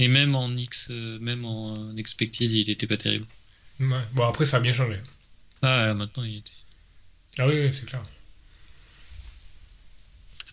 Et 0.00 0.08
même 0.08 0.34
en 0.34 0.50
X, 0.56 0.88
euh, 0.90 1.18
même 1.18 1.44
en 1.44 1.94
expected, 1.98 2.50
il 2.50 2.70
était 2.70 2.86
pas 2.86 2.96
terrible. 2.96 3.26
Ouais. 3.80 4.00
Bon, 4.14 4.26
après, 4.26 4.46
ça 4.46 4.56
a 4.56 4.60
bien 4.60 4.72
changé. 4.72 4.94
Ah, 5.60 5.88
là, 5.88 5.94
maintenant, 5.94 6.24
il 6.24 6.38
était. 6.38 6.52
Ah 7.38 7.46
oui, 7.46 7.68
c'est 7.70 7.84
clair. 7.84 8.02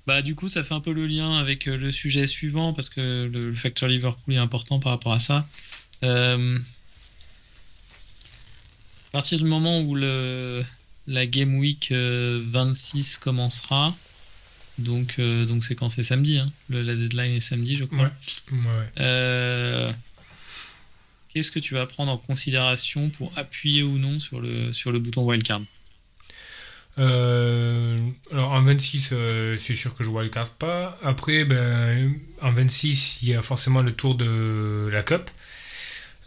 Bah, 0.05 0.21
du 0.21 0.35
coup, 0.35 0.49
ça 0.49 0.65
fait 0.65 0.73
un 0.73 0.81
peu 0.81 0.91
le 0.91 1.07
lien 1.07 1.39
avec 1.39 1.69
euh, 1.69 1.77
le 1.77 1.91
sujet 1.91 2.27
suivant, 2.27 2.73
parce 2.73 2.89
que 2.89 3.29
le, 3.31 3.53
facteur 3.53 3.87
Liverpool 3.87 4.33
est 4.33 4.37
important 4.37 4.81
par 4.81 4.91
rapport 4.91 5.13
à 5.13 5.19
ça. 5.19 5.47
Euh, 6.03 6.59
à 9.07 9.11
partir 9.13 9.37
du 9.37 9.45
moment 9.45 9.79
où 9.79 9.95
le, 9.95 10.61
la 11.07 11.25
Game 11.25 11.55
Week 11.55 11.89
26 11.89 13.17
commencera, 13.19 13.95
donc, 14.77 15.15
euh, 15.19 15.45
donc 15.45 15.63
c'est 15.63 15.75
quand 15.75 15.89
c'est 15.89 16.03
samedi. 16.03 16.37
Hein. 16.37 16.51
Le, 16.69 16.81
la 16.81 16.93
deadline 16.93 17.33
est 17.33 17.39
samedi, 17.39 17.75
je 17.75 17.85
crois. 17.85 18.11
Euh, 18.99 19.91
qu'est-ce 21.29 21.51
que 21.51 21.59
tu 21.59 21.73
vas 21.73 21.85
prendre 21.85 22.11
en 22.11 22.17
considération 22.17 23.09
pour 23.09 23.31
appuyer 23.35 23.83
ou 23.83 23.97
non 23.97 24.19
sur 24.19 24.39
le, 24.39 24.73
sur 24.73 24.91
le 24.91 24.99
bouton 24.99 25.25
wildcard? 25.25 25.61
Euh, 26.99 27.99
alors 28.31 28.51
en 28.51 28.61
26, 28.61 29.13
c'est 29.57 29.75
sûr 29.75 29.95
que 29.95 30.03
je 30.03 30.09
wildcard 30.09 30.49
pas. 30.49 30.97
Après, 31.03 31.45
ben, 31.45 32.15
en 32.41 32.51
26, 32.51 33.21
il 33.23 33.29
y 33.29 33.33
a 33.33 33.41
forcément 33.41 33.81
le 33.81 33.91
tour 33.91 34.15
de 34.15 34.89
la 34.91 35.03
Cup. 35.03 35.29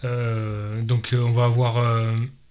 donc 0.02 1.10
on 1.12 1.30
va 1.30 1.44
avoir 1.44 1.78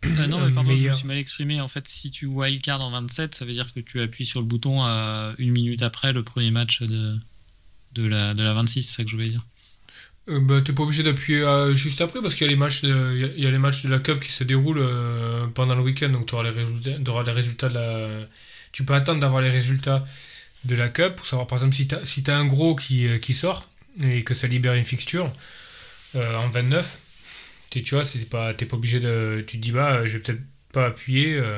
ah 0.03 0.27
non, 0.27 0.39
mais 0.47 0.53
pardon, 0.53 0.75
je 0.75 0.87
me 0.87 0.91
suis 0.91 1.07
mal 1.07 1.17
exprimé. 1.17 1.61
En 1.61 1.67
fait, 1.67 1.87
si 1.87 2.11
tu 2.11 2.25
wildcard 2.25 2.81
en 2.81 2.91
27, 2.91 3.35
ça 3.35 3.45
veut 3.45 3.53
dire 3.53 3.73
que 3.73 3.79
tu 3.79 4.01
appuies 4.01 4.25
sur 4.25 4.39
le 4.39 4.45
bouton 4.45 4.83
à 4.83 5.33
une 5.37 5.51
minute 5.51 5.81
après 5.81 6.13
le 6.13 6.23
premier 6.23 6.51
match 6.51 6.81
de, 6.81 7.17
de, 7.93 8.05
la, 8.05 8.33
de 8.33 8.43
la 8.43 8.53
26, 8.53 8.83
c'est 8.83 8.97
ça 8.97 9.03
que 9.03 9.09
je 9.09 9.15
voulais 9.15 9.29
dire. 9.29 9.45
Euh, 10.29 10.39
bah, 10.39 10.61
t'es 10.61 10.73
pas 10.73 10.83
obligé 10.83 11.03
d'appuyer 11.03 11.41
euh, 11.41 11.73
juste 11.73 12.01
après 12.01 12.21
parce 12.21 12.35
qu'il 12.35 12.45
y 12.45 12.49
a 12.49 12.51
les 12.51 12.55
matchs 12.55 12.81
de, 12.81 13.31
il 13.35 13.43
y 13.43 13.47
a 13.47 13.51
les 13.51 13.57
matchs 13.57 13.83
de 13.83 13.89
la 13.89 13.99
Cup 13.99 14.19
qui 14.19 14.31
se 14.31 14.43
déroulent 14.43 14.79
euh, 14.79 15.47
pendant 15.47 15.75
le 15.75 15.81
week-end 15.81 16.09
donc 16.09 16.27
tu 16.27 16.35
auras 16.35 16.43
les 16.43 16.49
résultats 16.51 17.11
auras 17.11 17.23
les 17.23 17.31
résultats 17.31 17.69
de 17.69 17.73
la 17.73 18.27
tu 18.71 18.83
peux 18.83 18.93
attendre 18.93 19.19
d'avoir 19.21 19.41
les 19.41 19.49
résultats 19.49 20.05
de 20.65 20.75
la 20.75 20.89
Cup 20.89 21.15
pour 21.15 21.25
savoir 21.25 21.47
par 21.47 21.57
exemple 21.57 21.75
si 21.75 21.87
t'as 21.87 22.03
si 22.05 22.23
as 22.29 22.37
un 22.37 22.45
gros 22.45 22.75
qui, 22.75 23.07
qui 23.21 23.33
sort 23.33 23.67
et 24.03 24.23
que 24.23 24.33
ça 24.33 24.47
libère 24.47 24.73
une 24.73 24.85
fixture 24.85 25.31
en 26.15 26.49
29 26.49 27.01
tu 27.69 27.95
vois, 27.95 28.05
c'est 28.05 28.29
pas, 28.29 28.53
t'es 28.53 28.65
pas 28.65 28.77
obligé 28.77 28.99
de. 28.99 29.43
Tu 29.47 29.57
te 29.57 29.61
dis, 29.61 29.71
bah, 29.71 30.05
je 30.05 30.17
vais 30.17 30.23
peut-être 30.23 30.41
pas 30.71 30.87
appuyer. 30.87 31.35
Euh, 31.35 31.57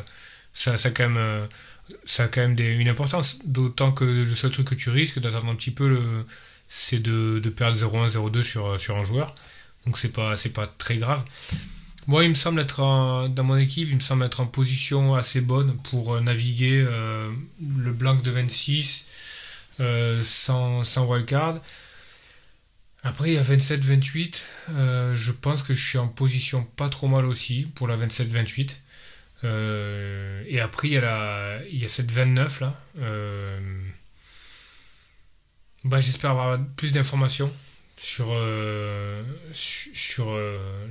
ça, 0.54 0.78
ça, 0.78 0.91
quand 0.91 1.04
même, 1.04 1.17
euh, 1.17 1.45
ça 2.06 2.24
a 2.24 2.28
quand 2.28 2.41
même 2.41 2.60
une 2.60 2.89
importance. 2.89 3.39
D'autant 3.45 3.91
que 3.91 4.04
le 4.04 4.36
seul 4.36 4.52
truc 4.52 4.67
que 4.67 4.76
tu 4.76 4.89
risques 4.89 5.19
d'attendre 5.19 5.50
un 5.50 5.56
petit 5.56 5.71
peu, 5.71 6.24
c'est 6.67 7.00
de, 7.00 7.39
de, 7.39 7.50
perdre 7.50 7.78
0-1, 7.78 8.12
0-2 8.12 8.41
sur, 8.41 8.80
sur 8.80 8.97
un 8.97 9.04
joueur. 9.04 9.36
Donc 9.86 9.97
c'est 9.97 10.12
pas, 10.12 10.38
c'est 10.38 10.54
pas 10.54 10.67
très 10.67 10.97
grave. 10.97 11.24
Moi, 12.08 12.24
il 12.24 12.30
me 12.30 12.36
semble 12.36 12.60
être 12.62 13.30
dans 13.30 13.43
mon 13.43 13.58
équipe, 13.58 13.88
il 13.89 13.95
me 13.95 14.02
semble 14.02 14.26
être 14.26 14.41
en 14.41 14.47
position 14.47 15.15
assez 15.15 15.39
bonne 15.39 15.78
pour 15.84 16.15
euh, 16.15 16.21
naviguer 16.21 16.84
le 16.84 17.91
blanc 17.93 18.15
de 18.15 18.32
26 18.32 19.10
sans, 20.24 20.84
sans 20.84 21.06
wildcard. 21.06 21.60
Après, 23.04 23.32
il 23.32 23.34
y 23.34 23.38
a 23.38 23.44
27-28. 23.44 24.44
Euh, 24.70 25.16
je 25.16 25.32
pense 25.32 25.64
que 25.64 25.74
je 25.74 25.88
suis 25.88 25.98
en 25.98 26.08
position 26.08 26.64
pas 26.64 26.90
trop 26.90 27.08
mal 27.08 27.26
aussi 27.26 27.68
pour 27.76 27.88
la 27.88 27.98
27-28. 27.98 28.76
Euh, 29.44 30.44
et 30.48 30.60
après, 30.60 30.88
il 30.90 30.94
y 30.94 30.98
a, 30.98 31.02
la, 31.02 31.60
il 31.72 31.80
y 31.80 31.86
a 31.86 31.88
cette 31.88 32.12
29 32.12 32.62
là. 32.62 32.80
Euh, 33.00 33.60
bah, 35.84 36.00
J'espère 36.00 36.32
avoir 36.32 36.60
plus 36.76 36.94
d'informations 36.94 37.52
sur, 37.98 38.32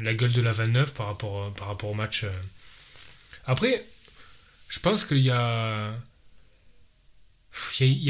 la 0.00 0.14
gueule 0.14 0.32
de 0.32 0.42
la 0.42 0.52
29 0.52 0.94
par 0.94 1.06
rapport, 1.06 1.84
au 1.84 1.94
match. 1.94 2.24
Après, 3.46 3.84
je 4.68 4.80
pense 4.80 5.04
qu'il. 5.04 5.18
Il 5.18 5.24
y, 5.24 5.30
a 5.30 5.94
il 7.80 8.04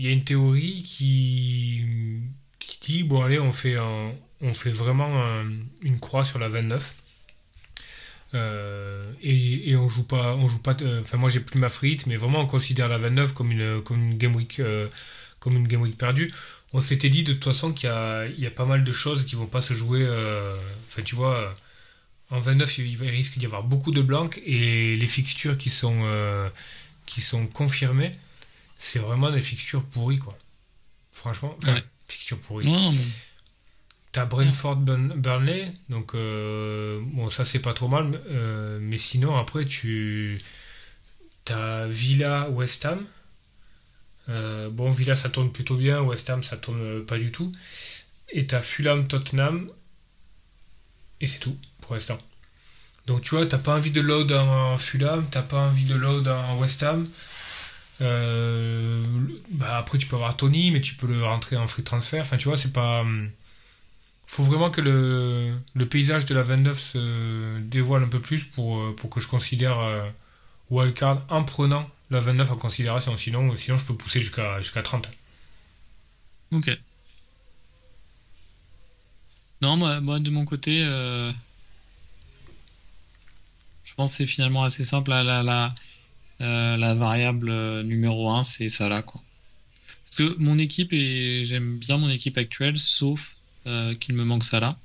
y 0.00 0.08
a 0.08 0.10
une 0.10 0.24
théorie 0.24 0.82
qui 0.82 1.82
dit 2.80 3.02
bon 3.02 3.22
allez 3.22 3.38
on 3.38 3.52
fait 3.52 3.76
on 3.78 4.54
fait 4.54 4.70
vraiment 4.70 5.42
une 5.82 6.00
croix 6.00 6.24
sur 6.24 6.38
la 6.38 6.48
29 6.48 7.02
euh, 8.34 9.12
et, 9.22 9.76
on 9.76 9.88
joue 9.88 10.04
pas 10.04 10.34
on 10.36 10.48
joue 10.48 10.58
pas 10.58 10.74
enfin 11.00 11.18
moi 11.18 11.28
j'ai 11.28 11.40
plus 11.40 11.58
ma 11.58 11.68
frite 11.68 12.06
mais 12.06 12.16
vraiment 12.16 12.40
on 12.40 12.46
considère 12.46 12.88
la 12.88 12.96
29 12.96 13.34
comme 13.34 13.52
une 13.52 13.82
comme 13.82 14.02
une 14.02 14.16
game 14.16 14.34
week 14.34 14.58
euh, 14.60 14.88
comme 15.38 15.56
une 15.56 15.68
game 15.68 15.82
week 15.82 15.98
perdue. 15.98 16.32
On 16.72 16.80
s'était 16.80 17.10
dit 17.10 17.24
de 17.24 17.34
toute 17.34 17.44
façon 17.44 17.72
qu'il 17.72 17.90
y 17.90 18.40
y 18.40 18.46
a 18.46 18.50
pas 18.50 18.64
mal 18.64 18.84
de 18.84 18.92
choses 18.92 19.26
qui 19.26 19.36
vont 19.36 19.46
pas 19.46 19.60
se 19.60 19.74
jouer 19.74 20.04
euh, 20.06 20.56
enfin 20.88 21.02
tu 21.02 21.14
vois 21.14 21.54
en 22.30 22.40
29 22.40 22.78
il, 22.78 23.10
risque 23.10 23.38
d'y 23.38 23.44
avoir 23.44 23.64
beaucoup 23.64 23.92
de 23.92 24.00
blancs 24.00 24.40
et 24.46 24.96
les 24.96 25.06
fixtures 25.06 25.58
qui 25.58 25.68
sont 25.68 26.02
qui 27.06 27.20
sont 27.20 27.46
confirmées 27.46 28.12
c'est 28.78 28.98
vraiment 28.98 29.30
des 29.30 29.42
fixtures 29.42 29.84
pourries 29.84 30.18
quoi. 30.18 30.38
Franchement 31.12 31.58
Fixture 32.12 32.38
pourrie. 32.38 32.68
T'as 34.12 34.26
Brentford 34.26 34.76
Burnley, 34.76 35.72
donc 35.88 36.14
euh, 36.14 37.00
bon 37.02 37.30
ça 37.30 37.46
c'est 37.46 37.60
pas 37.60 37.72
trop 37.72 37.88
mal, 37.88 38.20
euh, 38.28 38.78
mais 38.82 38.98
sinon 38.98 39.38
après 39.38 39.64
tu 39.64 40.38
t'as 41.46 41.86
Villa 41.86 42.50
West 42.50 42.84
Ham. 42.84 43.06
Euh, 44.28 44.68
bon 44.68 44.90
Villa 44.90 45.16
ça 45.16 45.30
tourne 45.30 45.50
plutôt 45.50 45.76
bien, 45.76 46.02
West 46.02 46.28
Ham 46.28 46.42
ça 46.42 46.58
tourne 46.58 47.02
pas 47.06 47.16
du 47.16 47.32
tout. 47.32 47.50
Et 48.28 48.46
t'as 48.46 48.60
Fulham 48.60 49.08
Tottenham 49.08 49.70
et 51.22 51.26
c'est 51.26 51.38
tout 51.38 51.56
pour 51.80 51.94
l'instant. 51.94 52.20
Donc 53.06 53.22
tu 53.22 53.34
vois 53.34 53.46
t'as 53.46 53.56
pas 53.56 53.76
envie 53.76 53.90
de 53.90 54.02
load 54.02 54.30
en 54.30 54.76
Fulham, 54.76 55.26
t'as 55.30 55.40
pas 55.40 55.60
envie 55.68 55.84
de 55.84 55.94
load 55.94 56.28
en 56.28 56.58
West 56.58 56.82
Ham. 56.82 57.08
Euh, 58.02 59.02
bah 59.50 59.78
après, 59.78 59.98
tu 59.98 60.06
peux 60.06 60.16
avoir 60.16 60.36
Tony, 60.36 60.70
mais 60.70 60.80
tu 60.80 60.94
peux 60.94 61.06
le 61.06 61.24
rentrer 61.24 61.56
en 61.56 61.66
free 61.68 61.84
transfer. 61.84 62.20
Enfin, 62.20 62.36
tu 62.36 62.48
vois, 62.48 62.56
c'est 62.56 62.72
pas. 62.72 63.00
Hum, 63.00 63.30
faut 64.26 64.44
vraiment 64.44 64.70
que 64.70 64.80
le, 64.80 65.86
paysage 65.86 66.24
de 66.26 66.34
la 66.34 66.42
29 66.42 66.78
se 66.78 67.58
dévoile 67.60 68.04
un 68.04 68.08
peu 68.08 68.20
plus 68.20 68.44
pour, 68.44 68.78
euh, 68.78 68.96
pour 68.96 69.10
que 69.10 69.20
je 69.20 69.28
considère 69.28 69.78
euh, 69.78 70.08
wildcard 70.70 71.22
en 71.28 71.44
prenant 71.44 71.88
la 72.10 72.20
29 72.20 72.52
en 72.52 72.56
considération. 72.56 73.16
Sinon, 73.16 73.56
sinon 73.56 73.76
je 73.76 73.84
peux 73.84 73.94
pousser 73.94 74.20
jusqu'à 74.20 74.60
jusqu'à 74.60 74.82
30. 74.82 75.10
Ok. 76.52 76.70
Non, 79.60 79.76
moi, 79.76 80.00
moi 80.00 80.18
de 80.18 80.30
mon 80.30 80.44
côté, 80.44 80.82
je 80.82 81.34
pense 83.94 84.12
que 84.12 84.16
c'est 84.18 84.26
finalement 84.26 84.64
assez 84.64 84.84
simple. 84.84 85.10
La, 85.10 85.22
la, 85.22 85.42
la, 85.42 85.74
euh, 86.42 86.76
la 86.76 86.94
variable 86.94 87.50
euh, 87.50 87.82
numéro 87.82 88.30
1, 88.30 88.42
c'est 88.42 88.68
ça 88.68 88.88
là. 88.88 89.02
Quoi. 89.02 89.22
Parce 90.04 90.16
que 90.16 90.36
mon 90.38 90.58
équipe, 90.58 90.92
et 90.92 91.44
j'aime 91.44 91.78
bien 91.78 91.96
mon 91.96 92.10
équipe 92.10 92.36
actuelle, 92.36 92.78
sauf 92.78 93.36
euh, 93.66 93.94
qu'il 93.94 94.14
me 94.14 94.24
manque 94.24 94.44
Salah. 94.44 94.78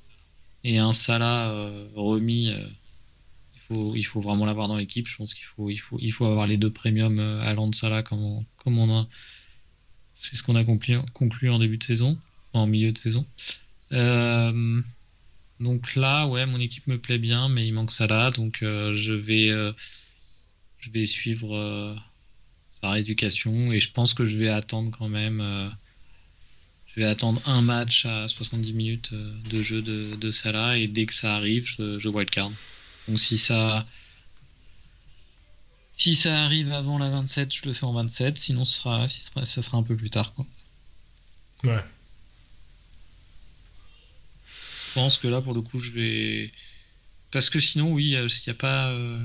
Et 0.64 0.80
un 0.80 0.94
Salah 0.94 1.50
remis, 1.96 2.52
il, 3.70 4.06
faut, 4.06 4.22
vraiment 4.22 4.46
l'avoir 4.46 4.68
dans 4.68 4.78
l'équipe. 4.78 5.08
Je 5.08 5.16
pense 5.16 5.34
qu'il 5.34 5.46
faut, 5.80 6.26
avoir 6.26 6.48
les 6.48 6.58
deux 6.58 6.72
premiums 6.72 7.20
allant 7.20 7.68
de 7.68 7.76
Salah 7.76 8.04
comme 8.04 8.22
on, 8.22 8.46
comme 8.58 8.78
on 8.78 9.02
a. 9.02 9.08
c'est 10.14 10.36
ce 10.36 10.44
qu'on 10.44 10.56
a 10.56 10.64
conclu, 10.64 11.50
en 11.50 11.60
début 11.60 11.78
de 11.78 11.84
saison, 11.84 12.18
en 12.54 12.68
milieu 12.68 12.92
de 12.92 12.98
saison. 12.98 13.26
Euh, 13.94 14.82
donc 15.60 15.96
là, 15.96 16.28
ouais, 16.28 16.46
mon 16.46 16.60
équipe 16.60 16.88
me 16.88 17.00
plaît 17.00 17.18
bien, 17.18 17.50
mais 17.50 17.68
il 17.68 17.74
manque 17.74 17.98
là, 18.00 18.32
donc 18.32 18.62
euh, 18.62 18.94
je 18.94 19.14
vais, 19.14 19.50
euh, 19.50 19.74
je 20.80 20.90
vais 20.92 21.06
suivre 21.06 21.98
sa 22.82 22.92
rééducation 22.92 23.72
et 23.72 23.80
je 23.80 23.92
pense 23.92 24.14
que 24.14 24.26
je 24.26 24.38
vais 24.38 24.50
attendre 24.50 24.92
quand 24.98 25.10
même. 25.10 25.40
je 26.88 27.02
vais 27.02 27.08
attendre 27.08 27.42
un 27.46 27.62
match 27.62 28.06
à 28.06 28.28
70 28.28 28.74
minutes 28.74 29.14
de 29.14 29.62
jeu 29.62 29.82
de, 29.82 30.16
de 30.16 30.32
Salah 30.32 30.78
et 30.78 30.88
dès 30.88 31.06
que 31.06 31.14
ça 31.14 31.36
arrive, 31.36 31.66
je, 31.66 32.00
je 32.00 32.10
wildcard. 32.10 32.52
Donc 33.08 33.20
si 33.20 33.38
ça, 33.38 33.86
si 35.98 36.14
ça 36.14 36.44
arrive 36.44 36.72
avant 36.72 37.00
la 37.00 37.10
27, 37.10 37.54
je 37.54 37.66
le 37.66 37.74
fais 37.74 37.86
en 37.86 37.94
27. 37.94 38.38
Sinon, 38.38 38.66
ce 38.66 38.80
sera, 38.80 39.08
ça 39.08 39.62
sera 39.64 39.80
un 39.80 39.84
peu 39.84 39.96
plus 39.96 40.12
tard. 40.12 40.34
Quoi. 40.36 40.46
Ouais. 41.64 41.84
Je 44.46 44.94
pense 44.94 45.18
que 45.18 45.28
là, 45.28 45.42
pour 45.42 45.56
le 45.56 45.62
coup, 45.62 45.80
je 45.80 45.92
vais. 45.92 46.52
Parce 47.32 47.50
que 47.50 47.60
sinon, 47.60 47.92
oui, 47.94 48.12
il 48.12 48.28
n'y 48.28 48.52
a, 48.52 48.54
pas, 48.54 48.90
euh, 48.90 49.20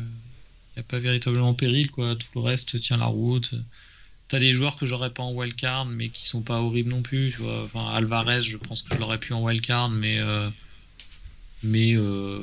a 0.76 0.82
pas 0.82 0.98
véritablement 0.98 1.54
péril. 1.54 1.90
Quoi. 1.90 2.16
Tout 2.16 2.28
le 2.34 2.40
reste 2.40 2.80
tient 2.80 2.96
la 2.96 3.06
route. 3.06 3.54
T'as 4.28 4.38
des 4.38 4.50
joueurs 4.50 4.76
que 4.76 4.86
j'aurais 4.86 5.10
pas 5.10 5.22
en 5.22 5.32
wildcard, 5.32 5.84
mais 5.84 6.08
qui 6.08 6.26
sont 6.26 6.42
pas 6.42 6.60
horribles 6.60 6.90
non 6.90 7.02
plus. 7.02 7.32
Tu 7.32 7.42
vois. 7.42 7.64
Enfin, 7.64 7.86
Alvarez, 7.92 8.42
je 8.42 8.56
pense 8.56 8.82
que 8.82 8.94
je 8.94 8.98
l'aurais 9.00 9.18
pu 9.18 9.32
en 9.32 9.42
wildcard, 9.42 9.90
mais. 9.90 10.18
Euh, 10.18 10.48
mais. 11.62 11.94
Euh, 11.96 12.40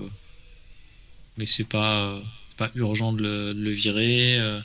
mais 1.38 1.46
c'est 1.46 1.68
pas 1.68 2.22
pas 2.58 2.70
urgent 2.76 3.14
de 3.14 3.54
le, 3.56 3.72
virer. 3.72 4.38
Euh, 4.38 4.62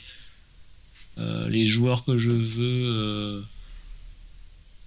les 1.49 1.65
joueurs 1.65 2.03
que 2.03 2.17
je 2.17 2.29
veux, 2.29 3.43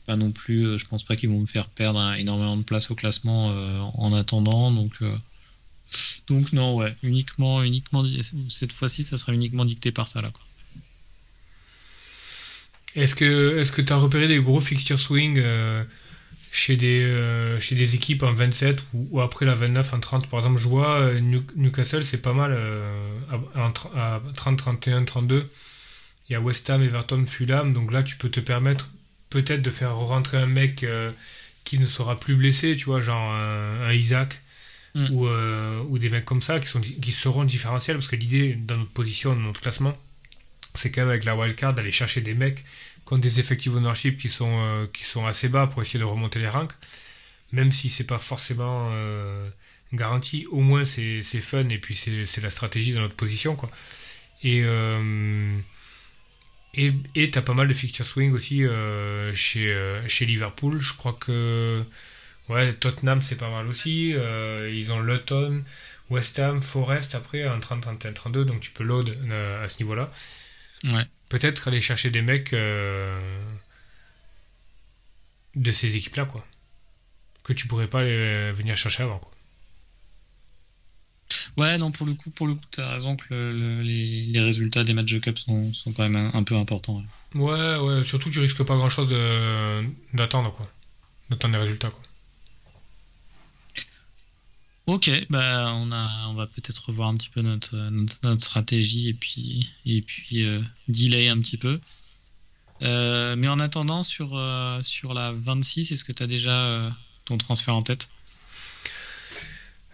pas 0.07 0.17
non 0.17 0.31
plus, 0.31 0.79
je 0.79 0.85
pense 0.85 1.03
pas 1.03 1.17
qu'ils 1.17 1.31
vont 1.31 1.41
me 1.41 1.47
faire 1.47 1.69
perdre 1.69 2.13
énormément 2.15 2.59
de 2.59 2.63
place 2.63 2.91
au 2.91 2.95
classement 2.95 3.49
en 3.95 4.13
attendant. 4.13 4.71
Donc, 4.71 5.01
donc 6.27 6.53
non, 6.53 6.77
ouais, 6.77 6.95
uniquement, 7.03 7.63
uniquement 7.63 8.05
cette 8.49 8.73
fois-ci, 8.73 9.05
ça 9.05 9.19
sera 9.19 9.33
uniquement 9.33 9.65
dicté 9.65 9.93
par 9.93 10.09
ça 10.09 10.21
là. 10.21 10.33
Est-ce 12.95 13.15
que 13.15 13.59
est-ce 13.59 13.73
que 13.73 13.83
tu 13.83 13.93
as 13.93 13.97
repéré 13.97 14.29
des 14.29 14.41
gros 14.41 14.61
fixture 14.61 14.99
swing 14.99 15.43
chez 16.51 16.77
des, 16.77 17.05
euh, 17.05 17.61
chez 17.61 17.75
des 17.75 17.95
équipes 17.95 18.23
en 18.23 18.33
27 18.33 18.83
ou, 18.95 19.21
après 19.21 19.47
la 19.47 19.55
29 19.55 19.95
en 19.95 20.01
30. 20.01 20.27
Par 20.29 20.41
exemple, 20.41 20.59
je 20.59 20.69
vois 20.69 21.01
euh, 21.01 21.21
Newcastle, 21.57 22.05
c'est 22.05 22.23
pas 22.23 22.33
mal 22.33 22.53
euh, 22.53 23.11
à, 23.55 24.21
30, 24.35 24.59
31, 24.59 25.05
32. 25.05 25.49
Il 26.29 26.33
y 26.33 26.37
a 26.37 26.41
West 26.41 26.69
Ham, 26.71 26.83
Everton, 26.83 27.25
Fulham. 27.27 27.73
Donc 27.73 27.93
là, 27.93 28.03
tu 28.03 28.17
peux 28.17 28.29
te 28.29 28.41
permettre 28.41 28.91
peut-être 29.31 29.63
de 29.63 29.71
faire 29.71 29.97
rentrer 29.97 30.39
un 30.39 30.47
mec 30.47 30.85
qui 31.65 31.79
ne 31.79 31.87
sera 31.87 32.19
plus 32.19 32.35
blessé, 32.35 32.77
tu 32.77 32.87
vois, 32.87 33.01
genre 33.01 33.33
un, 33.33 33.93
Isaac. 33.93 34.43
Ou, 35.11 35.29
ou, 35.29 35.99
des 35.99 36.09
mecs 36.09 36.25
comme 36.25 36.43
ça 36.43 36.59
qui, 36.59 36.67
sont, 36.67 36.81
qui 36.81 37.13
seront 37.13 37.45
différentiels 37.45 37.97
parce 37.97 38.09
que 38.09 38.17
l'idée 38.17 38.55
dans 38.55 38.77
notre 38.77 38.91
position, 38.91 39.35
dans 39.35 39.41
notre 39.41 39.61
classement, 39.61 39.97
c'est 40.75 40.91
quand 40.91 41.03
même 41.03 41.11
avec 41.11 41.25
la 41.25 41.37
wildcard 41.37 41.75
d'aller 41.75 41.91
chercher 41.91 42.21
des 42.21 42.35
mecs 42.35 42.65
contre 43.05 43.23
des 43.23 43.41
effectifs 43.41 43.75
ownership 43.75 44.19
qui 44.19 44.29
sont, 44.29 44.61
euh, 44.61 44.87
qui 44.93 45.05
sont 45.05 45.27
assez 45.27 45.49
bas 45.49 45.67
pour 45.67 45.83
essayer 45.83 45.99
de 45.99 46.05
remonter 46.05 46.39
les 46.39 46.49
ranks, 46.49 46.75
même 47.53 47.73
si 47.73 47.89
c'est 47.89 48.07
pas 48.07 48.19
forcément 48.19 48.91
euh, 48.93 49.49
garanti, 49.93 50.47
au 50.51 50.61
moins 50.61 50.85
c'est 50.85 51.23
fun 51.23 51.69
et 51.71 51.79
puis 51.79 51.95
c'est 51.95 52.41
la 52.43 52.51
stratégie 52.51 52.93
de 52.93 52.99
notre 52.99 53.15
position. 53.15 53.57
Quoi. 53.57 53.71
Et 54.43 54.63
euh, 54.65 55.59
et 56.75 57.31
tu 57.31 57.39
as 57.39 57.43
pas 57.43 57.55
mal 57.55 57.67
de 57.67 57.75
fixture 57.75 58.05
swing 58.05 58.33
aussi 58.33 58.63
chez, 59.33 60.01
chez 60.07 60.27
Liverpool. 60.27 60.79
Je 60.79 60.93
crois 60.93 61.15
que 61.15 61.83
ouais, 62.49 62.73
Tottenham 62.75 63.21
c'est 63.23 63.37
pas 63.37 63.51
mal 63.51 63.67
aussi. 63.67 64.11
ils 64.11 64.93
ont 64.93 65.01
Luton, 65.01 65.63
West 66.11 66.39
Ham, 66.39 66.63
Forest 66.63 67.15
après 67.15 67.49
en 67.49 67.61
30, 67.61 67.83
31, 67.83 68.13
32, 68.13 68.45
donc 68.45 68.61
tu 68.61 68.71
peux 68.71 68.85
load 68.85 69.11
à 69.63 69.69
ce 69.69 69.83
niveau-là. 69.83 70.11
Ouais 70.85 71.07
peut-être 71.29 71.69
aller 71.69 71.81
chercher 71.81 72.11
des 72.11 72.23
mecs 72.23 72.53
euh, 72.53 73.41
de 75.55 75.71
ces 75.71 75.97
équipes-là, 75.97 76.25
quoi. 76.25 76.45
Que 77.45 77.53
tu 77.53 77.67
pourrais 77.67 77.89
pas 77.89 78.03
venir 78.03 78.77
chercher 78.77 79.05
avant, 79.05 79.19
quoi. 79.19 79.33
Ouais, 81.57 81.77
non, 81.77 81.91
pour 81.91 82.07
le 82.07 82.15
coup, 82.15 82.31
pour 82.31 82.47
le 82.47 82.55
coup, 82.55 82.65
t'as 82.71 82.95
raison 82.95 83.17
que 83.17 83.83
les, 83.83 84.41
résultats 84.41 84.85
des 84.85 84.95
matchs 84.95 85.13
de 85.13 85.19
cup 85.19 85.39
sont, 85.39 85.93
quand 85.93 86.09
même 86.09 86.31
un, 86.33 86.43
peu 86.43 86.57
importants. 86.57 87.03
Ouais. 87.35 87.77
ouais, 87.77 88.05
surtout 88.05 88.31
tu 88.31 88.39
risques 88.41 88.63
pas 88.63 88.77
grand-chose 88.77 89.11
d'attendre, 90.15 90.53
quoi. 90.53 90.71
D'attendre 91.31 91.55
les 91.55 91.61
résultats, 91.61 91.91
quoi. 91.91 92.03
Ok, 94.89 95.11
bah 95.29 95.71
on 95.75 95.93
a, 95.93 96.29
on 96.29 96.35
va 96.35 96.47
peut-être 96.47 96.87
revoir 96.87 97.11
un 97.11 97.17
petit 97.19 97.29
peu 97.29 97.43
notre, 97.43 97.77
notre, 97.91 98.41
stratégie 98.41 99.11
et 99.11 99.13
puis 99.13 99.69
et 99.85 100.01
puis 100.01 100.47
euh, 100.47 100.63
delay 100.89 101.29
un 101.29 101.39
petit 101.41 101.59
peu. 101.59 101.79
Euh, 102.81 103.37
mais 103.37 103.49
en 103.49 103.61
attendant 103.61 104.03
sur 104.03 104.31
euh, 104.35 104.81
sur 104.81 105.13
la 105.13 105.33
26, 105.33 105.93
est-ce 105.93 106.05
que 106.05 106.13
tu 106.13 106.23
as 106.23 106.27
déjà 106.27 106.91
ton 107.27 107.37
transfert 107.37 107.77
en 107.77 107.83
tête? 107.83 108.09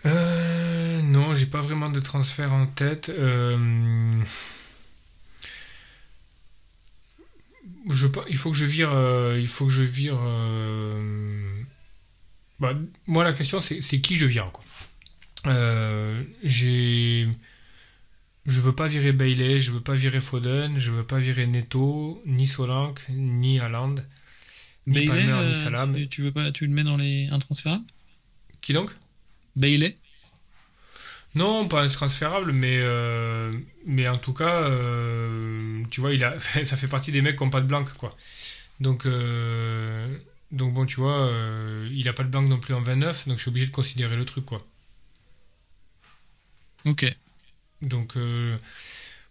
Non, 0.04 1.34
j'ai 1.34 1.46
pas 1.46 1.60
vraiment 1.60 1.90
de 1.90 1.98
transfert 1.98 2.52
en 2.52 2.68
tête. 2.68 3.10
Je, 7.90 8.06
il 8.28 8.36
faut 8.36 8.52
que 8.52 8.56
je 8.56 8.64
vire. 8.64 8.92
il 9.36 9.48
faut 9.48 9.66
que 9.66 9.72
je 9.72 9.82
vire. 9.82 10.20
Bah, 12.60 12.74
moi, 13.08 13.24
la 13.24 13.32
question, 13.32 13.60
c'est 13.60 14.00
qui 14.00 14.14
je 14.14 14.26
vire, 14.26 14.52
quoi. 14.52 14.64
Euh, 15.46 16.22
j'ai. 16.42 17.28
Je 18.46 18.60
veux 18.60 18.74
pas 18.74 18.86
virer 18.86 19.12
Bailey, 19.12 19.60
je 19.60 19.70
veux 19.70 19.80
pas 19.80 19.94
virer 19.94 20.20
Foden, 20.20 20.76
je 20.76 20.90
veux 20.90 21.04
pas 21.04 21.18
virer 21.18 21.46
Neto, 21.46 22.22
ni 22.26 22.46
Solank, 22.46 23.00
ni 23.08 23.58
Haaland, 23.58 23.94
ni 24.86 25.06
Palmer, 25.06 25.24
ni 25.24 25.30
euh, 25.30 25.54
Salam. 25.54 26.08
Tu, 26.08 26.20
veux 26.20 26.32
pas, 26.32 26.52
tu 26.52 26.66
le 26.66 26.72
mets 26.72 26.84
dans 26.84 26.98
les 26.98 27.28
intransférables? 27.30 27.84
Qui 28.60 28.74
donc? 28.74 28.90
Bailey? 29.56 29.96
Non, 31.34 31.66
pas 31.68 31.82
intransférable, 31.82 32.52
mais 32.52 32.76
euh, 32.78 33.56
mais 33.86 34.06
en 34.08 34.18
tout 34.18 34.34
cas, 34.34 34.70
tu 35.90 36.02
vois, 36.02 36.12
il 36.12 36.22
a, 36.22 36.38
ça 36.64 36.76
fait 36.76 36.88
partie 36.88 37.12
des 37.12 37.22
mecs 37.22 37.36
qui 37.36 37.44
n'ont 37.44 37.50
pas 37.50 37.62
de 37.62 37.66
blanc, 37.66 37.84
quoi. 37.98 38.14
Donc 38.80 39.08
donc 40.50 40.74
bon, 40.74 40.84
tu 40.84 40.96
vois, 41.00 41.32
il 41.90 42.06
a 42.08 42.12
pas 42.12 42.24
de 42.24 42.28
blanc 42.28 42.42
non 42.42 42.58
plus 42.58 42.74
en 42.74 42.82
29, 42.82 43.26
donc 43.28 43.38
je 43.38 43.42
suis 43.42 43.48
obligé 43.48 43.66
de 43.66 43.72
considérer 43.72 44.16
le 44.16 44.26
truc, 44.26 44.44
quoi. 44.44 44.66
Ok. 46.86 47.06
Donc, 47.82 48.16
euh, 48.16 48.56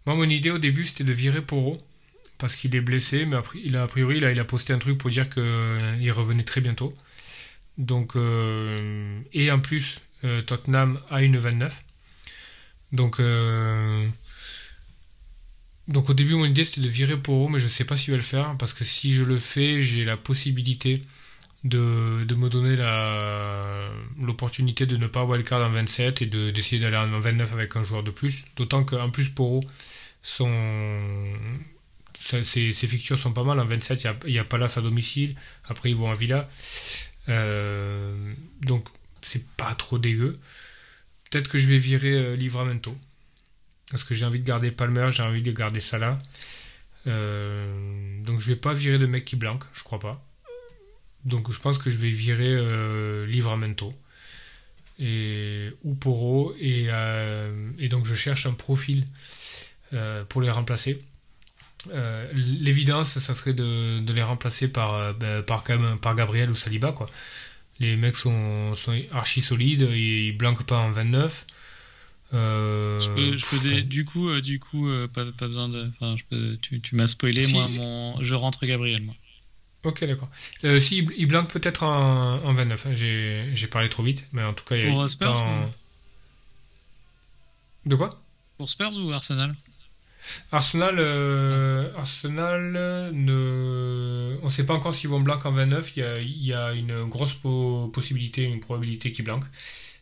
moi, 0.06 0.16
mon 0.16 0.24
idée 0.28 0.50
au 0.50 0.58
début, 0.58 0.84
c'était 0.84 1.04
de 1.04 1.12
virer 1.12 1.42
Poro, 1.42 1.78
parce 2.38 2.56
qu'il 2.56 2.74
est 2.76 2.80
blessé, 2.80 3.26
mais 3.26 3.36
il 3.54 3.76
a, 3.76 3.84
a 3.84 3.86
priori, 3.86 4.20
là, 4.20 4.30
il 4.32 4.40
a 4.40 4.44
posté 4.44 4.72
un 4.72 4.78
truc 4.78 4.98
pour 4.98 5.10
dire 5.10 5.28
qu'il 5.30 5.42
euh, 5.42 6.12
revenait 6.12 6.44
très 6.44 6.60
bientôt. 6.60 6.94
Donc, 7.78 8.16
euh, 8.16 9.20
et 9.32 9.50
en 9.50 9.60
plus, 9.60 10.00
Tottenham 10.46 11.00
a 11.10 11.22
une 11.22 11.36
29. 11.36 11.84
Donc, 12.92 13.20
donc 15.88 16.08
au 16.08 16.14
début, 16.14 16.34
mon 16.34 16.46
idée, 16.46 16.64
c'était 16.64 16.80
de 16.80 16.88
virer 16.88 17.16
Poro, 17.20 17.48
mais 17.48 17.58
je 17.58 17.64
ne 17.64 17.70
sais 17.70 17.84
pas 17.84 17.96
s'il 17.96 18.12
va 18.12 18.16
le 18.16 18.22
faire, 18.22 18.56
parce 18.58 18.72
que 18.72 18.84
si 18.84 19.12
je 19.12 19.22
le 19.22 19.36
fais, 19.36 19.82
j'ai 19.82 20.04
la 20.04 20.16
possibilité 20.16 21.04
de, 21.64 22.34
me 22.34 22.48
donner 22.48 22.76
l'opportunité 24.20 24.86
de 24.86 24.96
ne 24.96 25.06
pas 25.06 25.24
wildcard 25.24 25.66
en 25.66 25.70
27 25.70 26.22
et 26.22 26.26
d'essayer 26.26 26.80
d'aller 26.80 26.96
en 26.96 27.18
29 27.18 27.52
avec 27.52 27.76
un 27.76 27.82
joueur 27.82 28.02
de 28.02 28.10
plus. 28.10 28.44
D'autant 28.56 28.84
qu'en 28.84 29.10
plus, 29.10 29.30
Poro, 29.30 29.64
ses, 30.22 30.44
ses, 32.44 32.72
fixtures 32.72 33.18
sont 33.18 33.32
pas 33.32 33.44
mal. 33.44 33.58
En 33.58 33.64
27, 33.64 34.06
il 34.26 34.32
y 34.32 34.38
a, 34.38 34.44
Palace 34.44 34.76
à 34.76 34.82
domicile. 34.82 35.34
Après, 35.68 35.90
ils 35.90 35.96
vont 35.96 36.10
à 36.10 36.14
Villa. 36.14 36.48
Euh, 37.28 38.34
donc, 38.60 38.88
c'est 39.22 39.48
pas 39.56 39.74
trop 39.74 39.98
dégueu. 39.98 40.38
Peut-être 41.30 41.48
que 41.48 41.58
je 41.58 41.66
vais 41.66 41.78
virer 41.78 42.12
euh, 42.12 42.36
Livramento. 42.36 42.96
Parce 43.90 44.04
que 44.04 44.14
j'ai 44.14 44.24
envie 44.24 44.40
de 44.40 44.44
garder 44.44 44.70
Palmer, 44.70 45.08
j'ai 45.10 45.22
envie 45.22 45.42
de 45.42 45.52
garder 45.52 45.80
Salah. 45.80 46.20
Euh, 47.06 48.22
donc, 48.22 48.40
je 48.40 48.48
vais 48.48 48.56
pas 48.56 48.74
virer 48.74 48.98
de 48.98 49.06
mec 49.06 49.24
qui 49.24 49.36
blanque, 49.36 49.64
je 49.72 49.82
crois 49.82 49.98
pas. 49.98 50.24
Donc 51.24 51.50
je 51.50 51.60
pense 51.60 51.78
que 51.78 51.90
je 51.90 51.96
vais 51.96 52.10
virer 52.10 52.48
euh, 52.48 53.26
Livramento 53.26 53.94
et 54.98 55.70
ou 55.82 55.94
Poro 55.94 56.54
et, 56.60 56.86
euh, 56.88 57.70
et, 57.78 57.88
donc 57.88 58.04
je 58.04 58.14
cherche 58.14 58.46
un 58.46 58.52
profil 58.52 59.06
euh, 59.92 60.24
pour 60.24 60.42
les 60.42 60.50
remplacer. 60.50 61.02
L'évidence, 62.32 63.18
ça 63.18 63.34
serait 63.34 63.52
de, 63.52 64.00
les 64.10 64.22
remplacer 64.22 64.68
par, 64.68 65.12
ben, 65.14 65.42
par, 65.42 65.64
par 66.00 66.14
Gabriel 66.14 66.50
ou 66.50 66.54
Saliba. 66.54 66.92
Quoi. 66.92 67.10
Les 67.78 67.96
mecs 67.96 68.16
sont, 68.16 68.74
sont 68.74 68.98
archi 69.12 69.42
solides, 69.42 69.86
ils, 69.92 70.32
ne 70.32 70.38
blanquent 70.38 70.64
pas 70.64 70.78
en 70.78 70.92
29. 70.92 71.46
Je 72.32 73.10
peux, 73.10 73.82
du 73.82 74.06
coup, 74.06 74.40
du 74.40 74.60
coup 74.60 74.88
pas, 75.12 75.24
besoin 75.24 75.68
de. 75.68 75.90
tu, 76.62 76.80
tu 76.80 76.96
m'as 76.96 77.06
spoilé, 77.06 77.46
moi, 77.48 77.68
mon, 77.68 78.22
je 78.22 78.34
rentre 78.34 78.64
Gabriel, 78.64 79.02
moi. 79.02 79.14
Ok, 79.84 80.04
d'accord. 80.04 80.28
Euh, 80.64 80.80
si, 80.80 81.06
il- 81.16 81.26
blanque 81.26 81.50
peut-être 81.50 81.82
en, 81.82 82.42
en 82.42 82.52
29. 82.52 82.86
hein, 82.86 82.94
J'ai 82.94 83.66
parlé 83.66 83.88
trop 83.88 84.02
vite, 84.02 84.26
mais 84.32 84.42
en 84.42 84.54
tout 84.54 84.64
cas, 84.64 84.76
il 84.76 84.84
y 84.84 84.88
a 84.88 84.90
Pour 84.92 85.08
Spurs, 85.08 85.30
en- 85.36 85.64
ou- 85.66 85.70
De 87.86 87.96
quoi? 87.96 88.20
Pour 88.56 88.68
Spurs 88.70 88.98
ou 88.98 89.12
Arsenal? 89.12 89.54
Arsenal, 90.52 90.94
euh, 90.98 91.92
Arsenal 91.98 92.72
euh, 92.76 93.10
ne, 93.12 94.38
on 94.42 94.46
ne 94.46 94.50
sait 94.50 94.64
pas 94.64 94.72
encore 94.72 94.94
s'ils 94.94 95.10
vont 95.10 95.20
blanc 95.20 95.38
en 95.44 95.52
29. 95.52 95.92
Il 95.96 96.00
y 96.00 96.02
a, 96.02 96.18
il 96.20 96.44
y 96.46 96.54
a 96.54 96.72
une 96.72 97.04
grosse 97.04 97.34
po- 97.34 97.88
possibilité, 97.92 98.44
une 98.44 98.60
probabilité 98.60 99.12
qu'ils 99.12 99.24
blanquent, 99.26 99.44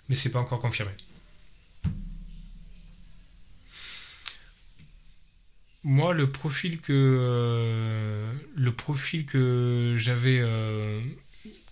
mais 0.08 0.14
c'est 0.14 0.30
pas 0.30 0.38
encore 0.38 0.60
confirmé. 0.60 0.92
Moi, 5.84 6.14
le 6.14 6.30
profil 6.30 6.80
que 6.80 6.92
euh, 6.92 8.32
le 8.54 8.72
profil 8.72 9.26
que 9.26 9.94
j'avais 9.96 10.38
euh, 10.40 11.00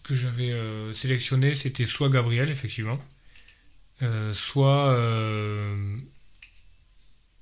que 0.03 0.17
j'avais 0.17 0.51
euh, 0.51 0.93
sélectionné, 0.95 1.55
c'était 1.55 1.87
soit 1.87 2.09
Gabriel, 2.09 2.51
effectivement, 2.51 2.99
soit 4.33 4.97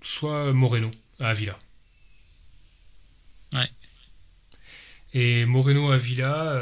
soit 0.03 0.53
Moreno 0.53 0.91
à 1.21 1.29
Avila. 1.29 1.59
Ouais. 3.55 3.71
Et 5.14 5.47
Moreno 5.47 5.91
à 5.91 5.95
Avila, 5.95 6.61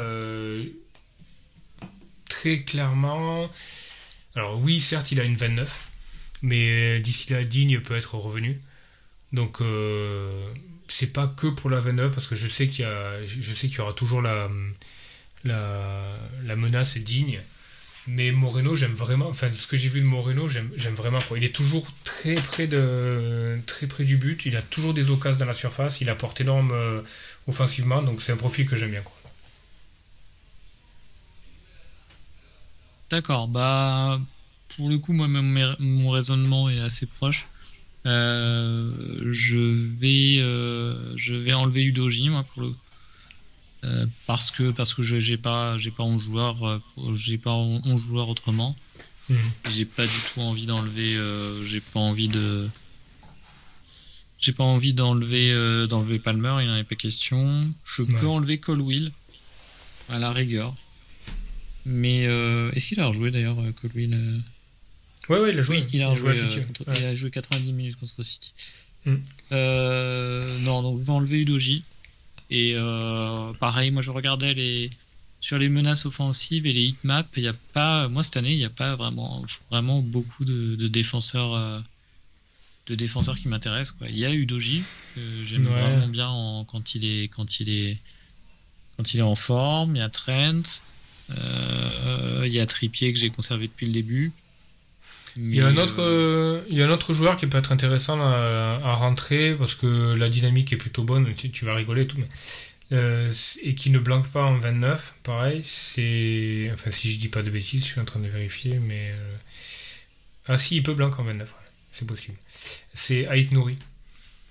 très 2.29 2.63
clairement. 2.63 3.49
Alors 4.35 4.61
oui, 4.61 4.79
certes, 4.79 5.11
il 5.11 5.19
a 5.19 5.23
une 5.25 5.35
29, 5.35 5.89
mais 6.43 7.01
d'ici 7.01 7.33
là, 7.33 7.43
Digne 7.43 7.81
peut 7.81 7.97
être 7.97 8.15
revenu. 8.15 8.61
Donc 9.33 9.61
euh, 9.61 10.53
c'est 10.87 11.13
pas 11.13 11.27
que 11.27 11.47
pour 11.47 11.69
la 11.69 11.79
29 11.79 12.13
parce 12.13 12.27
que 12.27 12.35
je 12.35 12.47
sais 12.47 12.67
qu'il 12.67 12.85
y 12.85 12.87
a, 12.87 13.25
je 13.25 13.53
sais 13.53 13.67
qu'il 13.67 13.77
y 13.77 13.81
aura 13.81 13.93
toujours 13.93 14.21
la, 14.21 14.49
la, 15.43 16.55
menace 16.55 16.97
digne. 16.97 17.39
Mais 18.09 18.31
Moreno, 18.31 18.73
j'aime 18.75 18.93
vraiment. 18.93 19.27
Enfin, 19.27 19.49
ce 19.53 19.67
que 19.67 19.75
j'ai 19.75 19.89
vu 19.89 19.99
de 19.99 20.05
Moreno, 20.05 20.47
j'aime 20.47 20.71
vraiment. 20.95 21.19
Quoi. 21.19 21.37
Il 21.39 21.43
est 21.43 21.53
toujours 21.53 21.85
très 22.05 22.35
près, 22.35 22.65
de, 22.65 23.59
très 23.65 23.85
près 23.85 24.05
du 24.05 24.15
but. 24.15 24.45
Il 24.45 24.55
a 24.55 24.61
toujours 24.61 24.93
des 24.93 25.09
occasions 25.09 25.39
dans 25.39 25.45
la 25.45 25.53
surface. 25.53 25.99
Il 25.99 26.09
apporte 26.09 26.39
énorme 26.39 26.71
euh, 26.71 27.01
offensivement. 27.47 28.01
Donc, 28.01 28.21
c'est 28.21 28.31
un 28.31 28.37
profil 28.37 28.65
que 28.65 28.77
j'aime 28.77 28.91
bien. 28.91 29.03
D'accord, 33.09 33.47
bah 33.47 34.19
pour 34.75 34.89
le 34.89 34.97
coup, 34.99 35.13
moi 35.13 35.27
même 35.27 35.75
mon 35.79 36.09
raisonnement 36.09 36.69
est 36.69 36.79
assez 36.79 37.05
proche. 37.05 37.45
Euh, 38.07 38.91
je 39.31 39.57
vais 39.57 40.37
euh, 40.39 41.13
je 41.17 41.35
vais 41.35 41.53
enlever 41.53 41.83
Udoji 41.83 42.29
moi 42.29 42.43
pour 42.43 42.61
le 42.63 42.73
euh, 43.83 44.05
parce 44.25 44.49
que 44.51 44.71
parce 44.71 44.93
que 44.93 45.01
je 45.03 45.19
j'ai 45.19 45.37
pas 45.37 45.77
j'ai 45.77 45.91
pas 45.91 46.03
11 46.03 46.23
joueurs 46.23 46.65
euh, 46.67 46.79
j'ai 47.13 47.37
pas 47.37 47.51
11 47.53 48.01
joueurs 48.07 48.29
autrement. 48.29 48.75
Mhm. 49.29 49.37
J'ai 49.69 49.85
pas 49.85 50.05
du 50.05 50.13
tout 50.33 50.39
envie 50.41 50.65
d'enlever 50.65 51.19
j'ai 51.65 51.81
pas 51.81 51.99
envie 51.99 52.29
de 52.29 52.67
j'ai 54.39 54.53
pas 54.53 54.63
envie 54.63 54.93
d'enlever 54.93 55.87
d'enlever 55.87 56.19
Palmer, 56.19 56.57
il 56.61 56.67
n'en 56.67 56.77
est 56.77 56.83
pas 56.85 56.95
question. 56.95 57.71
Je 57.85 58.03
peux 58.03 58.13
Ouais. 58.13 58.25
enlever 58.25 58.57
Colwill 58.59 59.11
à 60.09 60.17
la 60.19 60.31
rigueur. 60.31 60.73
Mais 61.85 62.25
euh, 62.27 62.71
est-ce 62.73 62.89
qu'il 62.89 62.99
a 62.99 63.07
rejoué 63.07 63.31
d'ailleurs 63.31 63.57
Colwill 63.81 64.41
Ouais, 65.29 65.39
ouais, 65.39 65.51
il 65.53 65.59
a 65.59 65.61
joué. 65.61 65.77
oui, 65.79 65.87
il 65.93 66.01
a, 66.03 66.13
joué, 66.13 66.33
City, 66.33 66.59
euh, 66.59 66.83
ouais. 66.91 66.93
il 66.99 67.05
a 67.05 67.13
joué 67.13 67.29
90 67.31 67.73
minutes 67.73 67.95
contre 67.97 68.23
City. 68.23 68.53
Mm. 69.05 69.15
Euh, 69.51 70.59
non, 70.59 70.81
donc 70.83 70.99
je 70.99 71.03
vais 71.05 71.11
enlever 71.11 71.41
Udoji. 71.41 71.83
Et 72.49 72.73
euh, 72.75 73.51
pareil, 73.59 73.91
moi 73.91 74.01
je 74.01 74.11
regardais 74.11 74.53
les 74.53 74.89
sur 75.39 75.57
les 75.59 75.69
menaces 75.69 76.05
offensives 76.05 76.65
et 76.65 76.73
les 76.73 76.85
hitmaps. 76.85 77.29
Il 77.37 77.43
y 77.43 77.47
a 77.47 77.53
pas, 77.73 78.07
moi 78.07 78.23
cette 78.23 78.37
année, 78.37 78.51
il 78.53 78.57
n'y 78.57 78.65
a 78.65 78.69
pas 78.69 78.95
vraiment, 78.95 79.45
vraiment 79.69 80.01
beaucoup 80.01 80.45
de, 80.45 80.75
de 80.75 80.87
défenseurs, 80.87 81.53
euh, 81.53 81.79
de 82.87 82.95
défenseurs 82.95 83.37
qui 83.37 83.47
m'intéressent. 83.47 83.95
quoi. 83.97 84.07
Il 84.09 84.17
y 84.17 84.25
a 84.25 84.33
Udoji 84.33 84.81
que 85.15 85.21
j'aime 85.45 85.65
Ouais. 85.65 85.71
vraiment 85.73 86.07
bien 86.07 86.27
en- 86.29 86.63
quand 86.65 86.95
il 86.95 87.05
est, 87.05 87.27
quand 87.27 87.59
il 87.59 87.69
est, 87.69 87.97
quand 88.95 89.13
il 89.13 89.19
est 89.19 89.23
en 89.23 89.35
forme. 89.35 89.95
Il 89.95 89.99
y 89.99 90.01
a 90.01 90.09
Trent. 90.09 90.63
euh, 91.31 92.43
il 92.45 92.53
y 92.53 92.59
a 92.59 92.65
Trippier 92.65 93.11
que 93.13 93.19
j'ai 93.19 93.29
conservé 93.29 93.67
depuis 93.67 93.85
le 93.85 93.91
début. 93.91 94.31
Il 95.37 95.55
y, 95.55 95.61
a 95.61 95.67
un 95.67 95.77
autre, 95.77 95.99
euh, 96.01 96.57
euh, 96.57 96.61
il 96.69 96.77
y 96.77 96.81
a 96.81 96.87
un 96.87 96.89
autre 96.91 97.13
joueur 97.13 97.35
qui 97.37 97.47
peut 97.47 97.57
être 97.57 97.71
intéressant 97.71 98.19
à, 98.21 98.79
à 98.83 98.93
rentrer 98.95 99.55
parce 99.55 99.75
que 99.75 100.15
la 100.15 100.29
dynamique 100.29 100.73
est 100.73 100.77
plutôt 100.77 101.03
bonne, 101.03 101.33
tu, 101.35 101.51
tu 101.51 101.65
vas 101.65 101.73
rigoler 101.75 102.03
et 102.03 102.07
tout, 102.07 102.17
mais, 102.17 102.27
euh, 102.93 103.29
et 103.63 103.75
qui 103.75 103.89
ne 103.91 103.99
blanque 103.99 104.27
pas 104.29 104.43
en 104.43 104.57
29, 104.57 105.15
pareil, 105.23 105.61
c'est. 105.63 106.69
Enfin, 106.73 106.89
si 106.91 107.11
je 107.11 107.19
dis 107.19 107.27
pas 107.29 107.43
de 107.43 107.49
bêtises, 107.49 107.81
je 107.85 107.91
suis 107.91 107.99
en 108.01 108.05
train 108.05 108.19
de 108.19 108.27
vérifier, 108.27 108.79
mais. 108.79 109.11
euh, 109.11 109.35
Ah, 110.47 110.57
si, 110.57 110.77
il 110.77 110.83
peut 110.83 110.93
blanquer 110.93 111.19
en 111.19 111.25
29, 111.25 111.49
ouais, 111.49 111.71
c'est 111.91 112.07
possible. 112.07 112.37
C'est 112.93 113.21
Ait 113.29 113.47
Nouri. 113.51 113.77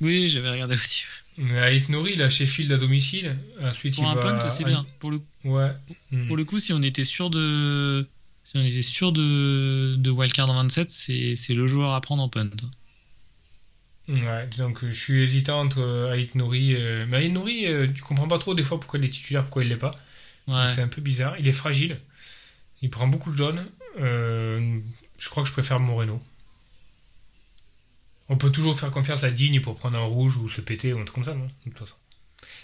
Oui, 0.02 0.28
j'avais 0.28 0.50
regardé 0.50 0.74
aussi. 0.74 1.04
Mais 1.38 1.76
Ait 1.76 1.82
Nouri, 1.88 2.12
il 2.14 2.22
a 2.22 2.28
Sheffield 2.28 2.70
à 2.72 2.76
domicile, 2.76 3.36
ensuite 3.62 3.94
Pour 3.94 4.04
il 4.04 4.08
un 4.08 4.14
va. 4.14 4.20
punt, 4.20 4.48
c'est 4.50 4.64
à- 4.64 4.68
bien. 4.68 4.86
Pour 5.00 5.10
le, 5.10 5.20
Ouais. 5.44 5.70
Mm. 6.10 6.26
pour 6.26 6.36
le 6.36 6.44
coup, 6.44 6.58
si 6.60 6.72
on 6.74 6.82
était 6.82 7.04
sûr 7.04 7.30
de, 7.30 8.06
si 8.46 8.56
on 8.58 8.64
était 8.64 8.80
sûr 8.80 9.10
de, 9.10 9.96
de 9.98 10.08
wildcard 10.10 10.48
en 10.48 10.54
27, 10.54 10.88
c'est, 10.92 11.34
c'est 11.34 11.52
le 11.54 11.66
joueur 11.66 11.94
à 11.94 12.00
prendre 12.00 12.22
en 12.22 12.28
punt. 12.28 12.48
Ouais, 14.08 14.46
donc 14.56 14.84
je 14.86 14.92
suis 14.92 15.22
hésitant 15.24 15.62
entre 15.62 15.80
euh, 15.80 16.14
Ait 16.14 16.30
Nouri. 16.36 16.76
euh, 16.76 17.04
Mais 17.08 17.26
Ait 17.26 17.28
Nouri, 17.28 17.66
euh, 17.66 17.88
tu 17.92 18.02
comprends 18.02 18.28
pas 18.28 18.38
trop 18.38 18.54
des 18.54 18.62
fois 18.62 18.78
pourquoi 18.78 19.00
il 19.00 19.04
est 19.04 19.08
titulaire, 19.08 19.42
pourquoi 19.42 19.64
il 19.64 19.68
l'est 19.68 19.76
pas. 19.76 19.96
Ouais. 20.46 20.68
C'est 20.72 20.82
un 20.82 20.86
peu 20.86 21.02
bizarre. 21.02 21.34
Il 21.40 21.48
est 21.48 21.52
fragile. 21.52 21.96
Il 22.82 22.88
prend 22.90 23.08
beaucoup 23.08 23.32
de 23.32 23.36
jaune. 23.36 23.66
Euh, 23.98 24.78
je 25.18 25.28
crois 25.28 25.42
que 25.42 25.48
je 25.48 25.52
préfère 25.52 25.80
Moreno. 25.80 26.22
On 28.28 28.36
peut 28.36 28.50
toujours 28.52 28.78
faire 28.78 28.92
confiance 28.92 29.24
à 29.24 29.30
Digne 29.32 29.60
pour 29.60 29.74
prendre 29.74 29.98
un 29.98 30.04
rouge 30.04 30.36
ou 30.36 30.48
se 30.48 30.60
péter 30.60 30.92
ou 30.92 31.00
un 31.00 31.04
truc 31.04 31.16
comme 31.16 31.24
ça, 31.24 31.34
non? 31.34 31.46
De 31.64 31.70
toute 31.70 31.80
façon. 31.80 31.96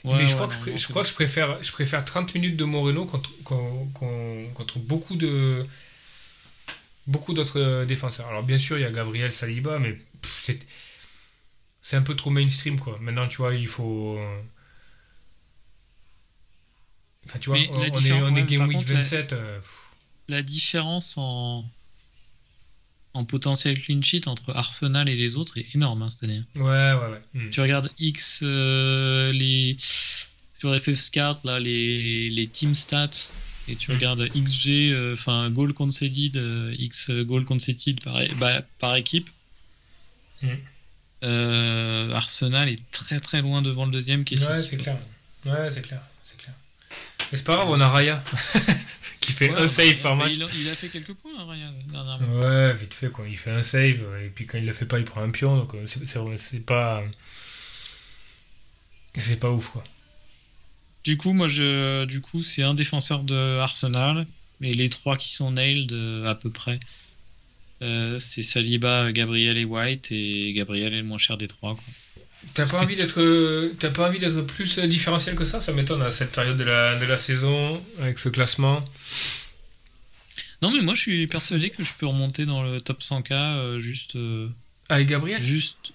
Ouais, 0.04 0.12
Mais 0.12 0.26
je 0.26 0.30
ouais, 0.30 0.34
crois, 0.34 0.48
que, 0.48 0.76
je, 0.76 0.88
non, 0.88 0.90
crois 0.90 1.02
que 1.02 1.08
je 1.08 1.14
préfère, 1.14 1.62
je 1.62 1.72
préfère 1.72 2.04
30 2.04 2.34
minutes 2.34 2.56
de 2.56 2.64
Moreno 2.64 3.04
contre, 3.04 3.30
contre, 3.44 4.78
beaucoup 4.80 5.16
de 5.16 5.66
beaucoup 7.06 7.34
d'autres 7.34 7.60
euh, 7.60 7.84
défenseurs. 7.84 8.26
Alors 8.28 8.42
bien 8.42 8.58
sûr, 8.58 8.78
il 8.78 8.82
y 8.82 8.84
a 8.84 8.90
Gabriel 8.90 9.32
Saliba, 9.32 9.78
mais 9.78 9.98
c'est 10.38 10.60
c'est 11.82 11.96
un 11.96 12.02
peu 12.02 12.14
trop 12.16 12.30
mainstream 12.30 12.78
quoi. 12.78 12.98
Maintenant, 13.00 13.28
tu 13.28 13.38
vois, 13.38 13.54
il 13.54 13.68
faut 13.68 14.18
Enfin, 17.26 17.38
tu 17.38 17.50
vois, 17.50 17.58
Mais 17.58 17.68
on, 17.70 17.82
est, 17.82 18.12
on 18.12 18.32
Game 18.46 18.66
Week 18.66 18.78
contre, 18.78 18.92
la- 18.92 18.98
27. 18.98 19.32
euh, 19.32 19.60
La 20.28 20.42
différence 20.42 21.16
en, 21.18 21.64
en 23.14 23.24
potentiel 23.24 23.80
clean 23.80 24.00
sheet 24.02 24.26
entre 24.26 24.54
Arsenal 24.56 25.08
et 25.08 25.16
les 25.16 25.36
autres 25.36 25.58
est 25.58 25.66
énorme 25.74 26.02
hein, 26.02 26.10
cette 26.10 26.24
année. 26.24 26.42
ouais, 26.56 26.62
ouais, 26.62 26.94
ouais. 26.94 27.22
Hmm. 27.34 27.50
Tu 27.50 27.60
regardes 27.60 27.90
X, 27.98 28.40
euh, 28.42 29.32
les, 29.32 29.76
sur 30.58 30.74
FF 30.78 30.94
Scout, 30.94 31.36
là, 31.44 31.60
les, 31.60 32.30
les 32.30 32.46
team 32.48 32.74
stats, 32.74 33.10
et 33.68 33.76
tu 33.76 33.90
Mm. 33.90 33.94
regardes 33.94 34.28
XG, 34.34 34.90
euh, 34.92 35.14
enfin, 35.14 35.50
goal 35.50 35.72
conceded, 35.72 36.36
euh, 36.36 36.74
X 36.78 37.10
goal 37.10 37.44
conceded 37.44 38.00
par, 38.02 38.18
bah, 38.38 38.62
par 38.78 38.96
équipe. 38.96 39.28
Mm. 40.42 40.48
Euh, 41.24 42.10
Arsenal 42.12 42.68
est 42.68 42.80
très 42.90 43.20
très 43.20 43.42
loin 43.42 43.62
devant 43.62 43.86
le 43.86 43.92
deuxième 43.92 44.24
qui 44.24 44.34
est 44.34 44.44
Ouais, 44.44 44.60
c'est 44.62 44.76
clair. 44.78 44.98
Ouais, 45.46 45.70
c'est 45.70 45.82
clair. 45.82 46.00
C'est 46.24 46.36
clair. 46.38 46.54
Mais 47.30 47.38
c'est 47.38 47.44
pas 47.44 47.54
grave, 47.56 47.68
on 47.70 47.80
a 47.80 47.88
Raya 47.88 48.22
qui 49.22 49.32
fait 49.32 49.50
Ouais, 49.50 49.60
un 49.60 49.68
save 49.68 49.96
par 50.02 50.16
match. 50.16 50.34
Il 50.36 50.42
a, 50.42 50.48
il 50.54 50.68
a 50.68 50.74
fait 50.74 50.88
quelques 50.88 51.14
points, 51.14 51.32
hein, 51.38 51.46
Ryan, 51.48 51.72
dernièrement. 51.90 52.40
Ouais, 52.40 52.74
vite 52.74 52.92
fait, 52.92 53.10
quoi. 53.10 53.26
Il 53.26 53.38
fait 53.38 53.50
un 53.50 53.62
save, 53.62 54.04
et 54.22 54.28
puis 54.28 54.44
quand 54.46 54.58
il 54.58 54.66
le 54.66 54.72
fait 54.74 54.84
pas, 54.84 54.98
il 54.98 55.04
prend 55.04 55.22
un 55.22 55.30
pion, 55.30 55.56
donc 55.56 55.74
euh, 55.74 55.86
c'est 55.86 56.66
pas. 56.66 57.02
C'est 59.14 59.40
pas 59.40 59.50
ouf, 59.50 59.70
quoi. 59.70 59.82
Du 61.04 61.16
coup, 61.16 61.32
moi, 61.32 61.48
je, 61.48 62.04
du 62.04 62.20
coup, 62.20 62.42
c'est 62.42 62.62
un 62.62 62.74
défenseur 62.74 63.22
de 63.24 63.58
Arsenal, 63.58 64.26
et 64.60 64.74
les 64.74 64.88
trois 64.88 65.16
qui 65.16 65.34
sont 65.34 65.52
nailed 65.52 65.92
euh, 65.92 66.26
à 66.26 66.34
peu 66.34 66.50
près, 66.50 66.78
euh, 67.82 68.18
c'est 68.18 68.42
Saliba, 68.42 69.10
Gabriel 69.12 69.58
et 69.58 69.64
White, 69.64 70.12
et 70.12 70.52
Gabriel 70.52 70.94
est 70.94 70.98
le 70.98 71.04
moins 71.04 71.18
cher 71.18 71.36
des 71.36 71.48
trois. 71.48 71.74
Quoi. 71.74 71.84
T'as 72.54 72.68
pas 72.68 72.82
envie 72.82 72.96
d'être, 72.96 73.72
t'as 73.78 73.90
pas 73.90 74.08
envie 74.08 74.18
d'être 74.18 74.42
plus 74.42 74.78
différentiel 74.80 75.34
que 75.36 75.44
ça? 75.44 75.60
Ça 75.60 75.72
m'étonne 75.72 76.02
à 76.02 76.12
cette 76.12 76.32
période 76.32 76.56
de 76.56 76.64
la, 76.64 76.98
de 76.98 77.04
la 77.06 77.18
saison, 77.18 77.82
avec 78.00 78.18
ce 78.18 78.28
classement. 78.28 78.84
Non, 80.60 80.70
mais 80.70 80.80
moi, 80.82 80.94
je 80.94 81.00
suis 81.00 81.26
persuadé 81.26 81.70
que 81.70 81.82
je 81.82 81.92
peux 81.98 82.06
remonter 82.06 82.44
dans 82.46 82.62
le 82.62 82.80
top 82.80 83.00
100K 83.00 83.32
euh, 83.32 83.80
juste, 83.80 84.16
euh, 84.16 84.48
Avec 84.88 85.08
Gabriel? 85.08 85.40
juste, 85.40 85.92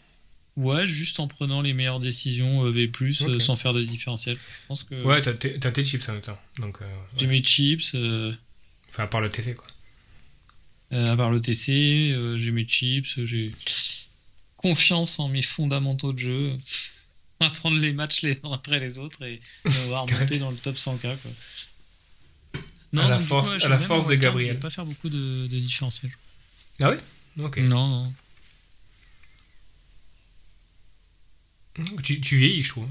ouais, 0.58 0.86
juste 0.86 1.20
en 1.20 1.28
prenant 1.28 1.62
les 1.62 1.74
meilleures 1.74 2.00
décisions 2.00 2.66
euh, 2.66 2.72
V+, 2.72 2.92
euh, 3.02 3.36
Ok. 3.36 3.42
sans 3.42 3.56
faire 3.56 3.74
de 3.74 3.84
différentiel. 3.84 4.36
Je 4.36 4.68
pense 4.68 4.84
que 4.84 5.02
Ouais, 5.04 5.22
t'as 5.22 5.34
tes 5.34 5.58
t'as 5.60 5.72
tes 5.72 5.86
chips 5.86 6.08
en 6.10 6.14
même 6.14 6.22
temps. 6.22 6.40
Donc, 6.60 6.82
ouais. 6.82 6.88
j'ai 7.18 7.28
mes 7.28 7.42
chips. 7.44 7.96
Enfin, 8.90 9.04
à 9.04 9.08
part 9.08 9.22
le 9.22 9.30
TC, 9.30 9.54
quoi. 9.56 9.68
À 10.92 11.16
part 11.16 11.30
le 11.32 11.40
TC, 11.42 12.14
j'ai 12.38 12.52
mes 12.52 12.66
chips, 12.66 13.24
j'ai 13.26 13.52
confiance 14.68 15.20
en 15.20 15.30
mes 15.30 15.42
fondamentaux 15.42 16.14
de 16.14 16.20
jeu. 16.20 16.58
Après, 17.40 17.58
prendre 17.60 17.78
les 17.78 17.94
matchs 17.94 18.24
les 18.24 18.40
uns 18.44 18.52
après 18.52 18.80
les 18.80 18.98
autres 18.98 19.22
et, 19.24 19.40
on 19.64 19.90
va 19.90 20.00
remonter 20.00 20.40
dans 20.40 20.50
le 20.50 20.58
top 20.58 20.76
100K. 20.76 21.02
Quoi. 21.02 21.32
Non, 22.94 23.04
à 23.04 23.10
la 23.10 23.20
force, 23.20 23.64
à 23.64 23.68
la 23.68 23.78
force 23.78 24.08
de 24.08 24.16
Gabriel. 24.16 24.50
Je 24.50 24.54
vais 24.56 24.60
pas 24.60 24.72
faire 24.72 24.86
beaucoup 24.88 25.10
de, 25.10 25.46
de 25.46 25.60
différentiels. 25.60 26.12
Ah 26.80 26.90
oui 26.90 26.98
Ok. 27.44 27.58
Non, 27.58 27.88
non. 27.88 28.14
Tu, 32.02 32.20
tu 32.22 32.38
vieillis, 32.38 32.64
je 32.64 32.70
trouve. 32.70 32.88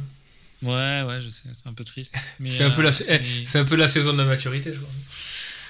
Ouais, 0.63 1.03
ouais, 1.03 1.23
je 1.23 1.31
sais, 1.31 1.43
c'est 1.53 1.69
un 1.69 1.73
peu 1.73 1.83
triste. 1.83 2.15
C'est 2.47 2.63
un, 2.63 2.71
peu 2.71 2.83
la, 2.83 2.91
euh, 2.91 3.19
c'est 3.45 3.59
un 3.59 3.65
peu 3.65 3.77
la 3.77 3.89
saison 3.89 4.13
de 4.13 4.19
la 4.19 4.25
maturité, 4.25 4.73
je 4.73 4.79
crois. 4.79 4.95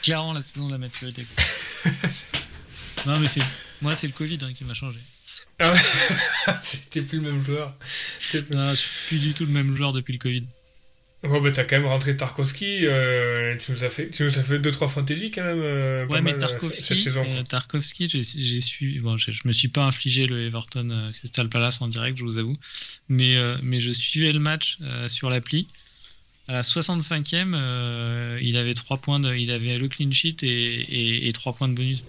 Clairement, 0.03 0.33
la 0.35 0.43
saison 0.43 0.67
de 0.67 0.73
la 0.73 0.79
maturité. 0.79 1.25
non, 3.07 3.19
mais 3.19 3.27
c'est 3.27 3.41
moi, 3.83 3.97
c'est 3.97 4.07
le 4.07 4.13
Covid 4.13 4.39
hein, 4.43 4.53
qui 4.53 4.65
m'a 4.65 4.75
changé. 4.75 5.01
Ah 5.59 5.73
ouais 5.73 6.55
C'était 6.63 7.03
plus 7.03 7.21
le 7.21 7.33
même 7.33 7.45
joueur. 7.45 7.75
Non, 8.53 8.71
je 8.71 8.75
suis 8.75 9.07
plus 9.09 9.19
du 9.19 9.35
tout 9.35 9.47
le 9.47 9.53
même 9.53 9.75
joueur 9.77 9.93
depuis 9.93 10.13
le 10.13 10.19
Covid. 10.19 10.45
Oh, 11.23 11.41
bah 11.41 11.51
t'as 11.51 11.65
quand 11.65 11.77
même 11.77 11.87
rentré 11.87 12.15
Tarkovsky, 12.15 12.81
euh, 12.83 13.57
tu, 13.59 13.73
nous 13.73 13.85
as 13.85 13.91
fait, 13.91 14.11
tu 14.11 14.23
nous 14.25 14.39
as 14.39 14.43
fait 14.43 14.59
2-3 14.59 14.89
fantaisies 14.89 15.31
quand 15.31 15.43
même. 15.43 15.61
Euh, 15.61 16.07
ouais, 16.07 16.21
mais 16.21 16.35
euh, 16.35 16.39
Tarkovsky, 16.39 16.83
cette 16.85 16.99
saison, 16.99 17.25
Tarkovsky 17.49 18.09
j'ai 18.09 18.61
su. 18.61 19.01
Bon, 19.01 19.17
je, 19.17 19.31
me 19.45 19.53
suis 19.53 19.69
pas 19.69 19.83
infligé 19.85 20.27
le 20.27 20.47
Everton 20.47 21.13
Crystal 21.15 21.49
Palace 21.49 21.81
en 21.81 21.89
direct, 21.89 22.19
je 22.19 22.25
vous 22.25 22.39
avoue. 22.39 22.57
Mais, 23.09 23.37
mais 23.63 23.81
je 23.81 23.91
suivais 23.93 24.33
le 24.33 24.41
match 24.41 24.79
sur 25.09 25.31
l'appli. 25.31 25.69
À 26.49 26.53
la 26.53 26.63
65e, 26.63 28.39
il 28.41 28.57
avait 28.57 28.75
3 28.75 28.99
points 28.99 29.19
de, 29.19 29.35
il 29.35 29.51
avait 29.51 29.79
le 29.79 29.89
clean 29.89 30.13
sheet 30.13 30.37
et, 30.43 31.29
et, 31.29 31.33
3 31.33 31.55
points 31.55 31.69
de 31.69 31.75
bonus. 31.75 32.03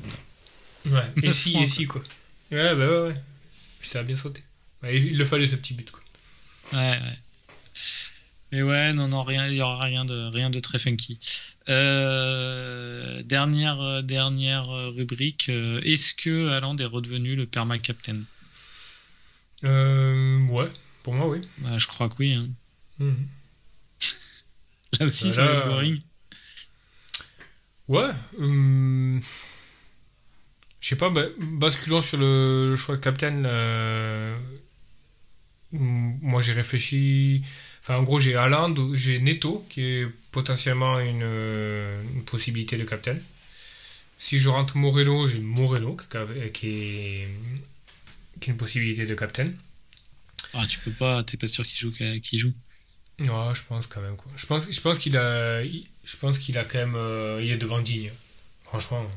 Ouais, 0.85 1.01
et 1.23 1.33
si, 1.33 1.57
et 1.57 1.67
si, 1.67 1.85
quoi. 1.85 2.03
Ouais, 2.51 2.75
bah 2.75 2.87
ouais, 2.87 3.07
ouais. 3.09 3.21
Puis 3.79 3.89
ça 3.89 3.99
a 3.99 4.03
bien 4.03 4.15
sauté. 4.15 4.43
il 4.83 5.17
le 5.17 5.25
fallait 5.25 5.47
ce 5.47 5.55
petit 5.55 5.73
but, 5.73 5.91
quoi. 5.91 6.01
Ouais, 6.73 6.91
ouais. 6.99 7.17
Mais 8.51 8.61
ouais, 8.61 8.93
non, 8.93 9.07
non, 9.09 9.23
rien, 9.23 9.47
il 9.47 9.55
y 9.55 9.61
aura 9.61 9.83
rien 9.83 10.05
de, 10.05 10.29
rien 10.31 10.49
de 10.49 10.59
très 10.59 10.79
funky. 10.79 11.19
Euh, 11.69 13.21
dernière, 13.23 14.01
dernière 14.03 14.67
rubrique. 14.69 15.47
Euh, 15.49 15.81
est-ce 15.83 16.13
que 16.13 16.49
Haaland 16.49 16.77
est 16.77 16.85
redevenu 16.85 17.35
le 17.35 17.45
perma 17.45 17.77
captain? 17.77 18.21
Euh, 19.63 20.45
Ouais, 20.47 20.69
pour 21.03 21.13
moi, 21.13 21.27
oui. 21.27 21.41
Bah, 21.59 21.77
je 21.77 21.87
crois 21.87 22.07
que 22.09 22.15
oui. 22.19 22.33
Hein. 22.33 22.49
Mhm. 22.99 23.27
Là 24.99 25.05
aussi, 25.07 25.31
ça 25.33 25.45
va 25.45 25.51
être 25.53 25.67
boring. 25.67 25.99
Ouais. 27.89 28.11
Hum, 28.39 29.21
je 30.79 30.89
sais 30.89 30.95
pas, 30.95 31.09
bah, 31.09 31.25
basculant 31.39 32.01
sur 32.01 32.17
le, 32.17 32.75
choix 32.75 32.95
de 32.95 33.01
captain, 33.01 33.31
moi 35.71 36.41
j'ai 36.41 36.53
réfléchi 36.53 37.43
en 37.93 38.03
gros, 38.03 38.19
j'ai 38.19 38.35
Haaland, 38.35 38.75
j'ai 38.93 39.19
Neto, 39.19 39.65
qui 39.69 39.81
est 39.81 40.07
potentiellement 40.31 40.99
une, 40.99 41.21
une, 41.21 42.23
possibilité 42.25 42.77
de 42.77 42.83
captain. 42.83 43.15
Si 44.17 44.39
je 44.39 44.49
rentre 44.49 44.77
Morello, 44.77 45.27
j'ai 45.27 45.39
Morello, 45.39 45.95
qui, 46.53 46.67
est, 46.67 47.29
qui 48.39 48.49
est 48.49 48.51
une 48.51 48.57
possibilité 48.57 49.05
de 49.05 49.15
captain. 49.15 49.51
Ah, 50.53 50.65
tu 50.67 50.79
peux 50.79 50.91
pas, 50.91 51.23
t'es 51.23 51.37
pas 51.37 51.47
sûr 51.47 51.65
qu'il 51.65 51.79
joue, 51.79 51.91
qu'il 52.21 52.39
joue. 52.39 52.53
Ouais, 53.19 53.53
je 53.53 53.63
pense 53.67 53.87
quand 53.87 54.01
même 54.01 54.15
quoi. 54.15 54.31
Je 54.35 54.45
pense, 54.45 54.71
je 54.71 54.81
pense 54.81 54.99
qu'il 54.99 55.17
a, 55.17 55.63
je 55.63 56.17
pense 56.19 56.37
qu'il 56.39 56.57
a 56.57 56.65
quand 56.65 56.77
même, 56.77 56.95
euh, 56.95 57.39
il 57.41 57.51
est 57.51 57.57
devant 57.57 57.79
Digne. 57.79 58.11
Franchement. 58.63 59.09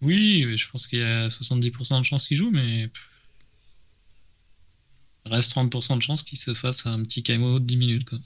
Oui, 0.00 0.56
je 0.56 0.68
pense 0.70 0.86
qu'il 0.86 1.00
y 1.00 1.02
a 1.02 1.28
70% 1.28 1.98
de 1.98 2.04
chances 2.04 2.26
qu'il 2.26 2.36
joue, 2.36 2.50
mais 2.50 2.90
reste 5.26 5.54
30% 5.56 5.96
de 5.96 6.02
chance 6.02 6.22
qu'il 6.22 6.38
se 6.38 6.54
fasse 6.54 6.86
un 6.86 7.02
petit 7.04 7.22
KMO 7.22 7.58
de 7.58 7.64
10 7.64 7.76
minutes. 7.76 8.08
Quoi. 8.08 8.18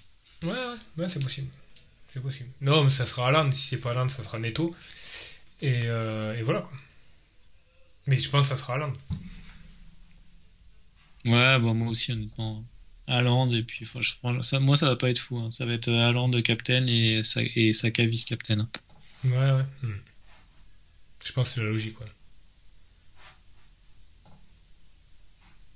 Ouais, 0.43 0.51
ouais, 0.51 0.77
ouais 0.99 1.09
c'est 1.09 1.23
possible. 1.23 1.49
C'est 2.13 2.21
possible. 2.21 2.51
Non, 2.61 2.85
mais 2.85 2.91
ça 2.91 3.07
sera 3.07 3.29
Alan. 3.29 3.51
Si 3.53 3.69
c'est 3.69 3.81
pas 3.81 3.93
Alan, 3.93 4.09
ça 4.09 4.23
sera 4.23 4.39
Neto. 4.39 4.75
Et, 5.63 5.83
euh, 5.85 6.37
et, 6.37 6.43
voilà 6.43 6.61
quoi. 6.61 6.73
Mais 8.07 8.17
je 8.17 8.29
pense 8.29 8.49
que 8.49 8.55
ça 8.55 8.61
sera 8.61 8.75
Alan. 8.75 8.93
Ouais, 11.25 11.59
bon, 11.61 11.73
moi 11.75 11.89
aussi, 11.89 12.13
honnêtement. 12.13 12.65
Aland, 13.07 13.51
et 13.53 13.63
puis 13.63 13.89
ça, 14.43 14.61
moi 14.61 14.77
ça 14.77 14.87
va 14.87 14.97
pas 14.97 15.11
être 15.11 15.19
fou. 15.19 15.39
Hein. 15.39 15.51
Ça 15.51 15.67
va 15.67 15.73
être 15.73 15.91
Aland 15.91 16.29
de 16.29 16.41
captain 16.41 16.87
et, 16.87 17.23
et 17.57 17.73
Saka 17.73 18.05
vice-captain. 18.05 18.69
Ouais, 19.25 19.31
ouais. 19.31 19.65
Hmm. 19.83 19.95
Je 21.25 21.33
pense 21.33 21.49
que 21.49 21.55
c'est 21.55 21.61
la 21.63 21.71
logique, 21.71 21.99
ouais. 22.01 22.07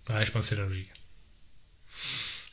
Ouais, 0.09 0.25
je 0.25 0.31
pense 0.31 0.45
que 0.45 0.49
c'est 0.49 0.57
la 0.57 0.65
logique. 0.65 0.91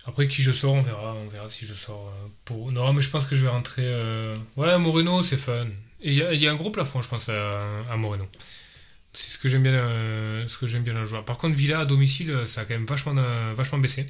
Après, 0.05 0.27
qui 0.27 0.41
je 0.41 0.51
sors, 0.51 0.73
on 0.73 0.81
verra. 0.81 1.13
On 1.13 1.27
verra 1.27 1.47
si 1.47 1.65
je 1.65 1.73
sors 1.73 2.07
euh, 2.07 2.27
pour. 2.45 2.71
Non, 2.71 2.91
mais 2.93 3.01
je 3.01 3.09
pense 3.09 3.25
que 3.25 3.35
je 3.35 3.43
vais 3.43 3.49
rentrer. 3.49 3.83
Euh, 3.85 4.37
ouais, 4.57 4.77
Moreno, 4.77 5.21
c'est 5.23 5.37
fun. 5.37 5.67
Il 6.01 6.13
y, 6.13 6.47
a 6.47 6.51
un 6.51 6.55
gros 6.55 6.69
plafond, 6.71 7.01
je 7.01 7.07
pense, 7.07 7.29
à, 7.29 7.95
Moreno. 7.95 8.27
C'est 9.13 9.31
ce 9.31 9.37
que 9.37 9.47
j'aime 9.47 9.63
bien, 9.63 9.73
euh, 9.73 10.45
ce 10.49 10.57
que 10.57 10.67
j'aime 10.67 10.83
bien 10.83 10.93
le 10.93 11.05
joueur. 11.05 11.23
Par 11.23 11.37
contre, 11.37 11.55
Villa 11.55 11.79
à 11.79 11.85
domicile, 11.85 12.45
ça 12.45 12.61
a 12.61 12.65
quand 12.65 12.73
même 12.73 12.85
vachement, 12.85 13.13
vachement 13.53 13.77
baissé. 13.77 14.07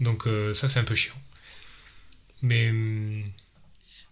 Donc 0.00 0.28
ça, 0.54 0.68
c'est 0.68 0.80
un 0.80 0.84
peu 0.84 0.94
chiant. 0.94 1.14
Mais 2.42 2.68
hum, 2.68 3.24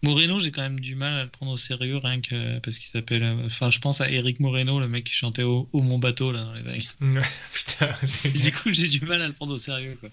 Moreno, 0.02 0.38
j'ai 0.38 0.50
quand 0.50 0.62
même 0.62 0.80
du 0.80 0.94
mal 0.94 1.12
à 1.12 1.24
le 1.24 1.28
prendre 1.28 1.52
au 1.52 1.56
sérieux, 1.56 1.98
rien 1.98 2.20
que 2.20 2.58
parce 2.60 2.78
qu'il 2.78 2.88
s'appelle. 2.88 3.22
Euh, 3.22 3.46
enfin, 3.46 3.68
je 3.68 3.78
pense 3.80 4.00
à 4.00 4.10
Eric 4.10 4.40
Moreno, 4.40 4.80
le 4.80 4.88
mec 4.88 5.04
qui 5.04 5.12
chantait 5.12 5.42
au, 5.42 5.68
Mon 5.74 5.98
Bateau, 5.98 6.32
là, 6.32 6.40
dans 6.40 6.54
les 6.54 6.62
vagues. 6.62 6.82
Putain. 7.52 7.90
du 8.24 8.52
coup, 8.52 8.72
j'ai 8.72 8.88
du 8.88 9.04
mal 9.04 9.20
à 9.20 9.26
le 9.26 9.34
prendre 9.34 9.52
au 9.52 9.58
sérieux, 9.58 9.98
quoi. 10.00 10.08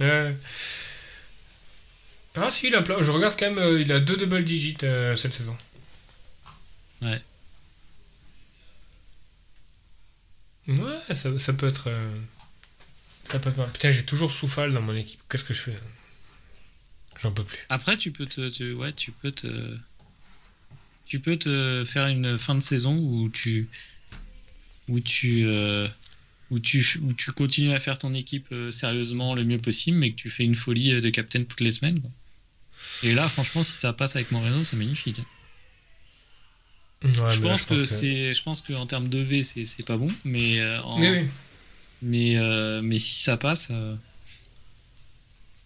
Ouais. 0.00 0.34
Ah, 2.36 2.50
si, 2.50 2.68
il 2.68 2.74
a 2.74 2.82
Je 3.00 3.10
regarde 3.10 3.34
quand 3.38 3.46
même, 3.46 3.58
euh, 3.58 3.80
il 3.80 3.92
a 3.92 4.00
deux 4.00 4.16
double 4.16 4.42
digits 4.42 4.76
euh, 4.84 5.14
cette 5.14 5.32
saison. 5.32 5.56
Ouais. 7.02 7.22
Ouais, 10.68 11.14
ça, 11.14 11.38
ça 11.38 11.52
peut 11.52 11.68
être. 11.68 11.90
Ça 13.24 13.38
peut 13.38 13.50
être 13.50 13.58
mal. 13.58 13.70
Putain, 13.70 13.90
j'ai 13.90 14.04
toujours 14.04 14.30
Soufal 14.30 14.72
dans 14.72 14.80
mon 14.80 14.96
équipe. 14.96 15.20
Qu'est-ce 15.28 15.44
que 15.44 15.54
je 15.54 15.60
fais? 15.60 15.78
J'en 17.22 17.32
peux 17.32 17.44
plus. 17.44 17.58
Après, 17.68 17.96
tu 17.96 18.10
peux 18.10 18.26
te, 18.26 18.72
ouais, 18.74 18.92
tu 18.92 19.12
peux 19.12 19.32
te, 19.32 19.76
tu 21.06 21.20
peux 21.20 21.36
te 21.36 21.84
faire 21.86 22.08
une 22.08 22.36
fin 22.36 22.54
de 22.54 22.60
saison 22.60 22.96
où 22.96 23.30
tu, 23.30 23.68
où 24.88 25.00
tu, 25.00 25.46
euh, 25.48 25.88
où 26.50 26.58
tu, 26.58 26.84
où 27.02 27.12
tu 27.12 27.32
continues 27.32 27.72
à 27.72 27.80
faire 27.80 27.98
ton 27.98 28.12
équipe 28.12 28.48
euh, 28.52 28.70
sérieusement 28.70 29.34
le 29.34 29.44
mieux 29.44 29.58
possible, 29.58 29.98
mais 29.98 30.10
que 30.10 30.16
tu 30.16 30.30
fais 30.30 30.44
une 30.44 30.54
folie 30.54 30.92
euh, 30.92 31.00
de 31.00 31.10
captain 31.10 31.44
toutes 31.44 31.60
les 31.60 31.72
semaines. 31.72 32.02
Et 33.02 33.14
là, 33.14 33.28
franchement, 33.28 33.62
si 33.62 33.72
ça 33.72 33.92
passe 33.92 34.16
avec 34.16 34.30
Moreno, 34.32 34.62
c'est 34.64 34.76
magnifique. 34.76 35.20
je, 37.02 37.40
pense 37.40 37.64
que, 37.66 37.84
c'est, 37.84 38.34
je 38.34 38.42
pense 38.42 38.60
qu'en 38.62 38.86
termes 38.86 39.08
de 39.08 39.18
V, 39.18 39.42
c'est, 39.42 39.64
c'est 39.64 39.82
pas 39.82 39.96
bon, 39.96 40.08
mais 40.24 40.60
mais, 42.02 42.36
mais 42.82 42.98
si 42.98 43.20
ça 43.20 43.36
passe, 43.36 43.70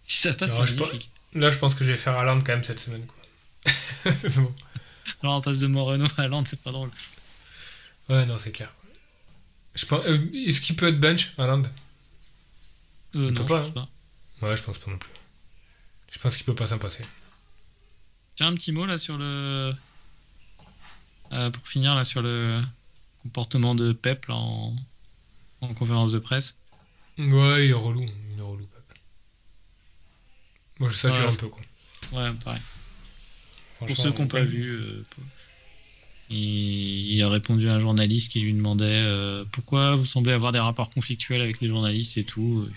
si 0.07 0.17
ça 0.17 0.33
passe, 0.33 0.51
c'est 0.51 0.79
magnifique. 0.79 1.11
Là, 1.33 1.49
je 1.49 1.57
pense 1.57 1.75
que 1.75 1.83
je 1.83 1.91
vais 1.91 1.97
faire 1.97 2.17
Haaland 2.17 2.39
quand 2.41 2.53
même 2.53 2.63
cette 2.63 2.79
semaine. 2.79 3.05
Quoi. 3.05 4.11
bon. 4.35 4.53
Alors, 5.23 5.35
en 5.35 5.41
passe 5.41 5.59
de 5.59 5.67
Moreno 5.67 6.05
à 6.17 6.21
Haaland, 6.23 6.45
c'est 6.45 6.61
pas 6.61 6.71
drôle. 6.71 6.89
Ouais, 8.09 8.25
non, 8.25 8.37
c'est 8.37 8.51
clair. 8.51 8.71
Je 9.75 9.85
pense, 9.85 10.05
euh, 10.05 10.19
est-ce 10.33 10.59
qu'il 10.61 10.75
peut 10.75 10.87
être 10.89 10.99
bench, 10.99 11.33
Haaland? 11.37 11.63
Euh, 13.15 13.31
Non, 13.31 13.47
je 13.47 13.53
pense 13.53 13.67
hein. 13.67 13.71
pas. 13.71 14.47
Ouais, 14.47 14.57
je 14.57 14.63
pense 14.63 14.77
pas 14.77 14.91
non 14.91 14.97
plus. 14.97 15.11
Je 16.11 16.19
pense 16.19 16.35
qu'il 16.35 16.45
peut 16.45 16.55
pas 16.55 16.67
s'en 16.67 16.77
passer. 16.77 17.05
Tiens, 18.35 18.47
un 18.47 18.55
petit 18.55 18.71
mot 18.71 18.85
là 18.85 18.97
sur 18.97 19.17
le. 19.17 19.73
Euh, 21.31 21.49
pour 21.49 21.65
finir 21.65 21.95
là 21.95 22.03
sur 22.03 22.21
le 22.21 22.59
comportement 23.23 23.73
de 23.75 23.93
Pep 23.93 24.25
en... 24.29 24.75
en 25.61 25.73
conférence 25.73 26.11
de 26.11 26.19
presse. 26.19 26.55
Ouais, 27.17 27.65
il 27.65 27.69
est 27.69 27.73
relou. 27.73 28.05
Il 28.33 28.39
est 28.39 28.41
relou. 28.41 28.67
Moi, 30.81 30.89
je 30.89 30.95
sature 30.95 31.29
un 31.29 31.35
peu, 31.35 31.47
quoi. 31.47 31.61
Ouais, 32.11 32.31
pareil. 32.43 32.59
Pour 33.77 33.89
ceux 33.89 34.11
qui 34.11 34.19
n'ont 34.19 34.27
pas 34.27 34.41
vu, 34.41 34.71
euh, 34.71 35.03
il, 36.31 37.21
a 37.21 37.29
répondu 37.29 37.69
à 37.69 37.75
un 37.75 37.79
journaliste 37.79 38.31
qui 38.31 38.39
lui 38.39 38.51
demandait 38.51 38.85
euh, 38.87 39.45
pourquoi 39.51 39.95
vous 39.95 40.05
semblez 40.05 40.33
avoir 40.33 40.51
des 40.51 40.59
rapports 40.59 40.89
conflictuels 40.89 41.41
avec 41.41 41.61
les 41.61 41.67
journalistes 41.67 42.17
et 42.17 42.23
tout. 42.23 42.67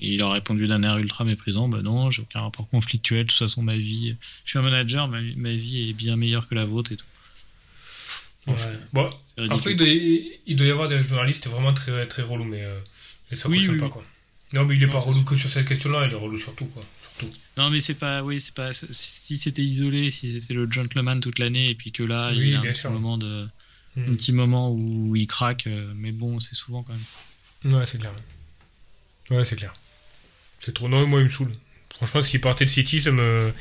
Et 0.00 0.14
il 0.14 0.22
a 0.22 0.32
répondu 0.32 0.66
d'un 0.66 0.82
air 0.82 0.98
ultra 0.98 1.24
méprisant 1.24 1.68
bah 1.68 1.82
non, 1.82 2.10
j'ai 2.10 2.22
aucun 2.22 2.40
rapport 2.40 2.68
conflictuel, 2.68 3.26
de 3.26 3.30
toute 3.30 3.38
façon, 3.38 3.62
ma 3.62 3.76
vie, 3.76 4.16
je 4.44 4.50
suis 4.50 4.58
un 4.58 4.62
manager, 4.62 5.06
ma, 5.06 5.20
vie 5.20 5.90
est 5.90 5.92
bien 5.92 6.16
meilleure 6.16 6.48
que 6.48 6.56
la 6.56 6.64
vôtre 6.64 6.90
et 6.90 6.96
tout. 6.96 7.06
Ouais. 8.48 8.56
Bon, 8.92 9.08
après, 9.50 9.76
il 10.46 10.56
doit, 10.56 10.66
y 10.66 10.70
avoir 10.72 10.88
des 10.88 11.00
journalistes 11.00 11.46
vraiment 11.46 11.72
très, 11.72 12.08
très 12.08 12.22
relous, 12.22 12.44
mais, 12.44 12.64
euh, 12.64 12.80
ça 13.34 13.48
ne 13.48 13.54
oui, 13.54 13.78
pas, 13.78 13.88
quoi. 13.88 14.02
Non, 14.52 14.64
mais 14.64 14.74
il 14.74 14.80
n'est 14.80 14.88
pas 14.88 14.98
relou 14.98 15.22
que 15.22 15.36
sur 15.36 15.48
cette 15.48 15.68
question-là, 15.68 16.06
il 16.08 16.12
est 16.12 16.16
relou 16.16 16.36
surtout, 16.36 16.66
quoi. 16.66 16.84
Non, 17.58 17.70
mais 17.70 17.80
c'est 17.80 17.94
pas, 17.94 18.22
oui, 18.22 18.40
c'est 18.40 18.54
pas. 18.54 18.70
Si 18.72 19.36
c'était 19.36 19.62
isolé, 19.62 20.10
si 20.10 20.40
c'était 20.40 20.54
le 20.54 20.70
gentleman 20.70 21.20
toute 21.20 21.38
l'année, 21.38 21.70
et 21.70 21.74
puis 21.74 21.92
que 21.92 22.02
là, 22.02 22.32
il 22.32 22.48
y 22.48 22.54
a 22.54 22.58
un 22.58 22.62
petit, 22.62 22.88
moment 22.88 23.18
de, 23.18 23.48
hmm. 23.96 24.12
un 24.12 24.14
petit 24.14 24.32
moment 24.32 24.72
où 24.72 25.14
il 25.16 25.26
craque, 25.26 25.66
euh, 25.66 25.92
mais 25.96 26.12
bon, 26.12 26.40
c'est 26.40 26.54
souvent 26.54 26.82
quand 26.82 26.94
même. 26.94 27.74
Ouais, 27.74 27.86
c'est 27.86 27.98
clair. 27.98 28.12
Ouais, 29.30 29.44
c'est 29.44 29.56
clair. 29.56 29.74
C'est 30.58 30.72
trop. 30.72 30.88
Non, 30.88 31.06
moi, 31.06 31.20
il 31.20 31.24
me 31.24 31.28
saoule. 31.28 31.52
Franchement, 31.94 32.20
s'il 32.20 32.40
partait 32.40 32.64
de 32.64 32.70
City, 32.70 33.00
ça 33.00 33.12
me, 33.12 33.52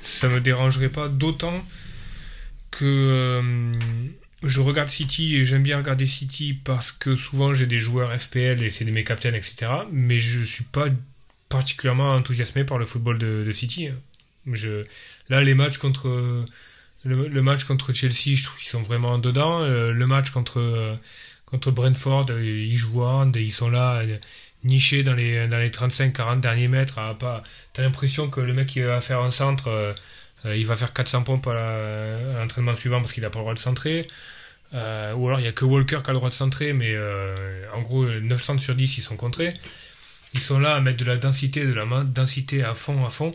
ça 0.00 0.28
me 0.28 0.40
dérangerait 0.40 0.88
pas. 0.88 1.08
D'autant 1.08 1.64
que 2.70 2.84
euh, 2.84 3.72
je 4.42 4.60
regarde 4.60 4.88
City 4.88 5.36
et 5.36 5.44
j'aime 5.44 5.62
bien 5.62 5.78
regarder 5.78 6.06
City 6.06 6.54
parce 6.54 6.92
que 6.92 7.14
souvent 7.14 7.54
j'ai 7.54 7.66
des 7.66 7.78
joueurs 7.78 8.12
FPL 8.12 8.62
et 8.62 8.70
c'est 8.70 8.84
des 8.84 8.90
mes 8.90 9.04
captains, 9.04 9.32
etc. 9.32 9.66
Mais 9.92 10.18
je 10.18 10.42
suis 10.42 10.64
pas 10.64 10.88
particulièrement 11.48 12.14
enthousiasmé 12.14 12.64
par 12.64 12.78
le 12.78 12.86
football 12.86 13.18
de, 13.18 13.52
City. 13.52 13.90
Là, 15.28 15.40
les 15.40 15.54
matchs 15.54 15.78
contre. 15.78 16.44
Le, 17.04 17.42
match 17.42 17.64
contre 17.64 17.92
Chelsea, 17.92 18.36
je 18.36 18.44
trouve 18.44 18.58
qu'ils 18.58 18.68
sont 18.68 18.82
vraiment 18.82 19.18
dedans. 19.18 19.60
Euh, 19.62 19.92
le 19.92 20.06
match 20.06 20.30
contre, 20.30 20.98
contre 21.46 21.70
Brentford, 21.70 22.26
ils 22.30 22.76
jouent, 22.76 23.04
ils 23.36 23.52
sont 23.52 23.70
là 23.70 24.02
niché 24.64 25.02
dans 25.02 25.14
les, 25.14 25.48
dans 25.48 25.58
les 25.58 25.70
35-40 25.70 26.40
derniers 26.40 26.68
mètres. 26.68 26.94
pas, 27.18 27.42
t'as 27.72 27.82
l'impression 27.82 28.28
que 28.28 28.40
le 28.40 28.52
mec 28.52 28.68
qui 28.68 28.80
va 28.80 29.00
faire 29.00 29.20
un 29.20 29.30
centre, 29.30 29.68
euh, 29.68 29.92
euh, 30.46 30.56
il 30.56 30.66
va 30.66 30.76
faire 30.76 30.92
400 30.92 31.22
pompes 31.22 31.46
à 31.46 32.16
l'entraînement 32.40 32.76
suivant 32.76 33.00
parce 33.00 33.12
qu'il 33.12 33.22
n'a 33.22 33.30
pas 33.30 33.38
le 33.38 33.44
droit 33.44 33.54
de 33.54 33.58
centrer. 33.58 34.06
Euh, 34.74 35.14
ou 35.14 35.26
alors 35.26 35.40
il 35.40 35.44
n'y 35.44 35.48
a 35.48 35.52
que 35.52 35.64
Walker 35.64 36.00
qui 36.04 36.10
a 36.10 36.12
le 36.12 36.18
droit 36.18 36.28
de 36.28 36.34
centrer, 36.34 36.72
mais 36.72 36.96
en 37.74 37.82
gros 37.82 38.04
900 38.04 38.58
sur 38.58 38.74
10 38.74 38.98
ils 38.98 39.02
sont 39.02 39.16
contrés. 39.16 39.54
Ils 40.34 40.40
sont 40.40 40.58
là 40.58 40.74
à 40.74 40.80
mettre 40.80 40.98
de 40.98 41.04
la 41.04 41.16
densité, 41.16 41.64
de 41.64 41.72
la 41.72 41.86
densité 42.04 42.62
à 42.62 42.74
fond, 42.74 43.04
à 43.04 43.10
fond. 43.10 43.32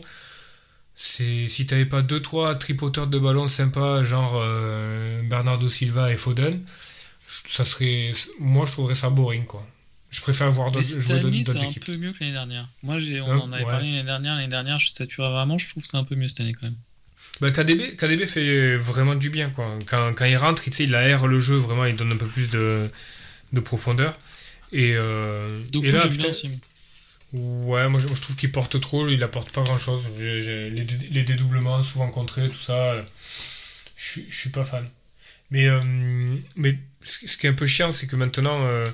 C'est 0.96 1.48
si 1.48 1.66
t'avais 1.66 1.86
pas 1.86 2.02
deux 2.02 2.22
trois 2.22 2.54
tripoteurs 2.54 3.08
de 3.08 3.18
ballon 3.18 3.48
sympas, 3.48 4.04
genre 4.04 4.40
Bernardo 5.28 5.68
Silva 5.68 6.12
et 6.12 6.16
Foden, 6.16 6.62
ça 7.26 7.64
serait, 7.64 8.12
moi 8.38 8.64
je 8.64 8.72
trouverais 8.72 8.94
ça 8.94 9.10
boring 9.10 9.44
quoi. 9.44 9.66
Je 10.14 10.20
préfère 10.20 10.50
voir 10.52 10.70
d'autres 10.70 10.86
jouer 10.86 11.18
d'autres 11.18 11.34
équipes. 11.34 11.84
c'est 11.84 11.90
un 11.90 11.94
peu 11.94 11.96
mieux 11.96 12.12
que 12.12 12.20
l'année 12.20 12.32
dernière. 12.32 12.68
Moi, 12.84 12.98
on 13.26 13.40
en 13.40 13.52
avait 13.52 13.64
parlé 13.64 13.90
l'année 13.90 14.04
dernière. 14.04 14.36
L'année 14.36 14.48
dernière, 14.48 14.78
je 14.78 14.86
statuerais 14.86 15.30
vraiment. 15.30 15.58
Je 15.58 15.68
trouve 15.68 15.82
que 15.82 15.88
c'est 15.88 15.96
un 15.96 16.04
peu 16.04 16.14
mieux 16.14 16.28
cette 16.28 16.40
année 16.40 16.52
quand 16.52 16.66
même. 16.66 16.76
Bah, 17.40 17.50
KDB, 17.50 17.96
KDB 17.96 18.26
fait 18.26 18.76
vraiment 18.76 19.16
du 19.16 19.28
bien. 19.28 19.50
Quoi. 19.50 19.76
Quand, 19.86 20.14
quand 20.14 20.24
il 20.26 20.36
rentre, 20.36 20.68
il, 20.68 20.80
il 20.80 20.94
aère 20.94 21.26
le 21.26 21.40
jeu. 21.40 21.56
Vraiment, 21.56 21.84
il 21.86 21.96
donne 21.96 22.12
un 22.12 22.16
peu 22.16 22.26
plus 22.26 22.48
de, 22.50 22.88
de 23.52 23.60
profondeur. 23.60 24.16
Et, 24.70 24.94
euh, 24.94 25.64
et 25.82 25.90
là, 25.90 26.06
putain, 26.06 26.30
Ouais, 27.34 27.88
moi, 27.88 28.00
je 28.00 28.20
trouve 28.20 28.36
qu'il 28.36 28.52
porte 28.52 28.80
trop. 28.80 29.08
Il 29.08 29.22
apporte 29.22 29.50
pas 29.50 29.62
grand 29.62 29.78
chose. 29.78 30.04
les, 30.18 31.22
dédoublements 31.24 31.82
souvent 31.82 32.10
contrés, 32.10 32.48
tout 32.48 32.62
ça. 32.62 33.04
Je, 33.96 34.20
je 34.28 34.34
suis 34.34 34.50
pas 34.50 34.64
fan. 34.64 34.88
Mais, 35.50 35.68
euh, 35.68 35.82
mais 36.56 36.78
ce 37.00 37.36
qui 37.36 37.46
est 37.46 37.50
un 37.50 37.54
peu 37.54 37.66
chiant, 37.66 37.92
c'est 37.92 38.06
que 38.06 38.16
maintenant. 38.16 38.64
Euh, 38.64 38.84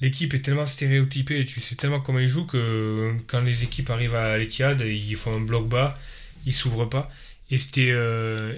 l'équipe 0.00 0.32
est 0.34 0.40
tellement 0.40 0.66
stéréotypée 0.66 1.40
et 1.40 1.44
tu 1.44 1.60
sais 1.60 1.74
tellement 1.74 2.00
comment 2.00 2.18
ils 2.18 2.28
jouent 2.28 2.46
que 2.46 3.14
quand 3.26 3.40
les 3.40 3.64
équipes 3.64 3.90
arrivent 3.90 4.14
à 4.14 4.38
l'Etihad, 4.38 4.80
ils 4.80 5.16
font 5.16 5.36
un 5.36 5.40
bloc 5.40 5.68
bas, 5.68 5.94
ils 6.46 6.54
s'ouvrent 6.54 6.88
pas. 6.88 7.10
Et 7.50 7.58
c'était 7.58 7.90
euh, 7.90 8.54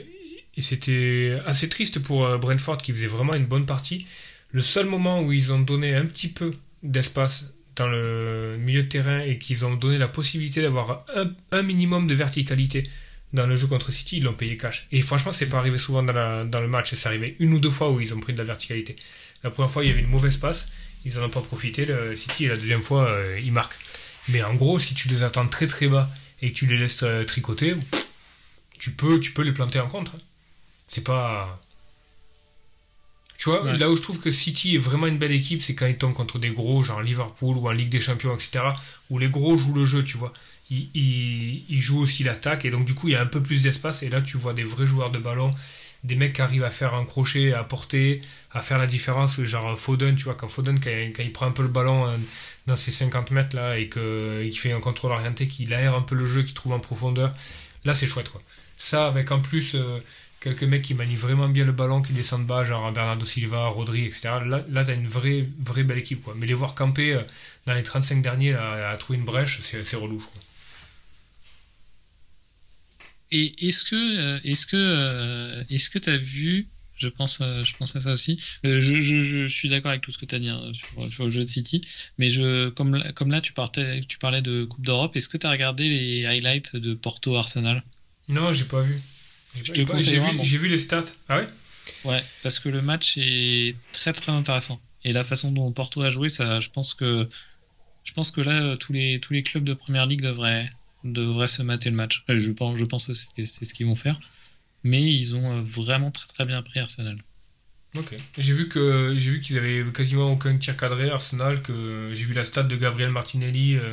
c'était 0.59 1.39
assez 1.47 1.69
triste 1.69 2.01
pour 2.01 2.27
euh, 2.27 2.39
Brentford 2.39 2.79
qui 2.79 2.93
faisait 2.93 3.07
vraiment 3.07 3.35
une 3.35 3.47
bonne 3.47 3.67
partie. 3.67 4.07
Le 4.53 4.61
seul 4.61 4.87
moment 4.87 5.23
où 5.23 5.33
ils 5.33 5.53
ont 5.53 5.61
donné 5.61 5.95
un 5.95 6.05
petit 6.05 6.29
peu 6.29 6.55
d'espace 6.83 7.55
dans 7.77 7.89
le 7.89 8.57
milieu 8.59 8.83
de 8.83 8.89
terrain 8.89 9.21
et 9.21 9.39
qu'ils 9.39 9.65
ont 9.65 9.75
donné 9.75 9.99
la 9.99 10.09
possibilité 10.09 10.63
d'avoir 10.63 11.05
un, 11.53 11.63
minimum 11.63 12.07
de 12.07 12.15
verticalité 12.15 12.85
dans 13.33 13.47
le 13.47 13.57
jeu 13.57 13.67
contre 13.67 13.91
City, 13.93 14.19
ils 14.19 14.25
l'ont 14.25 14.35
payé 14.35 14.57
cash. 14.59 14.89
Et 14.93 15.01
franchement, 15.01 15.33
c'est 15.33 15.49
pas 15.49 15.59
arrivé 15.59 15.79
souvent 15.79 16.03
dans, 16.03 16.61
le 16.61 16.69
match. 16.69 16.95
C'est 16.95 17.09
arrivé 17.09 17.37
une 17.39 17.55
ou 17.55 17.61
deux 17.61 17.71
fois 17.71 17.91
où 17.91 18.01
ils 18.01 18.13
ont 18.13 18.21
pris 18.21 18.35
de 18.35 18.39
la 18.39 18.45
verticalité. 18.45 18.97
La 19.43 19.51
première 19.51 19.71
fois, 19.71 19.85
il 19.85 19.89
y 19.89 19.91
avait 19.91 20.03
une 20.03 20.11
mauvaise 20.11 20.37
passe 20.37 20.71
ils 21.05 21.17
n'en 21.17 21.25
ont 21.25 21.31
pas 21.31 21.41
profité. 21.41 21.85
Le 21.85 22.15
City, 22.17 22.47
la 22.47 22.57
deuxième 22.57 22.83
fois, 22.83 23.09
euh, 23.09 23.41
ils 23.43 23.53
marquent. 23.53 23.77
Mais 24.29 24.43
en 24.43 24.55
gros, 24.55 24.79
si 24.79 24.95
tu 24.95 25.09
les 25.09 25.23
attends 25.23 25.49
très 25.49 25.67
très 25.67 25.89
bas 25.89 26.09
et 26.41 26.53
que 26.53 26.57
tu 26.57 26.67
les 26.67 26.79
laisses 26.79 27.03
euh, 27.03 27.25
tricoter, 27.25 27.75
tu 28.79 28.93
peux, 28.93 29.19
tu 29.21 29.33
peux 29.33 29.43
les 29.43 29.53
planter 29.53 29.81
en 29.81 29.89
contre. 29.89 30.15
Hein. 30.15 30.21
C'est 30.87 31.05
pas. 31.05 31.61
Tu 33.43 33.51
vois, 33.51 33.73
là 33.73 33.91
où 33.91 33.97
je 33.97 34.03
trouve 34.03 34.21
que 34.21 34.31
City 34.31 34.77
est 34.77 34.79
vraiment 34.79 35.09
une 35.09 35.19
belle 35.19 35.33
équipe, 35.33 35.65
c'est 35.65 35.75
quand 35.75 35.87
ils 35.87 35.99
tombent 35.99 36.15
contre 36.15 36.39
des 36.39 36.51
gros, 36.51 36.81
genre 36.85 37.03
Liverpool 37.03 37.57
ou 37.57 37.67
en 37.67 37.73
Ligue 37.73 37.89
des 37.89 37.99
Champions, 37.99 38.33
etc., 38.35 38.61
où 39.11 39.19
les 39.19 39.29
gros 39.29 39.57
jouent 39.57 39.75
le 39.75 39.85
jeu, 39.85 40.05
tu 40.05 40.17
vois. 40.17 40.33
Ils, 40.71 40.89
ils, 40.95 41.65
ils 41.69 41.81
jouent 41.81 42.03
aussi 42.03 42.23
l'attaque, 42.23 42.65
et 42.65 42.71
donc 42.71 42.85
du 42.85 42.95
coup, 42.95 43.09
il 43.09 43.15
y 43.15 43.17
a 43.17 43.21
un 43.21 43.27
peu 43.27 43.43
plus 43.43 43.63
d'espace, 43.63 44.05
et 44.05 44.11
là, 44.11 44.21
tu 44.21 44.37
vois 44.37 44.55
des 44.55 44.63
vrais 44.63 44.87
joueurs 44.87 45.11
de 45.11 45.19
ballon 45.19 45.53
des 46.05 46.15
mecs 46.15 46.35
qui 46.35 46.43
arrivent 46.43 46.65
à 46.65 46.71
faire 46.71 46.95
un 46.95 47.05
crochet, 47.05 47.53
à 47.53 47.65
porter, 47.65 48.21
à 48.53 48.61
faire 48.61 48.79
la 48.79 48.87
différence, 48.87 49.43
genre 49.43 49.79
Foden, 49.79 50.17
tu 50.17 50.25
vois, 50.25 50.35
quand 50.35 50.49
Foden, 50.49 50.79
quand, 50.81 50.91
il 50.91 51.33
prend 51.33 51.47
un 51.47 51.53
peu 51.53 51.63
le 51.63 51.69
ballon 51.69 52.07
euh, 52.07 52.17
dans 52.67 52.77
ses 52.77 52.91
50 52.91 53.31
mètres 53.31 53.57
là 53.57 53.79
et 53.79 53.89
qu'il 53.89 54.57
fait 54.57 54.73
un 54.73 54.81
contrôle 54.81 55.13
orienté, 55.13 55.47
qu'il 55.47 55.73
aère 55.75 55.95
un 55.95 56.03
peu 56.03 56.15
le 56.15 56.27
jeu, 56.27 56.43
qu'il 56.43 56.55
trouve 56.55 56.73
en 56.73 56.81
profondeur, 56.81 57.33
là 57.85 57.95
c'est 57.95 58.07
chouette 58.07 58.29
quoi. 58.29 58.41
Ça, 58.77 59.07
avec 59.07 59.31
en 59.31 59.41
plus 59.41 59.77
euh, 59.77 59.99
quelques 60.43 60.65
mecs 60.65 60.83
qui 60.83 60.95
manient 60.95 61.17
vraiment 61.17 61.49
bien 61.49 61.65
le 61.65 61.73
ballon, 61.73 62.03
qui 62.03 62.13
descendent 62.13 62.47
bas, 62.47 62.65
genre 62.65 62.93
Bernardo 62.93 63.25
Silva, 63.25 63.69
Rodri, 63.69 64.05
etc. 64.05 64.23
Là, 64.47 64.65
là 64.69 64.85
t'as 64.85 64.95
une 64.95 65.07
vraie, 65.07 65.49
vraie 65.61 65.85
belle 65.85 65.99
équipe 65.99 66.23
quoi. 66.23 66.35
Mais 66.37 66.47
les 66.47 66.55
voir 66.55 66.75
camper 66.75 67.15
euh, 67.15 67.23
dans 67.67 67.75
les 67.75 67.83
35 67.83 68.23
derniers 68.23 68.55
à 68.55 68.97
trouver 68.99 69.19
une 69.19 69.25
brèche, 69.25 69.61
c'est 69.61 69.97
relou, 69.97 70.19
je 70.19 70.27
crois. 70.27 70.43
Et 73.31 73.67
est-ce 73.67 73.85
que 73.85 73.97
euh, 73.97 74.41
est-ce 74.45 74.67
que 74.67 74.77
euh, 74.77 75.65
est-ce 75.71 75.89
que 75.89 76.19
vu 76.19 76.69
je 76.97 77.09
pense, 77.09 77.39
je 77.41 77.73
pense 77.77 77.97
à 77.97 78.01
ça 78.01 78.13
aussi. 78.13 78.39
je, 78.63 78.79
je, 78.79 79.49
suis 79.49 79.69
d'accord 79.69 79.91
avec 79.91 80.03
tout 80.03 80.13
ce 80.13 80.19
que 80.19 80.27
tu 80.27 80.37
as 80.37 80.39
dit 80.39 80.51
hein, 80.51 80.71
sur, 81.09 81.25
le 81.25 81.31
jeu 81.31 81.45
de 81.45 81.51
City, 81.51 81.83
mais 82.17 82.29
je, 82.29 82.69
comme, 82.69 83.03
comme 83.15 83.33
là 83.33 83.41
tu, 83.41 83.53
partais, 83.53 84.03
tu 84.03 84.19
parlais 84.19 84.41
de 84.41 84.63
Coupe 84.67 84.85
d'Europe, 84.87 85.17
est-ce 85.17 85.29
que 85.29 85.37
tu 85.37 85.45
as 85.45 85.51
regardé 85.51 85.89
les 85.89 86.27
highlights 86.27 86.77
de 86.77 86.95
Porto 86.95 87.35
Arsenal? 87.35 87.83
Non, 88.29 88.53
j'ai 88.53 88.67
pas 88.67 88.83
vu. 88.83 89.01
J'ai 89.55 90.59
vu, 90.59 90.69
les 90.69 90.79
stats. 90.79 91.05
Ah 91.29 91.39
ouais? 91.39 91.49
Ouais, 92.05 92.23
parce 92.43 92.59
que 92.59 92.69
le 92.69 92.83
match 92.83 93.17
est 93.17 93.77
très 93.93 94.13
très 94.13 94.33
intéressant. 94.33 94.81
Et 95.05 95.13
la 95.13 95.25
façon 95.25 95.51
dont 95.51 95.71
Porto 95.73 96.03
a 96.03 96.11
joué, 96.11 96.29
ça, 96.29 96.61
je 96.61 96.69
pense 96.71 96.95
que 96.95 97.29
je 98.05 98.13
pense 98.13 98.31
que 98.31 98.41
là 98.41 98.77
tous 98.77 98.93
les 98.93 99.21
tous 99.21 99.33
les 99.33 99.43
clubs 99.43 99.65
de 99.65 99.75
première 99.75 100.07
ligue 100.07 100.23
devraient 100.23 100.69
devrait 101.05 101.49
se 101.49 101.63
mater 101.63 101.91
le 101.91 101.97
match. 101.97 102.25
Je 102.29 102.51
pense, 102.51 102.79
je 102.79 102.85
pense 102.85 103.09
que 103.09 103.15
c'est 103.15 103.65
ce 103.65 103.75
qu'ils 103.75 103.87
vont 103.87 103.97
faire. 103.97 104.19
Mais 104.85 105.03
ils 105.03 105.37
ont 105.37 105.59
euh, 105.59 105.63
vraiment 105.63 106.11
très 106.11 106.27
très 106.27 106.45
bien 106.45 106.63
pris 106.63 106.81
Arsenal. 106.81 107.17
Ok. 107.95 108.17
J'ai 108.39 108.53
vu 108.53 108.69
que 108.69 109.15
j'ai 109.17 109.31
vu 109.31 109.41
qu'ils 109.41 109.59
avaient 109.59 109.85
quasiment 109.93 110.33
aucun 110.33 110.57
tir 110.57 110.77
cadré 110.77 111.11
Arsenal. 111.11 111.63
Que 111.63 112.11
j'ai 112.15 112.25
vu 112.25 112.33
la 112.33 112.45
stat 112.45 112.65
de 112.65 112.77
Gabriel 112.77 113.11
Martinelli. 113.11 113.77
Euh, 113.77 113.93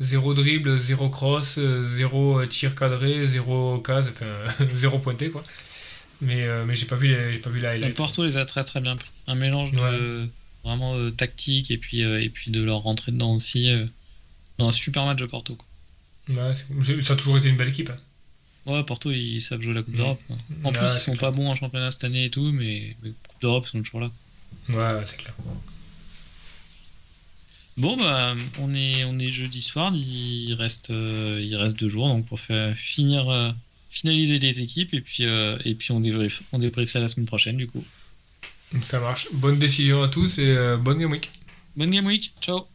zéro 0.00 0.34
dribble, 0.34 0.78
zéro 0.78 1.08
cross, 1.10 1.58
euh, 1.58 1.82
zéro 1.82 2.44
tir 2.46 2.74
cadré, 2.74 3.24
zéro 3.24 3.78
case, 3.78 4.10
enfin 4.10 4.66
zéro 4.74 4.98
pointé 4.98 5.30
quoi. 5.30 5.44
Mais, 6.20 6.46
mais 6.64 6.74
j'ai 6.74 6.86
pas 6.86 6.96
vu 6.96 7.08
les, 7.08 7.34
j'ai 7.34 7.40
pas 7.40 7.50
vu 7.50 7.60
la 7.60 7.70
highlight. 7.70 7.94
Porto 7.94 8.24
les 8.24 8.38
a 8.38 8.46
très 8.46 8.64
très 8.64 8.80
bien 8.80 8.96
pris. 8.96 9.10
Un 9.26 9.34
mélange 9.34 9.72
de 9.72 10.26
vraiment 10.64 11.10
tactique 11.10 11.70
et 11.70 11.76
puis 11.76 12.00
et 12.00 12.30
puis 12.30 12.50
de 12.50 12.62
leur 12.62 12.78
rentrer 12.78 13.12
dedans 13.12 13.34
aussi 13.34 13.70
dans 14.56 14.68
un 14.68 14.72
super 14.72 15.04
match 15.04 15.18
de 15.18 15.26
Porto. 15.26 15.56
Quoi. 15.56 15.66
Ouais, 16.28 16.54
ça 17.02 17.12
a 17.12 17.16
toujours 17.16 17.36
été 17.36 17.48
une 17.48 17.56
belle 17.56 17.68
équipe. 17.68 17.90
Hein. 17.90 17.98
Ouais, 18.66 18.82
Porto, 18.82 19.12
ils 19.12 19.40
savent 19.40 19.60
jouer 19.60 19.74
la 19.74 19.82
Coupe 19.82 19.94
d'Europe. 19.94 20.20
En 20.64 20.70
plus, 20.70 20.86
ils 20.94 21.00
sont 21.00 21.16
pas 21.16 21.30
bons 21.30 21.48
en 21.48 21.54
championnat 21.54 21.90
cette 21.90 22.04
année 22.04 22.24
et 22.24 22.30
tout, 22.30 22.50
mais, 22.52 22.96
Coupe 23.02 23.40
d'Europe, 23.40 23.66
ils 23.66 23.70
sont 23.70 23.82
toujours 23.82 24.00
là. 24.00 24.10
Ouais, 24.70 25.02
c'est 25.06 25.18
clair. 25.18 25.34
Bon, 27.76 27.96
bah, 27.96 28.34
on 28.58 28.72
est, 28.74 29.04
on 29.04 29.18
est 29.18 29.28
jeudi 29.28 29.60
soir, 29.60 29.92
il 29.94 30.54
reste, 30.54 30.90
euh, 30.90 31.40
il 31.42 31.54
reste 31.56 31.78
deux 31.78 31.88
jours, 31.88 32.08
donc 32.08 32.26
pour 32.26 32.40
faire, 32.40 32.74
finir, 32.74 33.28
euh, 33.28 33.50
finaliser 33.90 34.38
les 34.38 34.60
équipes, 34.60 34.94
et 34.94 35.02
puis, 35.02 35.26
euh, 35.26 35.58
et 35.64 35.74
puis 35.74 35.92
on, 35.92 36.00
débriefe, 36.00 36.42
on 36.52 36.58
débriefe 36.58 36.88
ça 36.88 37.00
la 37.00 37.08
semaine 37.08 37.26
prochaine, 37.26 37.58
du 37.58 37.66
coup. 37.66 37.84
Ça 38.82 38.98
marche. 38.98 39.28
Bonne 39.32 39.58
décision 39.58 40.02
à 40.02 40.08
tous 40.08 40.38
et 40.38 40.76
bonne 40.78 40.98
game 40.98 41.12
week. 41.12 41.30
Bonne 41.76 41.90
game 41.90 42.06
week, 42.06 42.32
ciao 42.40 42.66